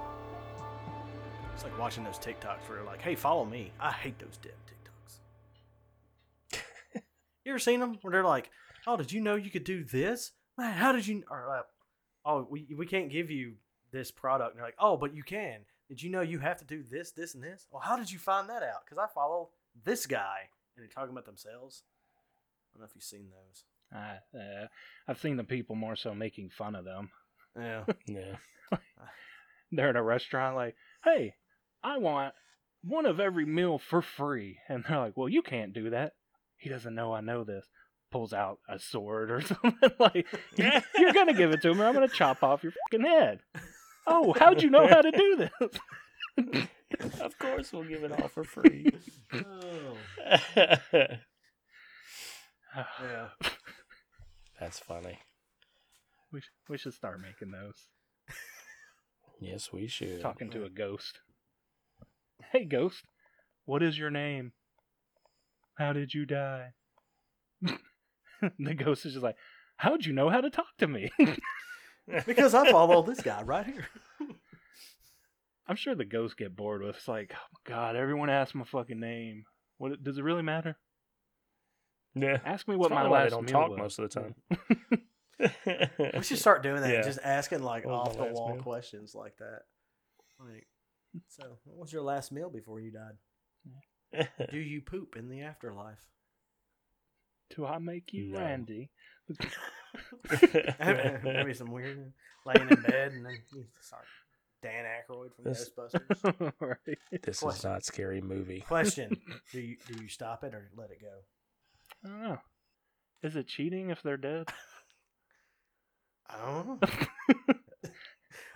It's 1.55 1.64
like 1.64 1.78
watching 1.78 2.05
those 2.05 2.18
TikToks 2.18 2.68
where 2.68 2.76
they're 2.78 2.84
like, 2.86 3.00
"Hey, 3.00 3.14
follow 3.14 3.44
me." 3.44 3.72
I 3.80 3.90
hate 3.92 4.18
those 4.18 4.36
damn 4.38 4.53
TikToks. 4.53 5.20
you 7.44 7.53
ever 7.53 7.59
seen 7.59 7.80
them 7.80 7.98
where 8.03 8.12
they're 8.12 8.24
like, 8.24 8.50
"Oh, 8.87 8.97
did 8.97 9.12
you 9.12 9.20
know 9.20 9.35
you 9.35 9.51
could 9.51 9.64
do 9.64 9.85
this? 9.85 10.33
Man, 10.59 10.74
how 10.74 10.93
did 10.93 11.07
you?" 11.07 11.22
Or 11.30 11.47
like, 11.49 11.64
"Oh, 12.24 12.47
we 12.51 12.66
we 12.76 12.87
can't 12.87 13.11
give 13.11 13.30
you 13.30 13.55
this 13.93 14.11
product." 14.11 14.53
And 14.53 14.59
they're 14.59 14.66
like, 14.66 14.76
"Oh, 14.78 14.97
but 14.97 15.14
you 15.14 15.22
can. 15.22 15.61
Did 15.89 16.03
you 16.03 16.11
know 16.11 16.22
you 16.22 16.39
have 16.39 16.59
to 16.59 16.64
do 16.64 16.83
this, 16.83 17.12
this, 17.12 17.35
and 17.35 17.43
this?" 17.43 17.66
Well, 17.70 17.83
how 17.83 17.97
did 17.97 18.11
you 18.11 18.18
find 18.18 18.49
that 18.49 18.62
out? 18.62 18.85
Because 18.85 18.99
I 18.99 19.07
follow 19.12 19.51
this 19.85 20.07
guy, 20.07 20.49
and 20.76 20.83
they're 20.83 20.89
talking 20.89 21.12
about 21.12 21.26
themselves. 21.26 21.83
I 22.74 22.78
don't 22.78 22.83
know 22.83 22.87
if 22.89 22.95
you've 22.95 23.05
seen 23.05 23.28
those. 23.30 23.64
I, 23.93 24.18
uh, 24.37 24.66
I've 25.07 25.20
seen 25.20 25.37
the 25.37 25.45
people 25.45 25.76
more 25.76 25.97
so 25.97 26.14
making 26.14 26.51
fun 26.51 26.74
of 26.74 26.85
them. 26.85 27.11
Yeah. 27.57 27.85
yeah. 28.07 28.37
They're 29.70 29.91
in 29.91 29.97
a 29.97 30.03
restaurant, 30.03 30.57
like, 30.57 30.76
"Hey, 31.05 31.35
I 31.83 31.99
want 31.99 32.35
one 32.83 33.07
of 33.07 33.20
every 33.20 33.47
meal 33.47 33.78
for 33.78 34.03
free," 34.03 34.59
and 34.68 34.85
they're 34.85 34.99
like, 34.99 35.16
"Well, 35.16 35.28
you 35.28 35.43
can't 35.43 35.72
do 35.72 35.91
that." 35.91 36.14
He 36.57 36.68
doesn't 36.68 36.95
know 36.95 37.12
I 37.12 37.20
know 37.20 37.45
this. 37.45 37.66
Pulls 38.12 38.32
out 38.32 38.58
a 38.68 38.78
sword 38.78 39.30
or 39.32 39.40
something 39.42 39.90
like, 39.98 40.26
"You- 40.56 40.70
"You're 40.98 41.12
gonna 41.12 41.32
give 41.34 41.50
it 41.50 41.62
to 41.62 41.70
him, 41.70 41.80
or 41.80 41.86
I'm 41.86 41.94
gonna 41.94 42.06
chop 42.08 42.42
off 42.44 42.62
your 42.62 42.72
fucking 42.90 43.04
head." 43.06 43.40
Oh, 44.06 44.32
how'd 44.38 44.62
you 44.62 44.70
know 44.70 44.86
how 44.86 45.00
to 45.00 45.10
do 45.10 45.36
this? 46.36 46.68
of 47.20 47.38
course, 47.38 47.72
we'll 47.72 47.84
give 47.84 48.04
it 48.04 48.12
all 48.12 48.28
for 48.28 48.44
free. 48.44 48.86
oh. 49.34 49.96
Yeah. 52.76 53.28
That's 54.58 54.78
funny. 54.78 55.18
we 56.32 56.40
sh- 56.40 56.50
we 56.68 56.78
should 56.78 56.94
start 56.94 57.20
making 57.20 57.50
those. 57.50 57.88
Yes, 59.40 59.72
we 59.72 59.88
should. 59.88 60.20
Talking 60.20 60.50
to 60.50 60.64
a 60.64 60.70
ghost. 60.70 61.20
Hey, 62.52 62.64
ghost. 62.64 63.02
What 63.64 63.82
is 63.82 63.98
your 63.98 64.10
name? 64.10 64.52
How 65.78 65.92
did 65.92 66.14
you 66.14 66.24
die? 66.26 66.72
the 68.59 68.74
ghost 68.74 69.07
is 69.07 69.12
just 69.14 69.22
like, 69.24 69.36
How'd 69.76 70.05
you 70.05 70.12
know 70.12 70.28
how 70.28 70.40
to 70.40 70.51
talk 70.51 70.76
to 70.78 70.88
me? 70.88 71.11
Because 72.26 72.53
I 72.53 72.68
follow 72.68 73.03
this 73.03 73.20
guy 73.20 73.43
right 73.43 73.64
here. 73.64 73.86
I'm 75.68 75.76
sure 75.76 75.95
the 75.95 76.05
ghosts 76.05 76.34
get 76.34 76.57
bored 76.57 76.82
with. 76.82 76.97
It's 76.97 77.07
like, 77.07 77.30
oh 77.32 77.47
my 77.53 77.74
god, 77.74 77.95
everyone 77.95 78.28
asks 78.28 78.57
my 78.57 78.64
fucking 78.64 78.99
name. 78.99 79.45
What 79.78 80.03
does 80.03 80.18
it 80.18 80.24
really 80.24 80.43
matter? 80.43 80.76
Yeah. 82.16 82.38
Ask 82.45 82.66
me 82.66 82.74
what 82.74 82.88
That's 82.90 82.97
my 82.97 83.09
probably 83.09 83.11
why 83.11 83.18
last 83.22 83.30
they 83.30 83.36
don't 83.36 83.45
meal 83.45 83.53
talk 83.53 83.70
was. 83.70 83.78
most 83.78 83.99
of 84.01 84.11
the 84.11 84.20
time. 84.20 86.12
We 86.16 86.22
should 86.24 86.38
start 86.38 86.64
doing 86.64 86.80
that. 86.82 86.93
Yeah. 86.93 87.03
Just 87.03 87.20
asking 87.22 87.62
like 87.62 87.84
What 87.86 87.93
was 87.93 88.09
off 88.09 88.18
my 88.18 88.24
the 88.24 88.30
last 88.30 88.34
wall 88.34 88.55
meal? 88.55 88.62
questions 88.62 89.14
like 89.14 89.36
that. 89.38 89.61
Like, 90.40 90.66
so 91.28 91.59
what 91.64 91.78
was 91.78 91.93
your 91.93 92.03
last 92.03 92.32
meal 92.32 92.51
before 92.51 92.80
you 92.80 92.90
died? 92.90 94.26
Do 94.51 94.59
you 94.59 94.80
poop 94.80 95.14
in 95.16 95.28
the 95.28 95.43
afterlife? 95.43 96.05
Do 97.55 97.66
I 97.66 97.78
make 97.78 98.12
you 98.12 98.32
No. 98.32 98.38
Randy? 98.40 98.90
Maybe 101.22 101.55
some 101.55 101.70
weird 101.70 102.12
laying 102.46 102.68
in 102.68 102.82
bed 102.82 103.12
and 103.12 103.24
then 103.26 103.38
you 103.55 103.64
start 103.80 104.05
Dan 104.62 104.84
Aykroyd 104.84 105.34
from 105.34 105.44
This- 105.44 105.70
Ghostbusters. 105.76 106.53
right. 106.61 106.98
this 107.22 107.36
is 107.36 107.42
Question. 107.42 107.70
not 107.70 107.84
scary 107.84 108.20
movie. 108.20 108.61
Question: 108.61 109.16
Do 109.53 109.61
you 109.61 109.76
do 109.88 110.03
you 110.03 110.09
stop 110.09 110.44
it 110.44 110.55
or 110.55 110.70
let 110.76 110.90
it 110.90 110.98
go? 111.00 111.14
I 112.05 112.09
don't 112.09 112.22
know. 112.22 112.38
Is 113.22 113.36
it 113.36 113.46
cheating 113.48 113.90
if 113.90 114.03
they're 114.03 114.16
dead? 114.16 114.48
I 116.28 116.36
don't 116.44 116.66
know. 116.66 116.78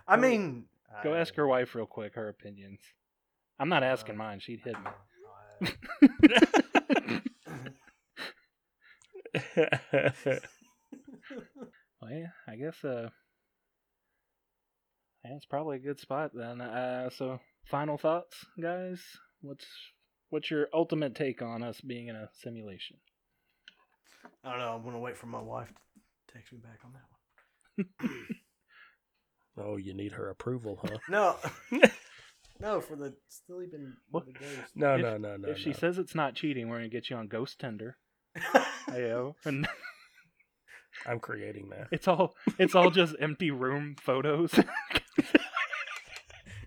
I 0.08 0.16
mean, 0.16 0.64
Go 1.02 1.12
I- 1.14 1.18
ask 1.20 1.34
her 1.34 1.46
wife 1.46 1.74
real 1.74 1.86
quick 1.86 2.14
her 2.14 2.28
opinions. 2.28 2.80
I'm 3.58 3.68
not 3.68 3.82
asking 3.82 4.14
Uh, 4.16 4.18
mine. 4.18 4.40
She'd 4.40 4.60
hit 4.60 4.76
me. 5.60 5.70
Well, 12.00 12.10
yeah, 12.12 12.26
I 12.46 12.56
guess 12.56 12.84
uh, 12.84 13.08
yeah, 15.24 15.34
it's 15.34 15.46
probably 15.46 15.76
a 15.78 15.80
good 15.80 15.98
spot 15.98 16.30
then. 16.34 16.60
Uh, 16.60 17.08
so 17.10 17.40
final 17.70 17.96
thoughts, 17.98 18.44
guys. 18.60 19.00
What's 19.40 19.64
what's 20.30 20.50
your 20.50 20.68
ultimate 20.74 21.14
take 21.14 21.40
on 21.42 21.62
us 21.62 21.80
being 21.80 22.08
in 22.08 22.14
a 22.16 22.28
simulation? 22.42 22.98
I 24.44 24.50
don't 24.50 24.58
know. 24.60 24.74
I'm 24.74 24.84
gonna 24.84 25.00
wait 25.00 25.16
for 25.16 25.26
my 25.26 25.40
wife 25.40 25.68
to 25.68 26.34
text 26.34 26.52
me 26.52 26.58
back 26.58 26.80
on 26.84 26.92
that 26.92 27.86
one. 28.04 28.28
oh, 29.66 29.76
you 29.78 29.94
need 29.94 30.12
her 30.12 30.28
approval, 30.28 30.78
huh? 30.82 30.98
No, 31.08 31.36
No, 32.60 32.80
for 32.80 32.94
the 32.96 33.14
sleeping 33.28 33.94
What? 34.10 34.26
with 34.26 34.34
the 34.34 34.40
ghost. 34.40 34.72
No, 34.76 34.94
If- 34.94 35.02
no, 35.02 35.16
no, 35.16 35.36
no. 35.38 35.48
if 35.48 35.58
she 35.58 35.72
says 35.72 35.98
it's 35.98 36.14
not 36.14 36.34
cheating, 36.34 36.68
we're 36.68 36.76
gonna 36.76 36.88
get 36.88 37.10
you 37.10 37.16
on 37.16 37.26
Ghost 37.26 37.58
Tinder. 37.58 37.96
You 38.94 39.08
know, 39.08 39.36
and 39.44 39.68
I'm 41.06 41.20
creating 41.20 41.68
that. 41.70 41.88
it's 41.90 42.08
all 42.08 42.34
it's 42.58 42.74
all 42.74 42.90
just 42.90 43.14
empty 43.20 43.50
room 43.50 43.96
photos. 44.00 44.54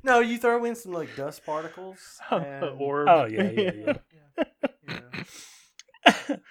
no, 0.03 0.19
you 0.19 0.37
throw 0.37 0.63
in 0.65 0.75
some 0.75 0.91
like 0.93 1.15
dust 1.15 1.45
particles. 1.45 2.19
and, 2.29 2.63
or 2.77 3.09
Oh 3.09 3.25
yeah, 3.25 3.49
yeah, 3.51 3.71
yeah. 3.75 3.93
you. 4.87 4.95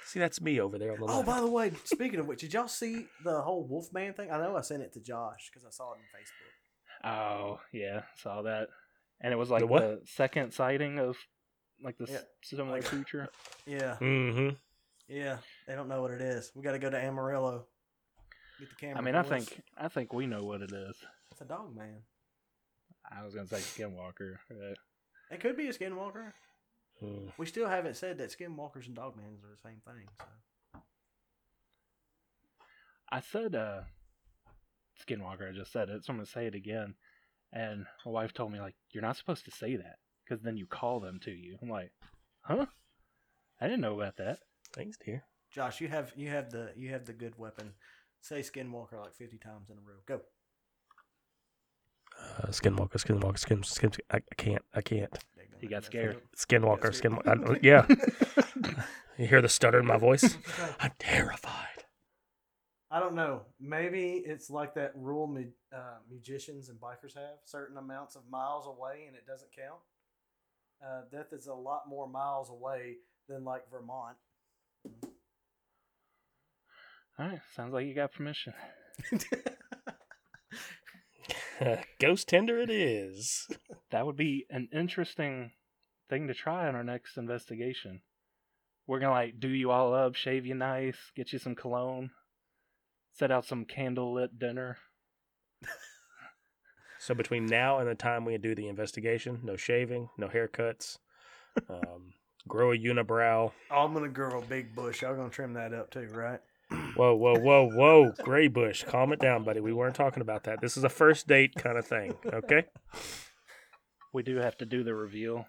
See, 0.04 0.18
that's 0.18 0.40
me 0.40 0.60
over 0.60 0.78
there 0.78 0.92
on 0.92 1.00
the 1.00 1.06
Oh, 1.06 1.16
left. 1.16 1.26
by 1.26 1.40
the 1.40 1.46
way, 1.46 1.72
speaking 1.84 2.20
of 2.20 2.26
which, 2.26 2.40
did 2.40 2.52
y'all 2.52 2.68
see 2.68 3.06
the 3.24 3.40
whole 3.42 3.66
Wolfman 3.66 4.14
thing? 4.14 4.30
I 4.30 4.38
know 4.38 4.56
I 4.56 4.60
sent 4.62 4.82
it 4.82 4.92
to 4.94 5.00
Josh 5.00 5.50
because 5.52 5.66
I 5.66 5.70
saw 5.70 5.92
it 5.92 5.98
on 5.98 6.18
Facebook. 6.18 7.10
Oh 7.10 7.60
yeah, 7.72 8.02
saw 8.16 8.42
that, 8.42 8.68
and 9.20 9.32
it 9.32 9.36
was 9.36 9.50
like 9.50 9.60
The 9.60 9.66
the, 9.66 9.72
what? 9.72 10.08
second 10.08 10.52
sighting 10.52 10.98
of 10.98 11.16
like 11.82 11.96
this 11.98 12.10
Yeah. 12.10 12.18
similar 12.42 12.72
Like- 12.78 12.84
creature. 12.84 13.28
Yeah, 13.66 13.96
mm-hmm. 14.00 14.54
Yeah. 15.08 15.38
They 15.66 15.74
don't 15.74 15.88
know 15.88 16.02
what 16.02 16.10
it 16.10 16.20
is. 16.20 16.52
We 16.54 16.62
got 16.62 16.72
to 16.72 16.78
go 16.78 16.90
to 16.90 17.02
Amarillo. 17.02 17.66
Get 18.58 18.70
the 18.70 18.74
camera. 18.76 18.98
I 18.98 19.00
mean, 19.02 19.14
I 19.14 19.22
think 19.22 19.60
I 19.76 19.88
think 19.88 20.12
we 20.12 20.26
know 20.26 20.44
what 20.44 20.62
it 20.62 20.72
is. 20.72 20.96
it's 21.30 21.40
a 21.40 21.44
dog 21.44 21.76
man. 21.76 22.02
I 23.10 23.24
was 23.24 23.34
gonna 23.34 23.46
say 23.46 23.58
Skinwalker. 23.58 24.36
It 25.30 25.40
could 25.40 25.56
be 25.56 25.68
a 25.68 25.72
skinwalker. 25.72 26.32
We 27.36 27.46
still 27.46 27.68
haven't 27.68 27.96
said 27.96 28.18
that 28.18 28.36
skinwalkers 28.36 28.86
and 28.86 28.96
dogmans 28.96 29.44
are 29.44 29.50
the 29.50 29.62
same 29.62 29.80
thing. 29.86 30.08
So. 30.18 30.80
I 33.10 33.20
said 33.20 33.54
uh, 33.54 33.82
Skinwalker. 35.06 35.50
I 35.50 35.56
just 35.56 35.72
said 35.72 35.88
it, 35.88 36.04
so 36.04 36.12
I'm 36.12 36.16
gonna 36.16 36.26
say 36.26 36.46
it 36.46 36.54
again. 36.54 36.94
And 37.52 37.86
my 38.04 38.12
wife 38.12 38.34
told 38.34 38.52
me 38.52 38.60
like 38.60 38.74
you're 38.90 39.02
not 39.02 39.16
supposed 39.16 39.44
to 39.44 39.50
say 39.50 39.76
that 39.76 39.98
because 40.24 40.42
then 40.42 40.56
you 40.56 40.66
call 40.66 41.00
them 41.00 41.20
to 41.22 41.30
you. 41.30 41.56
I'm 41.62 41.70
like, 41.70 41.92
huh? 42.40 42.66
I 43.60 43.66
didn't 43.66 43.80
know 43.80 44.00
about 44.00 44.16
that. 44.16 44.40
Thanks, 44.78 44.96
dear. 45.04 45.24
Josh, 45.50 45.80
you 45.80 45.88
have 45.88 46.12
you 46.16 46.28
have 46.28 46.50
the 46.50 46.70
you 46.76 46.90
have 46.90 47.04
the 47.04 47.12
good 47.12 47.36
weapon. 47.36 47.72
Say 48.20 48.40
skinwalker 48.40 49.00
like 49.00 49.14
fifty 49.14 49.36
times 49.38 49.70
in 49.70 49.76
a 49.76 49.80
row. 49.80 49.96
Go. 50.06 50.20
Uh, 52.20 52.46
skinwalker, 52.48 52.94
skinwalker, 52.96 53.38
skin, 53.38 53.62
skin. 53.64 53.90
I, 54.10 54.16
I 54.18 54.34
can't. 54.36 54.62
I 54.74 54.80
can't. 54.80 55.16
He 55.60 55.66
got 55.66 55.84
scared. 55.84 56.20
Skinwalker, 56.36 56.90
skinwalker. 56.92 57.56
I- 57.56 57.60
yeah. 57.62 57.86
You 59.18 59.26
hear 59.26 59.42
the 59.42 59.48
stutter 59.48 59.80
in 59.80 59.86
my 59.86 59.96
voice? 59.96 60.38
I'm 60.78 60.92
terrified. 61.00 61.82
I 62.88 63.00
don't 63.00 63.16
know. 63.16 63.42
Maybe 63.58 64.22
it's 64.24 64.48
like 64.48 64.74
that 64.76 64.92
rule 64.94 65.26
mu- 65.26 65.50
uh, 65.74 65.96
musicians 66.08 66.68
and 66.68 66.78
bikers 66.78 67.14
have 67.16 67.38
certain 67.44 67.78
amounts 67.78 68.14
of 68.14 68.22
miles 68.30 68.68
away 68.68 69.06
and 69.08 69.16
it 69.16 69.26
doesn't 69.26 69.50
count. 69.50 69.80
Uh, 70.80 71.00
death 71.10 71.32
is 71.32 71.48
a 71.48 71.52
lot 71.52 71.88
more 71.88 72.06
miles 72.06 72.48
away 72.50 72.98
than 73.28 73.42
like 73.42 73.68
Vermont. 73.72 74.16
All 77.18 77.26
right, 77.26 77.40
sounds 77.54 77.72
like 77.72 77.86
you 77.86 77.94
got 77.94 78.12
permission. 78.12 78.54
Ghost 82.00 82.28
Tinder 82.28 82.58
it 82.60 82.70
is. 82.70 83.48
That 83.90 84.06
would 84.06 84.16
be 84.16 84.46
an 84.50 84.68
interesting 84.72 85.52
thing 86.08 86.28
to 86.28 86.34
try 86.34 86.68
on 86.68 86.74
our 86.74 86.84
next 86.84 87.16
investigation. 87.16 88.02
We're 88.86 89.00
gonna 89.00 89.12
like 89.12 89.40
do 89.40 89.48
you 89.48 89.70
all 89.70 89.94
up, 89.94 90.14
shave 90.14 90.46
you 90.46 90.54
nice, 90.54 90.96
get 91.14 91.32
you 91.32 91.38
some 91.38 91.54
cologne, 91.54 92.10
set 93.12 93.30
out 93.30 93.44
some 93.44 93.64
candlelit 93.64 94.38
dinner. 94.38 94.78
So 97.00 97.14
between 97.14 97.46
now 97.46 97.78
and 97.78 97.88
the 97.88 97.94
time 97.94 98.24
we 98.24 98.36
do 98.38 98.56
the 98.56 98.66
investigation, 98.66 99.38
no 99.44 99.54
shaving, 99.56 100.08
no 100.18 100.26
haircuts, 100.26 100.98
um, 101.70 102.14
grow 102.48 102.72
a 102.72 102.76
unibrow. 102.78 103.52
Oh, 103.70 103.76
I'm 103.76 103.92
gonna 103.94 104.08
grow 104.08 104.40
a 104.40 104.44
big 104.44 104.74
bush. 104.74 105.02
Y'all 105.02 105.14
gonna 105.14 105.30
trim 105.30 105.52
that 105.54 105.72
up 105.72 105.90
too, 105.90 106.08
right? 106.12 106.40
Whoa, 106.96 107.14
whoa, 107.14 107.38
whoa, 107.38 107.70
whoa, 107.70 108.12
Gray 108.22 108.48
Bush, 108.48 108.84
calm 108.84 109.12
it 109.12 109.20
down, 109.20 109.42
buddy. 109.42 109.60
We 109.60 109.72
weren't 109.72 109.94
talking 109.94 110.20
about 110.20 110.44
that. 110.44 110.60
This 110.60 110.76
is 110.76 110.84
a 110.84 110.90
first 110.90 111.26
date 111.26 111.54
kind 111.54 111.78
of 111.78 111.86
thing, 111.86 112.14
okay? 112.30 112.64
We 114.12 114.22
do 114.22 114.36
have 114.36 114.56
to 114.58 114.66
do 114.66 114.82
the 114.84 114.94
reveal. 114.94 115.46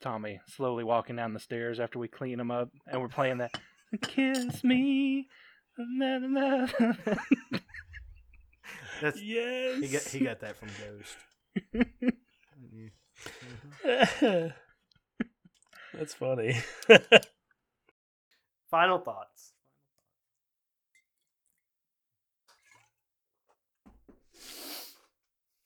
Tommy 0.00 0.40
slowly 0.48 0.82
walking 0.84 1.14
down 1.16 1.34
the 1.34 1.40
stairs 1.40 1.78
after 1.80 1.98
we 1.98 2.08
clean 2.08 2.38
him 2.40 2.50
up, 2.50 2.70
and 2.86 3.00
we're 3.00 3.08
playing 3.08 3.38
that 3.38 3.52
"Kiss 4.02 4.64
Me." 4.64 5.28
na, 5.78 6.18
na, 6.18 6.28
na." 6.28 6.66
That's 9.00 9.22
Yes. 9.22 9.80
he 9.80 9.88
got 9.88 10.02
he 10.02 10.18
got 10.24 10.40
that 10.40 10.56
from 10.56 10.68
Ghost. 10.80 11.16
Mhm. 13.86 14.52
That's 15.96 16.14
funny. 16.14 16.60
Final 18.70 19.00
thoughts. 19.00 19.54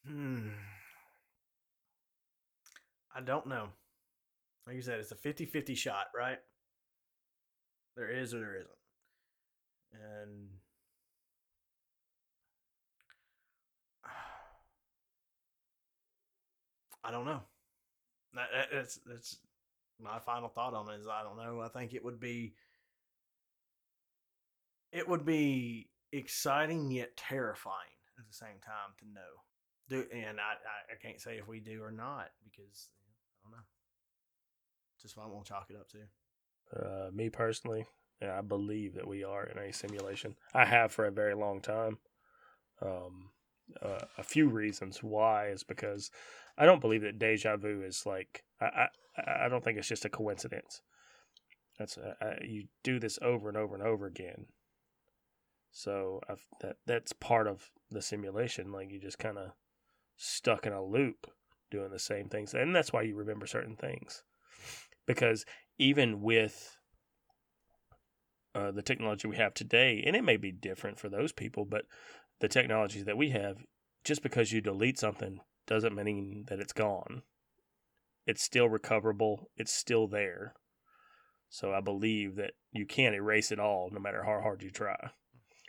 Hmm. 0.05 0.49
I 3.15 3.21
don't 3.21 3.47
know. 3.47 3.69
Like 4.67 4.75
you 4.75 4.81
said, 4.81 4.99
it's 4.99 5.11
a 5.11 5.15
50 5.15 5.45
50 5.45 5.75
shot, 5.75 6.07
right? 6.15 6.39
There 7.95 8.09
is 8.09 8.33
or 8.33 8.39
there 8.39 8.55
isn't. 8.55 8.69
And 9.93 10.49
I 17.03 17.11
don't 17.11 17.25
know. 17.25 17.41
That, 18.35 18.47
that- 18.53 18.69
that's 18.73 18.99
that's 19.05 19.37
my 20.01 20.19
final 20.19 20.49
thought 20.49 20.73
on 20.73 20.89
it 20.89 20.99
is 20.99 21.07
I 21.07 21.23
don't 21.23 21.37
know. 21.37 21.61
I 21.61 21.67
think 21.67 21.93
it 21.93 22.03
would 22.03 22.19
be 22.19 22.53
it 24.91 25.07
would 25.07 25.25
be 25.25 25.89
exciting 26.11 26.91
yet 26.91 27.15
terrifying 27.15 27.75
at 28.19 28.27
the 28.27 28.33
same 28.33 28.59
time 28.63 28.93
to 28.99 29.05
know. 29.05 29.21
Do 29.89 30.05
and 30.13 30.39
I, 30.39 30.53
I, 30.91 30.95
can't 31.01 31.19
say 31.19 31.37
if 31.37 31.47
we 31.47 31.59
do 31.59 31.81
or 31.83 31.91
not 31.91 32.29
because 32.43 32.89
I 33.43 33.49
don't 33.49 33.57
know. 33.57 33.63
Just 35.01 35.17
what 35.17 35.25
I'm 35.25 35.31
gonna 35.31 35.43
chalk 35.43 35.67
it 35.69 35.75
up 35.75 35.89
to. 35.89 35.97
Uh, 36.79 37.11
me 37.11 37.29
personally, 37.29 37.85
yeah, 38.21 38.37
I 38.37 38.41
believe 38.41 38.93
that 38.95 39.07
we 39.07 39.23
are 39.23 39.45
in 39.45 39.57
a 39.57 39.73
simulation. 39.73 40.35
I 40.53 40.65
have 40.65 40.91
for 40.91 41.05
a 41.05 41.11
very 41.11 41.33
long 41.33 41.61
time. 41.61 41.97
Um, 42.81 43.31
uh, 43.81 44.05
a 44.17 44.23
few 44.23 44.47
reasons 44.47 45.01
why 45.01 45.47
is 45.47 45.63
because 45.63 46.11
I 46.57 46.65
don't 46.65 46.81
believe 46.81 47.01
that 47.01 47.19
deja 47.19 47.57
vu 47.57 47.83
is 47.83 48.05
like 48.05 48.43
I 48.59 48.87
I, 49.17 49.49
don't 49.49 49.63
think 49.63 49.77
it's 49.77 49.87
just 49.87 50.05
a 50.05 50.09
coincidence. 50.09 50.81
That's 51.77 51.97
uh, 51.97 52.35
you 52.43 52.65
do 52.83 52.99
this 52.99 53.19
over 53.21 53.49
and 53.49 53.57
over 53.57 53.75
and 53.75 53.83
over 53.83 54.05
again. 54.05 54.45
So 55.71 56.21
I've, 56.29 56.45
that 56.61 56.77
that's 56.85 57.13
part 57.13 57.47
of 57.47 57.71
the 57.89 58.01
simulation. 58.01 58.71
Like 58.71 58.91
you 58.91 58.99
just 58.99 59.19
kind 59.19 59.37
of 59.37 59.51
stuck 60.15 60.65
in 60.65 60.73
a 60.73 60.83
loop 60.83 61.27
doing 61.69 61.91
the 61.91 61.99
same 61.99 62.29
things, 62.29 62.53
and 62.53 62.75
that's 62.75 62.93
why 62.93 63.01
you 63.01 63.15
remember 63.15 63.47
certain 63.47 63.75
things. 63.75 64.23
Because 65.05 65.45
even 65.77 66.21
with 66.21 66.77
uh, 68.53 68.71
the 68.71 68.81
technology 68.81 69.27
we 69.27 69.37
have 69.37 69.53
today, 69.53 70.03
and 70.05 70.15
it 70.15 70.23
may 70.23 70.37
be 70.37 70.51
different 70.51 70.99
for 70.99 71.09
those 71.09 71.31
people, 71.31 71.65
but 71.65 71.85
the 72.39 72.49
technology 72.49 73.01
that 73.01 73.17
we 73.17 73.29
have, 73.29 73.57
just 74.03 74.21
because 74.21 74.51
you 74.51 74.61
delete 74.61 74.99
something 74.99 75.39
doesn't 75.67 75.95
mean 75.95 76.45
that 76.47 76.59
it's 76.59 76.73
gone. 76.73 77.23
It's 78.25 78.43
still 78.43 78.69
recoverable. 78.69 79.49
It's 79.57 79.73
still 79.73 80.07
there. 80.07 80.53
So 81.49 81.73
I 81.73 81.81
believe 81.81 82.35
that 82.35 82.53
you 82.71 82.85
can't 82.85 83.15
erase 83.15 83.51
it 83.51 83.59
all, 83.59 83.89
no 83.91 83.99
matter 83.99 84.23
how 84.23 84.39
hard 84.41 84.63
you 84.63 84.69
try, 84.69 85.11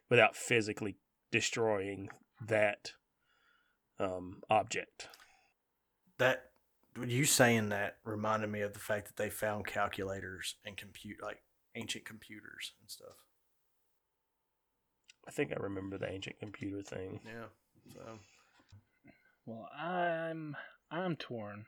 without 0.09 0.37
physically 0.37 0.97
destroying 1.31 2.09
that 2.47 2.93
um, 3.99 4.43
object. 4.49 5.09
That 6.19 6.45
you 7.05 7.24
saying 7.24 7.70
that 7.70 7.97
reminded 8.05 8.51
me 8.51 8.61
of 8.61 8.74
the 8.74 8.79
fact 8.79 9.07
that 9.07 9.16
they 9.16 9.31
found 9.31 9.66
calculators 9.66 10.57
and 10.65 10.77
compute 10.77 11.23
like 11.23 11.43
ancient 11.74 12.05
computers 12.05 12.73
and 12.81 12.91
stuff. 12.91 13.16
I 15.27 15.31
think 15.31 15.53
I 15.53 15.61
remember 15.61 15.99
the 15.99 16.11
ancient 16.11 16.39
computer 16.39 16.83
thing. 16.83 17.20
Yeah. 17.24 17.47
So 17.95 18.19
Well, 19.47 19.69
I'm 19.77 20.57
I'm 20.91 21.16
torn. 21.16 21.66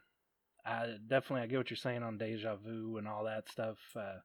I 0.66 0.96
definitely 1.06 1.42
I 1.42 1.46
get 1.46 1.58
what 1.58 1.70
you're 1.70 1.76
saying 1.76 2.02
on 2.02 2.18
deja 2.18 2.56
vu 2.56 2.96
and 2.96 3.06
all 3.06 3.24
that 3.24 3.48
stuff. 3.50 3.76
Uh, 3.94 4.18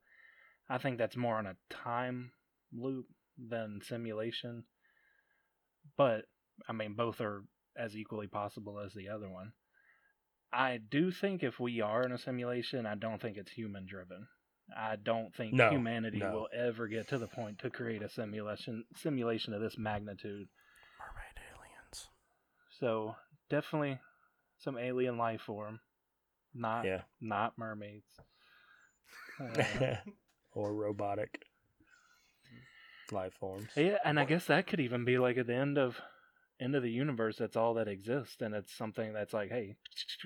I 0.69 0.77
think 0.77 0.97
that's 0.97 1.17
more 1.17 1.35
on 1.37 1.47
a 1.47 1.55
time 1.69 2.31
loop 2.73 3.07
than 3.37 3.81
simulation. 3.83 4.63
But 5.97 6.25
I 6.67 6.73
mean, 6.73 6.93
both 6.93 7.19
are 7.21 7.43
as 7.77 7.95
equally 7.95 8.27
possible 8.27 8.79
as 8.79 8.93
the 8.93 9.09
other 9.09 9.29
one. 9.29 9.53
I 10.51 10.77
do 10.77 11.11
think 11.11 11.43
if 11.43 11.59
we 11.59 11.81
are 11.81 12.03
in 12.03 12.11
a 12.11 12.17
simulation, 12.17 12.85
I 12.85 12.95
don't 12.95 13.21
think 13.21 13.37
it's 13.37 13.51
human 13.51 13.85
driven. 13.85 14.27
I 14.75 14.95
don't 14.95 15.33
think 15.35 15.53
No, 15.53 15.69
humanity 15.69 16.19
no. 16.19 16.31
will 16.31 16.49
ever 16.53 16.87
get 16.87 17.07
to 17.09 17.17
the 17.17 17.27
point 17.27 17.59
to 17.59 17.69
create 17.69 18.01
a 18.03 18.09
simulation 18.09 18.85
simulation 18.95 19.53
of 19.53 19.61
this 19.61 19.77
magnitude. 19.77 20.47
mermaid 20.99 21.39
aliens. 21.51 22.07
So 22.79 23.15
definitely 23.49 23.99
some 24.57 24.77
alien 24.77 25.17
life 25.17 25.41
form. 25.41 25.79
Not 26.53 26.85
Yeah. 26.85 27.01
not 27.21 27.57
mermaids. 27.57 28.09
Uh, 29.39 29.95
or 30.53 30.73
robotic 30.73 31.45
life 33.11 33.33
forms. 33.39 33.69
yeah, 33.75 33.97
and 34.03 34.19
I 34.19 34.25
guess 34.25 34.45
that 34.45 34.67
could 34.67 34.79
even 34.79 35.05
be 35.05 35.17
like 35.17 35.37
at 35.37 35.47
the 35.47 35.55
end 35.55 35.77
of 35.77 35.97
end 36.59 36.75
of 36.75 36.83
the 36.83 36.91
universe. 36.91 37.37
That's 37.37 37.55
all 37.55 37.75
that 37.75 37.87
exists, 37.87 38.41
and 38.41 38.53
it's 38.53 38.73
something 38.73 39.13
that's 39.13 39.33
like, 39.33 39.49
hey, 39.49 39.75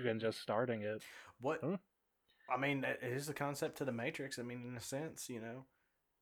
and 0.04 0.20
just 0.20 0.42
starting 0.42 0.82
it. 0.82 1.04
What? 1.40 1.60
Huh? 1.64 1.78
I 2.54 2.58
mean, 2.58 2.82
that 2.82 3.00
is 3.04 3.28
the 3.28 3.34
concept 3.34 3.78
to 3.78 3.86
the 3.86 3.92
Matrix. 3.92 4.40
I 4.40 4.42
mean, 4.44 4.66
in 4.68 4.76
a 4.76 4.82
sense, 4.82 5.30
you 5.30 5.40
know, 5.40 5.66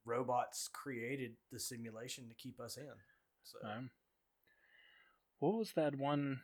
robots 0.05 0.69
created 0.71 1.33
the 1.51 1.59
simulation 1.59 2.27
to 2.29 2.35
keep 2.35 2.59
us 2.59 2.77
in. 2.77 2.91
So 3.43 3.57
Um, 3.63 3.89
what 5.39 5.55
was 5.55 5.73
that 5.75 5.95
one? 5.95 6.41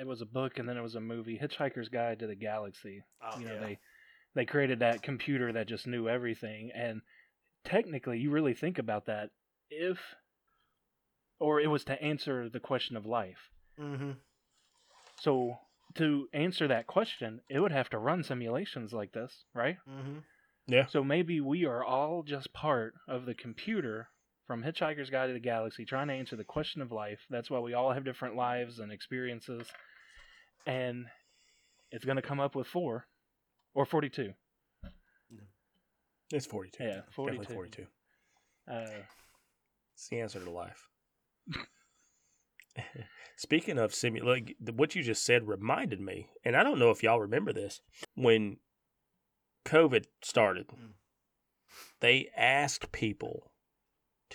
It 0.00 0.06
was 0.06 0.20
a 0.20 0.26
book, 0.26 0.58
and 0.58 0.68
then 0.68 0.76
it 0.76 0.82
was 0.82 0.94
a 0.94 1.00
movie, 1.00 1.38
Hitchhiker's 1.38 1.88
Guide 1.88 2.18
to 2.20 2.26
the 2.26 2.34
Galaxy. 2.34 3.02
oh, 3.22 3.38
you 3.38 3.46
know, 3.46 3.54
yeah. 3.54 3.60
they 3.60 3.78
they 4.34 4.44
created 4.44 4.80
that 4.80 5.02
computer 5.02 5.52
that 5.52 5.68
just 5.68 5.86
knew 5.86 6.08
everything, 6.08 6.70
and 6.74 7.00
technically, 7.64 8.18
you 8.18 8.30
really 8.30 8.54
think 8.54 8.78
about 8.78 9.06
that, 9.06 9.30
if 9.70 9.98
or 11.38 11.60
it 11.60 11.68
was 11.68 11.84
to 11.84 12.02
answer 12.02 12.48
the 12.48 12.60
question 12.60 12.96
of 12.96 13.06
life. 13.06 13.50
mm-hmm. 13.78 14.12
So 15.20 15.56
to 15.94 16.28
answer 16.32 16.68
that 16.68 16.86
question, 16.86 17.40
it 17.48 17.60
would 17.60 17.72
have 17.72 17.90
to 17.90 17.98
run 17.98 18.22
simulations 18.22 18.92
like 18.92 19.12
this, 19.12 19.44
right? 19.54 19.76
Mm-hmm. 19.88 20.18
Yeah. 20.68 20.86
So 20.86 21.04
maybe 21.04 21.40
we 21.40 21.64
are 21.64 21.84
all 21.84 22.22
just 22.22 22.52
part 22.52 22.94
of 23.08 23.24
the 23.24 23.34
computer 23.34 24.08
from 24.46 24.62
Hitchhiker's 24.62 25.10
Guide 25.10 25.26
to 25.28 25.32
the 25.32 25.40
Galaxy 25.40 25.84
trying 25.84 26.08
to 26.08 26.14
answer 26.14 26.36
the 26.36 26.44
question 26.44 26.80
of 26.80 26.92
life. 26.92 27.20
That's 27.30 27.50
why 27.50 27.58
we 27.58 27.74
all 27.74 27.92
have 27.92 28.04
different 28.04 28.36
lives 28.36 28.78
and 28.78 28.92
experiences. 28.92 29.66
And 30.66 31.06
it's 31.90 32.04
going 32.04 32.16
to 32.16 32.22
come 32.22 32.40
up 32.40 32.54
with 32.54 32.66
four 32.66 33.06
or 33.74 33.84
42. 33.84 34.32
It's 36.32 36.46
42. 36.46 36.82
Yeah, 36.82 37.00
42. 37.14 37.38
Definitely 37.42 37.54
42. 37.54 37.86
Uh, 38.70 39.02
It's 39.94 40.08
the 40.08 40.20
answer 40.20 40.40
to 40.40 40.50
life. 40.50 40.88
Speaking 43.36 43.78
of 43.78 43.92
simu, 43.92 44.24
like 44.24 44.56
what 44.74 44.94
you 44.94 45.02
just 45.02 45.24
said 45.24 45.46
reminded 45.46 46.00
me, 46.00 46.28
and 46.44 46.56
I 46.56 46.62
don't 46.62 46.78
know 46.78 46.90
if 46.90 47.02
y'all 47.02 47.20
remember 47.20 47.52
this 47.52 47.80
when 48.14 48.56
COVID 49.64 50.06
started. 50.22 50.68
Mm. 50.68 50.94
They 52.00 52.28
asked 52.36 52.92
people 52.92 53.52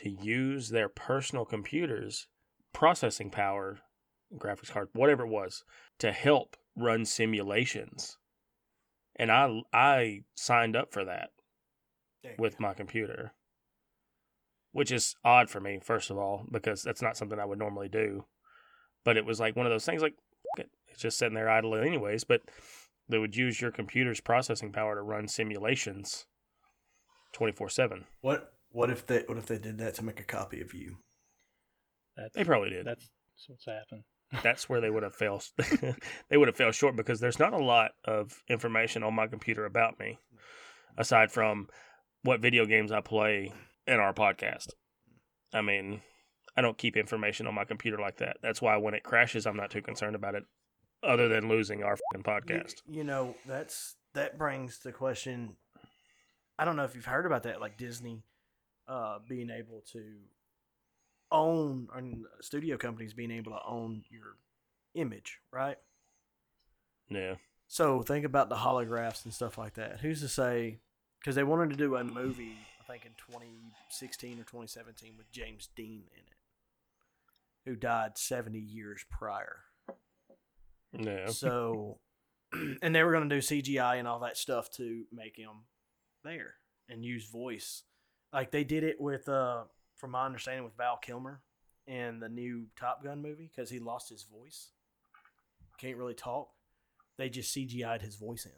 to 0.01 0.09
use 0.09 0.69
their 0.69 0.89
personal 0.89 1.45
computers, 1.45 2.27
processing 2.73 3.29
power, 3.29 3.79
graphics 4.37 4.71
card, 4.71 4.89
whatever 4.93 5.25
it 5.25 5.29
was, 5.29 5.63
to 5.99 6.11
help 6.11 6.55
run 6.75 7.05
simulations, 7.05 8.17
and 9.15 9.31
I 9.31 9.61
I 9.73 10.21
signed 10.35 10.75
up 10.75 10.93
for 10.93 11.03
that 11.05 11.29
with 12.37 12.59
my 12.59 12.73
computer, 12.73 13.33
which 14.71 14.91
is 14.91 15.15
odd 15.25 15.49
for 15.49 15.59
me, 15.59 15.79
first 15.83 16.09
of 16.09 16.17
all, 16.17 16.45
because 16.51 16.81
that's 16.81 17.01
not 17.01 17.17
something 17.17 17.39
I 17.39 17.45
would 17.45 17.59
normally 17.59 17.89
do. 17.89 18.25
But 19.03 19.17
it 19.17 19.25
was 19.25 19.39
like 19.39 19.55
one 19.55 19.65
of 19.65 19.71
those 19.71 19.85
things, 19.85 20.01
like 20.01 20.15
it, 20.57 20.69
it's 20.87 21.01
just 21.01 21.17
sitting 21.17 21.33
there 21.33 21.49
idle, 21.49 21.75
anyways. 21.75 22.23
But 22.23 22.41
they 23.09 23.17
would 23.17 23.35
use 23.35 23.59
your 23.59 23.71
computer's 23.71 24.21
processing 24.21 24.71
power 24.71 24.95
to 24.95 25.01
run 25.01 25.27
simulations, 25.27 26.25
twenty 27.33 27.51
four 27.51 27.67
seven. 27.67 28.05
What? 28.21 28.53
What 28.71 28.89
if 28.89 29.05
they? 29.05 29.23
What 29.27 29.37
if 29.37 29.45
they 29.45 29.57
did 29.57 29.77
that 29.79 29.95
to 29.95 30.03
make 30.03 30.19
a 30.19 30.23
copy 30.23 30.61
of 30.61 30.73
you? 30.73 30.97
that's, 32.15 32.35
They 32.35 32.43
probably 32.43 32.69
did. 32.69 32.85
that's 32.85 33.09
what's 33.47 33.65
happened. 33.65 34.03
That's 34.43 34.69
where 34.69 34.79
they 34.79 34.89
would 34.89 35.03
have 35.03 35.15
failed. 35.15 35.43
they 36.29 36.37
would 36.37 36.47
have 36.47 36.55
failed 36.55 36.75
short 36.75 36.95
because 36.95 37.19
there's 37.19 37.39
not 37.39 37.53
a 37.53 37.63
lot 37.63 37.91
of 38.05 38.41
information 38.47 39.03
on 39.03 39.13
my 39.13 39.27
computer 39.27 39.65
about 39.65 39.99
me, 39.99 40.19
aside 40.97 41.31
from 41.31 41.67
what 42.23 42.39
video 42.39 42.65
games 42.65 42.91
I 42.93 43.01
play 43.01 43.51
in 43.87 43.99
our 43.99 44.13
podcast. 44.13 44.69
I 45.53 45.61
mean, 45.61 46.01
I 46.55 46.61
don't 46.61 46.77
keep 46.77 46.95
information 46.95 47.45
on 47.45 47.55
my 47.55 47.65
computer 47.65 47.97
like 47.97 48.17
that. 48.17 48.37
That's 48.41 48.61
why 48.61 48.77
when 48.77 48.93
it 48.93 49.03
crashes, 49.03 49.45
I'm 49.45 49.57
not 49.57 49.69
too 49.71 49.81
concerned 49.81 50.15
about 50.15 50.35
it, 50.35 50.43
other 51.03 51.27
than 51.27 51.49
losing 51.49 51.83
our 51.83 51.97
fing 52.13 52.23
podcast. 52.23 52.75
You, 52.85 52.99
you 52.99 53.03
know, 53.03 53.35
that's 53.45 53.95
that 54.13 54.37
brings 54.37 54.79
the 54.79 54.93
question. 54.93 55.57
I 56.57 56.63
don't 56.63 56.77
know 56.77 56.85
if 56.85 56.95
you've 56.95 57.05
heard 57.05 57.25
about 57.25 57.43
that, 57.43 57.59
like 57.59 57.77
Disney 57.77 58.23
uh, 58.91 59.19
being 59.27 59.49
able 59.49 59.81
to 59.93 60.03
own, 61.31 61.87
and 61.95 62.25
studio 62.41 62.75
companies 62.77 63.13
being 63.13 63.31
able 63.31 63.53
to 63.53 63.59
own 63.65 64.03
your 64.09 64.35
image, 64.95 65.39
right? 65.49 65.77
Yeah, 67.09 67.35
So 67.67 68.01
think 68.01 68.25
about 68.25 68.49
the 68.49 68.55
holographs 68.55 69.23
and 69.23 69.33
stuff 69.33 69.57
like 69.57 69.75
that. 69.75 70.01
Who's 70.01 70.19
to 70.21 70.27
say? 70.27 70.79
Because 71.19 71.35
they 71.35 71.43
wanted 71.43 71.69
to 71.69 71.75
do 71.77 71.95
a 71.95 72.03
movie, 72.03 72.57
I 72.81 72.91
think 72.91 73.05
in 73.05 73.11
2016 73.31 74.33
or 74.33 74.43
2017, 74.43 75.13
with 75.17 75.31
James 75.31 75.69
Dean 75.75 76.03
in 76.13 76.19
it, 76.19 76.35
who 77.65 77.75
died 77.75 78.17
70 78.17 78.59
years 78.59 79.05
prior. 79.09 79.59
yeah, 80.97 81.27
So, 81.27 81.99
and 82.81 82.93
they 82.93 83.03
were 83.03 83.11
going 83.11 83.29
to 83.29 83.35
do 83.35 83.41
CGI 83.41 83.99
and 83.99 84.07
all 84.07 84.19
that 84.19 84.37
stuff 84.37 84.69
to 84.71 85.03
make 85.13 85.37
him 85.37 85.65
there 86.23 86.55
and 86.89 87.05
use 87.05 87.29
voice. 87.29 87.83
Like 88.33 88.51
they 88.51 88.63
did 88.63 88.83
it 88.83 88.99
with, 88.99 89.27
uh, 89.27 89.63
from 89.97 90.11
my 90.11 90.25
understanding, 90.25 90.63
with 90.63 90.75
Val 90.77 90.97
Kilmer 90.97 91.41
in 91.87 92.19
the 92.19 92.29
new 92.29 92.67
Top 92.79 93.03
Gun 93.03 93.21
movie 93.21 93.49
because 93.53 93.69
he 93.69 93.79
lost 93.79 94.09
his 94.09 94.23
voice. 94.23 94.69
Can't 95.77 95.97
really 95.97 96.13
talk. 96.13 96.49
They 97.17 97.29
just 97.29 97.55
CGI'd 97.55 98.01
his 98.01 98.15
voice 98.15 98.45
in. 98.45 98.51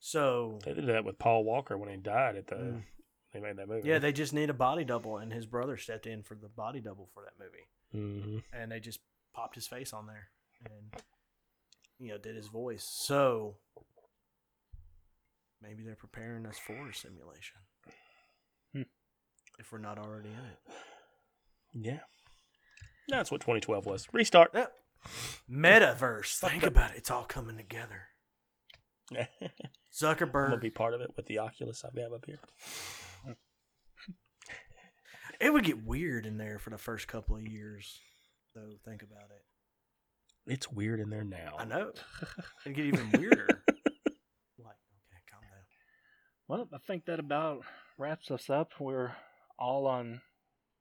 So, 0.00 0.58
they 0.64 0.74
did 0.74 0.86
that 0.88 1.04
with 1.04 1.18
Paul 1.18 1.44
Walker 1.44 1.78
when 1.78 1.88
he 1.88 1.96
died 1.96 2.36
at 2.36 2.46
the. 2.48 2.56
Mm. 2.56 2.82
They 3.32 3.40
made 3.40 3.56
that 3.56 3.68
movie. 3.68 3.88
yeah, 3.88 3.98
they 3.98 4.12
just 4.12 4.32
need 4.32 4.48
a 4.50 4.54
body 4.54 4.84
double, 4.84 5.16
and 5.16 5.32
his 5.32 5.44
brother 5.46 5.76
stepped 5.76 6.06
in 6.06 6.22
for 6.22 6.36
the 6.36 6.48
body 6.48 6.80
double 6.80 7.08
for 7.12 7.24
that 7.24 7.32
movie. 7.42 7.66
hmm 7.92 8.38
and 8.52 8.70
they 8.70 8.78
just 8.78 9.00
popped 9.34 9.56
his 9.56 9.66
face 9.66 9.92
on 9.92 10.06
there 10.06 10.28
and 10.66 11.02
you 11.98 12.08
know 12.12 12.18
did 12.18 12.36
his 12.36 12.46
voice 12.46 12.84
so 12.84 13.56
maybe 15.60 15.82
they're 15.82 15.96
preparing 15.96 16.46
us 16.46 16.58
for 16.58 16.88
a 16.88 16.94
simulation. 16.94 17.56
If 19.58 19.70
we're 19.72 19.78
not 19.78 19.98
already 19.98 20.28
in 20.28 20.34
it 20.44 20.58
Yeah, 21.72 22.00
that's 23.08 23.30
what 23.30 23.40
2012 23.40 23.86
was. 23.86 24.06
Restart. 24.12 24.50
yep. 24.54 24.72
metaverse 25.50 26.38
think 26.38 26.62
about 26.62 26.92
it 26.92 26.96
it's 26.98 27.10
all 27.10 27.24
coming 27.24 27.56
together 27.56 28.02
I'm 29.14 29.26
zuckerberg 29.94 30.48
gonna 30.48 30.56
be 30.58 30.70
part 30.70 30.94
of 30.94 31.00
it 31.02 31.10
with 31.16 31.26
the 31.26 31.38
Oculus 31.38 31.84
I 31.84 31.88
have 32.00 32.12
up 32.12 32.24
here. 32.26 32.38
it 35.40 35.52
would 35.52 35.64
get 35.64 35.84
weird 35.84 36.26
in 36.26 36.38
there 36.38 36.58
for 36.58 36.70
the 36.70 36.78
first 36.78 37.06
couple 37.08 37.36
of 37.36 37.46
years 37.46 38.00
though 38.54 38.70
think 38.84 39.02
about 39.02 39.30
it 39.30 40.50
It's 40.52 40.70
weird 40.70 41.00
in 41.00 41.10
there 41.10 41.24
now. 41.24 41.56
i 41.58 41.64
know 41.64 41.92
it'd 42.64 42.76
get 42.76 42.86
even 42.86 43.10
weirder 43.12 43.46
like 44.58 44.78
okay 44.88 45.20
calm 45.30 45.42
down 45.42 45.64
Well, 46.48 46.68
I 46.72 46.78
think 46.86 47.04
that 47.06 47.18
about 47.20 47.64
wraps 47.98 48.30
us 48.30 48.48
up. 48.50 48.72
We're 48.80 49.12
all 49.58 49.86
on 49.86 50.20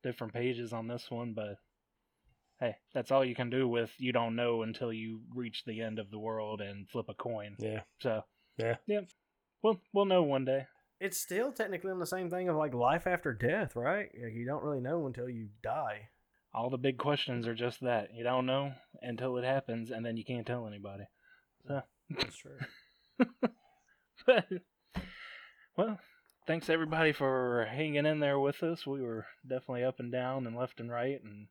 different 0.04 0.34
pages 0.34 0.74
on 0.74 0.88
this 0.88 1.10
one, 1.10 1.34
but 1.34 1.58
hey, 2.60 2.76
that's 2.94 3.12
all 3.12 3.24
you 3.26 3.36
can 3.36 3.50
do 3.50 3.68
with 3.68 3.92
you 3.98 4.12
don't 4.12 4.36
know 4.36 4.62
until 4.64 4.92
you 4.94 5.22
reach 5.34 5.64
the 5.66 5.82
end 5.82 6.00
of 6.00 6.12
the 6.12 6.20
world 6.20 6.62
and 6.62 6.90
flip 6.90 7.08
a 7.10 7.14
coin. 7.14 7.56
Yeah, 7.60 7.82
So, 8.02 8.24
Yeah. 8.58 8.78
yeah, 8.86 9.02
we'll 9.62 9.82
we'll 9.94 10.06
know 10.06 10.24
one 10.24 10.46
day. 10.46 10.68
it's 11.00 11.18
still 11.18 11.52
technically 11.52 11.92
on 11.92 12.00
the 12.00 12.06
same 12.06 12.30
thing 12.30 12.48
of 12.50 12.56
like 12.56 12.74
life 12.74 13.08
after 13.08 13.34
death, 13.34 13.76
right? 13.76 14.10
Like 14.22 14.34
you 14.34 14.46
don't 14.46 14.64
really 14.64 14.80
know 14.82 15.06
until 15.08 15.30
you 15.30 15.50
die. 15.62 16.10
All 16.54 16.70
the 16.70 16.78
big 16.78 16.98
questions 17.00 17.48
are 17.48 17.56
just 17.56 17.82
that 17.82 18.14
you 18.14 18.24
don't 18.24 18.46
know 18.46 18.74
until 19.02 19.38
it 19.38 19.44
happens, 19.44 19.90
and 19.92 20.06
then 20.06 20.18
you 20.18 20.24
can't 20.24 20.46
tell 20.46 20.68
anybody. 20.68 21.06
So, 21.68 21.82
That's 22.10 22.38
true. 22.38 22.60
well, 25.78 26.00
thanks 26.46 26.70
everybody 26.70 27.12
for 27.12 27.68
hanging 27.72 28.06
in 28.06 28.20
there 28.20 28.40
with 28.40 28.62
us. 28.64 28.86
We 28.86 29.02
were 29.02 29.26
definitely 29.48 29.84
up 29.84 30.00
and 30.00 30.12
down 30.12 30.46
and 30.46 30.56
left 30.56 30.80
and 30.80 30.92
right. 30.92 31.20
And 31.24 31.48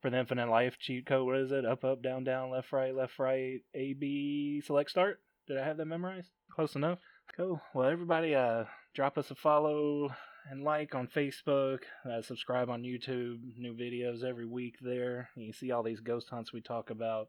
for 0.00 0.10
the 0.10 0.18
Infinite 0.18 0.48
Life 0.48 0.78
cheat 0.78 1.06
code, 1.06 1.26
what 1.26 1.36
is 1.36 1.52
it? 1.52 1.64
Up, 1.64 1.84
up, 1.84 2.02
down, 2.02 2.24
down, 2.24 2.50
left, 2.50 2.72
right, 2.72 2.94
left, 2.94 3.18
right, 3.18 3.60
A, 3.74 3.94
B, 3.94 4.62
select, 4.64 4.90
start. 4.90 5.20
Did 5.46 5.58
I 5.58 5.64
have 5.64 5.76
that 5.78 5.86
memorized? 5.86 6.30
Close 6.54 6.76
enough. 6.76 6.98
Cool. 7.36 7.60
Well, 7.74 7.88
everybody, 7.88 8.34
uh, 8.34 8.64
drop 8.94 9.18
us 9.18 9.30
a 9.30 9.34
follow 9.34 10.10
and 10.50 10.62
like 10.62 10.94
on 10.94 11.08
Facebook. 11.08 11.80
Uh, 12.08 12.22
subscribe 12.22 12.70
on 12.70 12.82
YouTube. 12.82 13.38
New 13.56 13.74
videos 13.74 14.22
every 14.22 14.46
week 14.46 14.76
there. 14.80 15.30
You 15.36 15.52
see 15.52 15.72
all 15.72 15.82
these 15.82 16.00
ghost 16.00 16.28
hunts 16.30 16.52
we 16.52 16.60
talk 16.60 16.90
about 16.90 17.28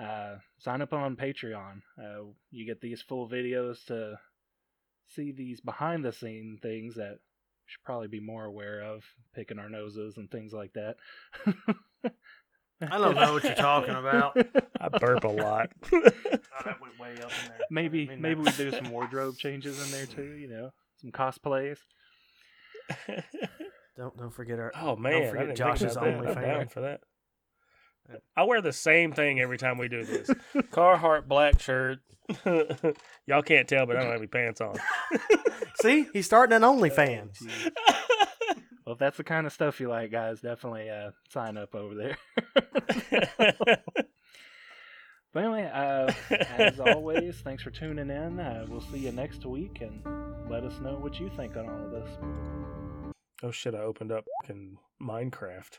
uh, 0.00 0.36
sign 0.58 0.82
up 0.82 0.92
on 0.92 1.16
Patreon. 1.16 1.82
Uh, 1.98 2.24
you 2.50 2.66
get 2.66 2.80
these 2.80 3.02
full 3.02 3.28
videos 3.28 3.84
to 3.86 4.18
see 5.08 5.32
these 5.32 5.60
behind 5.60 6.04
the 6.04 6.12
scene 6.12 6.58
things 6.60 6.94
that 6.96 7.12
we 7.12 7.66
should 7.66 7.82
probably 7.84 8.08
be 8.08 8.20
more 8.20 8.44
aware 8.44 8.82
of, 8.82 9.04
picking 9.34 9.58
our 9.58 9.68
noses 9.68 10.16
and 10.16 10.30
things 10.30 10.52
like 10.52 10.72
that. 10.74 10.96
I 12.80 12.98
don't 12.98 13.14
know 13.14 13.32
what 13.32 13.44
you're 13.44 13.54
talking 13.54 13.94
about. 13.94 14.36
I 14.80 14.88
burp 14.88 15.24
a 15.24 15.28
lot. 15.28 15.70
Oh, 16.56 16.62
that 16.66 16.80
went 16.80 16.96
way 17.00 17.10
up 17.14 17.32
in 17.42 17.48
there. 17.48 17.58
maybe 17.70 18.06
I 18.08 18.12
mean, 18.12 18.22
maybe 18.22 18.40
we 18.40 18.50
do 18.52 18.70
some 18.70 18.90
wardrobe 18.90 19.36
changes 19.36 19.84
in 19.84 19.90
there 19.90 20.06
too. 20.06 20.36
You 20.36 20.48
know, 20.48 20.70
some 21.00 21.10
cosplays. 21.10 21.78
Don't 23.96 24.16
don't 24.16 24.32
forget 24.32 24.60
our. 24.60 24.70
oh 24.80 24.94
man, 24.94 25.14
I 25.14 25.30
forget 25.30 25.46
didn't 25.46 25.56
Josh's 25.56 25.94
think 25.94 26.16
about 26.18 26.36
OnlyFans. 26.36 26.70
for 26.70 26.82
that. 26.82 27.00
I 28.36 28.44
wear 28.44 28.60
the 28.60 28.72
same 28.72 29.12
thing 29.12 29.40
every 29.40 29.58
time 29.58 29.78
we 29.78 29.88
do 29.88 30.04
this. 30.04 30.28
Carhartt 30.54 31.26
black 31.26 31.60
shirt. 31.60 31.98
Y'all 33.26 33.42
can't 33.42 33.68
tell, 33.68 33.86
but 33.86 33.96
I 33.96 34.00
don't 34.00 34.10
have 34.10 34.20
any 34.20 34.26
pants 34.26 34.60
on. 34.60 34.76
See, 35.82 36.06
he's 36.12 36.26
starting 36.26 36.56
an 36.56 36.62
OnlyFans. 36.62 37.40
Well, 38.86 38.94
if 38.94 38.98
that's 38.98 39.16
the 39.16 39.24
kind 39.24 39.46
of 39.46 39.52
stuff 39.52 39.80
you 39.80 39.88
like, 39.88 40.10
guys, 40.10 40.40
definitely 40.40 40.90
uh, 40.90 41.10
sign 41.30 41.56
up 41.56 41.74
over 41.74 41.94
there. 41.94 43.78
But 45.34 45.42
anyway, 45.42 45.68
uh, 45.74 46.12
as 46.56 46.78
always, 46.78 47.34
thanks 47.40 47.64
for 47.64 47.72
tuning 47.72 48.08
in. 48.08 48.38
Uh, 48.38 48.66
we'll 48.68 48.80
see 48.80 48.98
you 48.98 49.10
next 49.10 49.44
week, 49.44 49.80
and 49.80 50.00
let 50.48 50.62
us 50.62 50.78
know 50.80 50.94
what 50.94 51.18
you 51.18 51.28
think 51.36 51.56
on 51.56 51.68
all 51.68 51.86
of 51.86 51.90
this. 51.90 52.08
oh 53.42 53.50
shit! 53.50 53.74
I 53.74 53.78
opened 53.78 54.12
up 54.12 54.24
fucking 54.42 54.76
Minecraft. 55.02 55.78